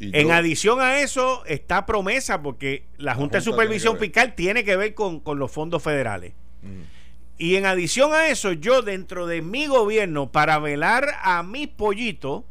[0.00, 4.34] En yo- adición a eso, está promesa porque la Junta de Junta Supervisión tiene Fiscal
[4.34, 6.32] tiene que ver con, con los fondos federales.
[6.62, 6.82] Mm.
[7.36, 12.44] Y en adición a eso, yo dentro de mi gobierno, para velar a mis pollitos,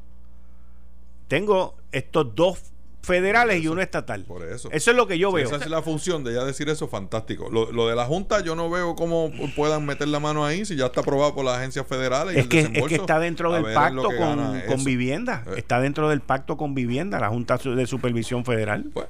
[1.28, 2.60] tengo estos dos
[3.02, 4.24] federales y uno estatal.
[4.26, 4.70] Por eso.
[4.72, 5.46] Eso es lo que yo Si veo.
[5.46, 7.50] Esa es la función de ya decir eso, fantástico.
[7.50, 10.76] Lo, lo de la Junta, yo no veo cómo puedan meter la mano ahí si
[10.76, 12.36] ya está aprobado por las agencias federales.
[12.36, 15.44] y Es el que, es que está dentro del pacto con, con vivienda.
[15.48, 15.54] Eh.
[15.58, 18.86] Está dentro del pacto con vivienda, la Junta de Supervisión Federal.
[18.94, 19.08] Pues,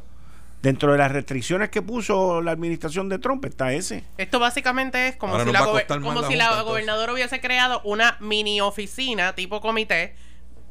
[0.61, 4.03] Dentro de las restricciones que puso la administración de Trump está ese.
[4.18, 6.65] Esto básicamente es como Ahora si la, como la si Junta, la entonces.
[6.65, 10.15] gobernadora hubiese creado una mini oficina tipo comité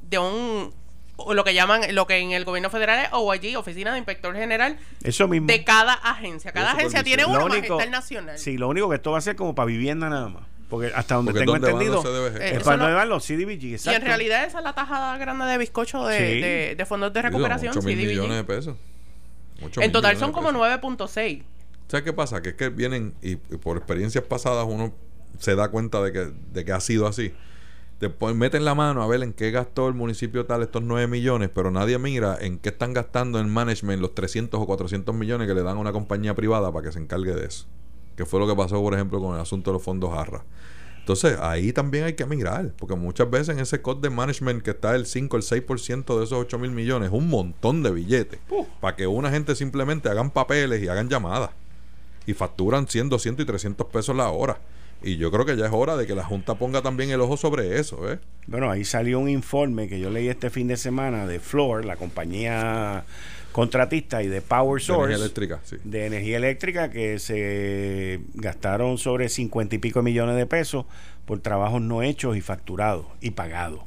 [0.03, 0.75] de un
[1.33, 4.77] lo que llaman lo que en el gobierno federal es OIG, Oficina de Inspector General
[5.03, 5.47] Eso mismo.
[5.47, 6.53] de cada agencia.
[6.53, 8.39] Cada Eso, agencia tiene está el nacional.
[8.39, 10.43] Sí, lo único que esto va a ser como para vivienda nada más.
[10.69, 12.39] Porque hasta donde Porque tengo ¿dónde van entendido?
[12.41, 13.63] Eh, es para no- van los CDBG.
[13.65, 14.01] y Exacto.
[14.01, 16.41] en realidad esa es la tajada grande de bizcocho de, Sí.
[16.41, 17.71] de- de fondos de sí, son recuperación.
[17.71, 18.09] ocho mil CDBG.
[18.09, 18.77] millones de pesos.
[19.63, 20.61] Ocho En mil total son como pesos.
[20.61, 21.43] 9.6.
[21.89, 22.43] ¿Sabes qué pasa?
[22.43, 24.93] Que es que vienen y, y por experiencias pasadas uno
[25.39, 27.33] se da cuenta de que, de que ha sido así.
[28.01, 31.49] Después meten la mano a ver en qué gastó el municipio tal estos 9 millones,
[31.55, 35.55] pero nadie mira en qué están gastando en management los 300 o 400 millones que
[35.55, 37.67] le dan a una compañía privada para que se encargue de eso.
[38.15, 40.45] Que fue lo que pasó, por ejemplo, con el asunto de los fondos Jarra.
[40.99, 44.73] Entonces, ahí también hay que mirar, porque muchas veces en ese cost de management que
[44.73, 48.41] está el 5, el 6% de esos 8 mil millones, un montón de billetes,
[48.81, 51.51] para que una gente simplemente hagan papeles y hagan llamadas
[52.27, 54.59] y facturan 100, 200 y 300 pesos la hora.
[55.03, 57.37] Y yo creo que ya es hora de que la Junta ponga también el ojo
[57.37, 58.19] sobre eso, ¿eh?
[58.47, 61.97] Bueno, ahí salió un informe que yo leí este fin de semana de Floor, la
[61.97, 63.05] compañía
[63.53, 65.05] contratista, y de Power De Source.
[65.05, 65.77] energía eléctrica, sí.
[65.85, 70.87] de energía eléctrica que se gastaron sobre 50 y pico millones de pesos
[71.25, 73.81] por trabajos no hechos y facturados y pagados.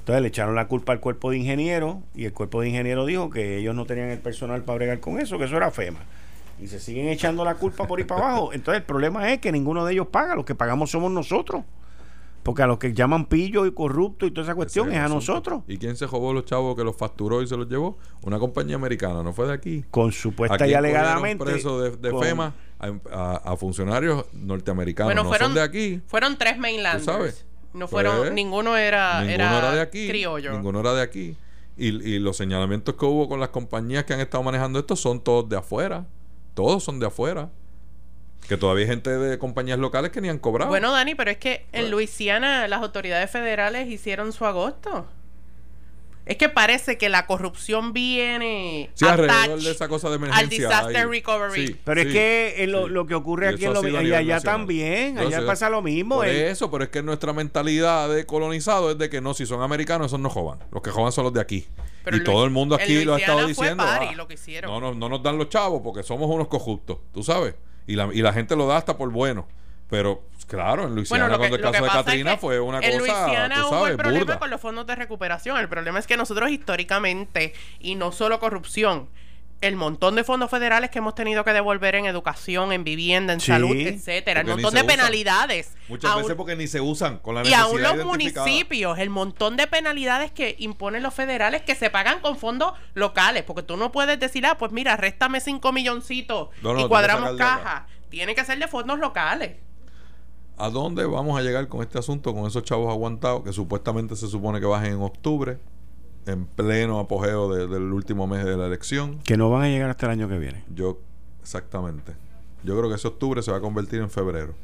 [0.00, 3.28] Entonces le echaron la culpa al cuerpo de ingenieros y el cuerpo de ingenieros dijo
[3.28, 5.98] que ellos no tenían el personal para bregar con eso, que eso era FEMA.
[6.60, 8.52] Y se siguen echando la culpa por ahí para abajo.
[8.52, 11.62] Entonces el problema es que ninguno de ellos paga, los que pagamos somos nosotros.
[12.42, 15.08] Porque a los que llaman pillos y corruptos y toda esa cuestión Ese es a
[15.08, 15.64] nosotros.
[15.66, 17.98] ¿Y quién se robó los chavos que los facturó y se los llevó?
[18.22, 19.84] Una compañía americana, no fue de aquí.
[19.90, 21.44] Con supuesta Aquí y alegadamente.
[21.44, 25.08] presos de, de con- FEMA a, a- a funcionarios norteamericanos.
[25.08, 26.00] Bueno, no fueron, son de aquí.
[26.06, 27.04] fueron tres mainlanders.
[27.04, 27.44] Tú sabes.
[27.74, 30.06] No fueron, Pues, ninguno era, Ninguno era, era, de aquí.
[30.06, 30.52] criollo.
[30.52, 31.36] Ninguno era de aquí.
[31.76, 35.20] Y, y los señalamientos que hubo con las compañías que han estado manejando esto son
[35.20, 36.06] todos de afuera.
[36.56, 37.50] Todos son de afuera.
[38.48, 40.70] Que todavía hay gente de compañías locales que ni han cobrado.
[40.70, 45.06] Bueno, Dani, pero es que en Luisiana las autoridades federales hicieron su agosto.
[46.26, 50.58] Es que parece que la corrupción viene sí, alrededor de esa cosa de al emergencia.
[50.68, 51.66] disaster hay- recovery.
[51.68, 52.92] sí, Pero sí, es que eh, lo, sí.
[52.92, 54.42] lo que ocurre Y aquí en lo, y allá nacional.
[54.42, 55.46] también, Yo allá sé.
[55.46, 56.16] pasa lo mismo.
[56.16, 56.50] Por eh.
[56.50, 60.08] eso, pero es que nuestra mentalidad de colonizado es de que no, si son americanos,
[60.08, 60.58] esos no joban.
[60.72, 61.66] Los que joban son los de aquí.
[62.06, 63.82] Pero y en todo el mundo en aquí lo ha estado diciendo.
[63.82, 64.70] party ah, lo que hicieron.
[64.70, 67.56] No, no, no nos dan los chavos porque somos unos cojuptos, tú sabes.
[67.88, 69.48] Y la, y la gente lo da hasta por bueno.
[69.90, 72.60] Pero, claro, en Luisiana, Bueno, que, cuando el caso de pasa es Katrina que fue
[72.60, 74.38] una en cosa, Luisiana tú hubo sabes, el problema burda.
[74.38, 75.58] con los fondos de recuperación.
[75.58, 79.08] El problema es que nosotros históricamente, y no solo corrupción,
[79.62, 83.40] el montón de fondos federales que hemos tenido que devolver en educación, en vivienda, en
[83.40, 83.46] Sí.
[83.46, 84.86] salud, etcétera, el montón de usan.
[84.86, 85.72] penalidades.
[85.88, 89.56] Muchas Aún- veces porque ni se usan con la y aún los municipios, el montón
[89.56, 93.92] de penalidades que imponen los federales que se pagan con fondos locales, porque tú no
[93.92, 97.86] puedes decir, ah, pues mira, réstame cinco milloncitos No, no, y cuadramos caja.
[98.10, 99.56] Tiene que ser de fondos locales.
[100.58, 104.26] ¿A dónde vamos a llegar con este asunto, con esos chavos aguantados que supuestamente se
[104.28, 105.58] supone que bajen en octubre,
[106.26, 109.18] en pleno apogeo de- del último mes de la elección?
[109.20, 110.64] Que no van a llegar hasta el año que viene.
[110.74, 110.98] Yo,
[111.42, 112.12] exactamente.
[112.64, 114.54] Yo creo que ese octubre se va a convertir en febrero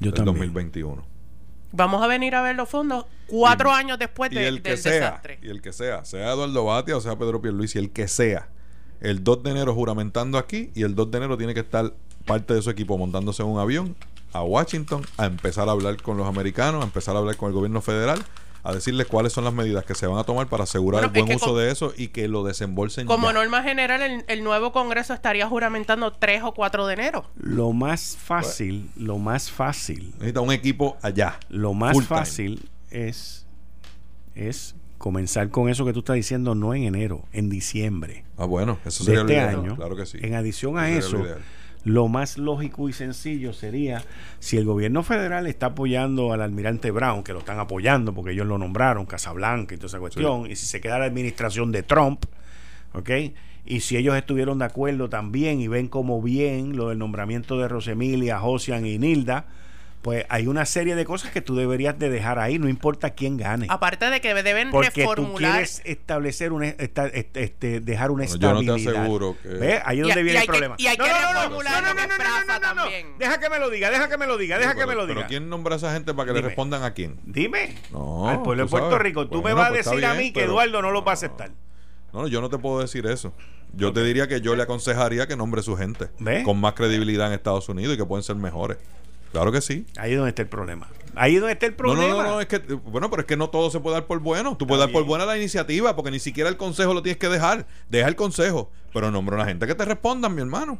[0.00, 0.36] Yo del también.
[0.36, 1.04] 2021.
[1.74, 4.70] Vamos a venir a ver los fondos cuatro Y- años después y de- el que
[4.70, 5.38] del sea, desastre.
[5.42, 8.48] y el que sea, sea Eduardo Batia o sea Pedro Pierluisi, el que sea,
[9.00, 11.94] el 2 de enero juramentando aquí y el 2 de enero tiene que estar
[12.26, 13.96] parte de su equipo montándose en un avión
[14.34, 17.54] a Washington a empezar a hablar con los americanos, a empezar a hablar con el
[17.54, 18.22] gobierno federal,
[18.64, 21.22] a decirles cuáles son las medidas que se van a tomar para asegurar Bueno, el
[21.24, 23.32] buen es que uso de eso y que lo desembolsen Como ya.
[23.32, 27.24] norma general, el, el nuevo Congreso estaría juramentando 3 o 4 de enero.
[27.36, 31.38] Lo más fácil, lo más fácil, Necesita un equipo allá.
[31.48, 32.06] lo más time.
[32.06, 33.46] fácil es,
[34.34, 38.78] es comenzar con eso que tú estás diciendo no en enero, en diciembre Ah, bueno,
[38.84, 39.58] eso de sería este lo ideal.
[39.60, 39.76] año.
[39.76, 40.18] Claro que sí.
[40.20, 41.18] En adición a eso,
[41.84, 44.02] lo más lógico y sencillo sería
[44.38, 48.46] si el gobierno federal está apoyando al almirante Brown, que lo están apoyando porque ellos
[48.46, 52.24] lo nombraron, Casablanca y toda esa cuestión, y si se queda la administración de Trump,
[52.94, 53.10] ¿ok?
[53.64, 57.68] Y si ellos estuvieron de acuerdo también y ven como bien lo del nombramiento de
[57.68, 59.46] Rosemilia, Josian y Nilda,
[60.02, 63.36] pues hay una serie de cosas que tú deberías de dejar ahí, no importa quién
[63.36, 63.66] gane.
[63.70, 65.52] Aparte de que deben Porque tú reformular.
[65.52, 68.96] quieres establecer una, esta- este, este, dejar una Bueno, yo no te estabilidad.
[69.02, 69.80] aseguro que- ¿Ves?
[69.84, 70.74] Ahí es Y- donde y viene hay el que- problema.
[70.76, 73.06] y hay que reformular lo que es Praza también.
[73.18, 75.02] Deja que me lo diga, deja que me lo diga, deja que pero, me lo
[75.06, 75.26] pero diga.
[75.28, 77.20] ¿quién nombra a esa gente para que le respondan a quién?
[77.24, 77.74] Dime.
[77.92, 79.02] No, Al pueblo de tú Puerto sabes.
[79.04, 79.28] Rico.
[79.28, 81.12] Tú Bueno, me vas a pues decir a mí que pero- Eduardo no lo va
[81.12, 81.18] a no.
[81.18, 81.50] aceptar.
[82.12, 83.32] No, yo no te puedo decir eso.
[83.74, 86.42] Yo te diría que yo le aconsejaría que nombre su gente ¿Ve?
[86.42, 88.76] con más credibilidad en Estados Unidos y que pueden ser mejores.
[89.32, 89.86] Claro que sí.
[89.96, 90.88] Ahí es donde está el problema.
[91.14, 92.08] Ahí es donde está el problema.
[92.08, 94.20] no, no, no, es que, bueno, pero es que no todo se puede dar por
[94.20, 94.56] bueno.
[94.56, 97.28] Tú puedes dar por buena la iniciativa, porque ni siquiera el consejo lo tienes que
[97.28, 97.66] dejar.
[97.88, 100.78] Deja el consejo, pero nombra una gente que te respondan, mi hermano.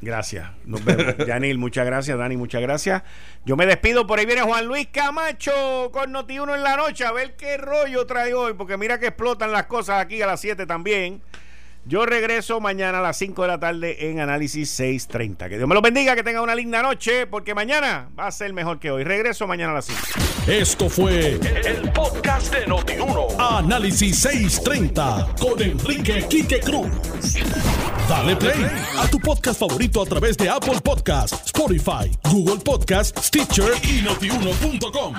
[0.00, 0.48] Gracias.
[0.64, 1.14] Nos vemos.
[1.26, 2.16] Yanil, muchas gracias.
[2.16, 3.02] Dani, muchas gracias.
[3.44, 4.06] Yo me despido.
[4.06, 7.04] Por ahí viene Juan Luis Camacho con Noti1 en la noche.
[7.04, 8.54] A ver qué rollo trae hoy.
[8.54, 11.22] Porque mira que explotan las cosas aquí a las 7 también.
[11.86, 15.48] Yo regreso mañana a las 5 de la tarde en Análisis 630.
[15.48, 18.52] Que Dios me los bendiga, que tenga una linda noche, porque mañana va a ser
[18.52, 19.02] mejor que hoy.
[19.02, 20.00] Regreso mañana a las 5.
[20.46, 23.28] Esto fue el podcast de Notiuno.
[23.38, 26.90] Análisis 630 con Enrique Quique Cruz.
[28.08, 28.66] Dale play
[28.98, 35.14] a tu podcast favorito a través de Apple Podcasts, Spotify, Google Podcasts, Stitcher y notiuno.com.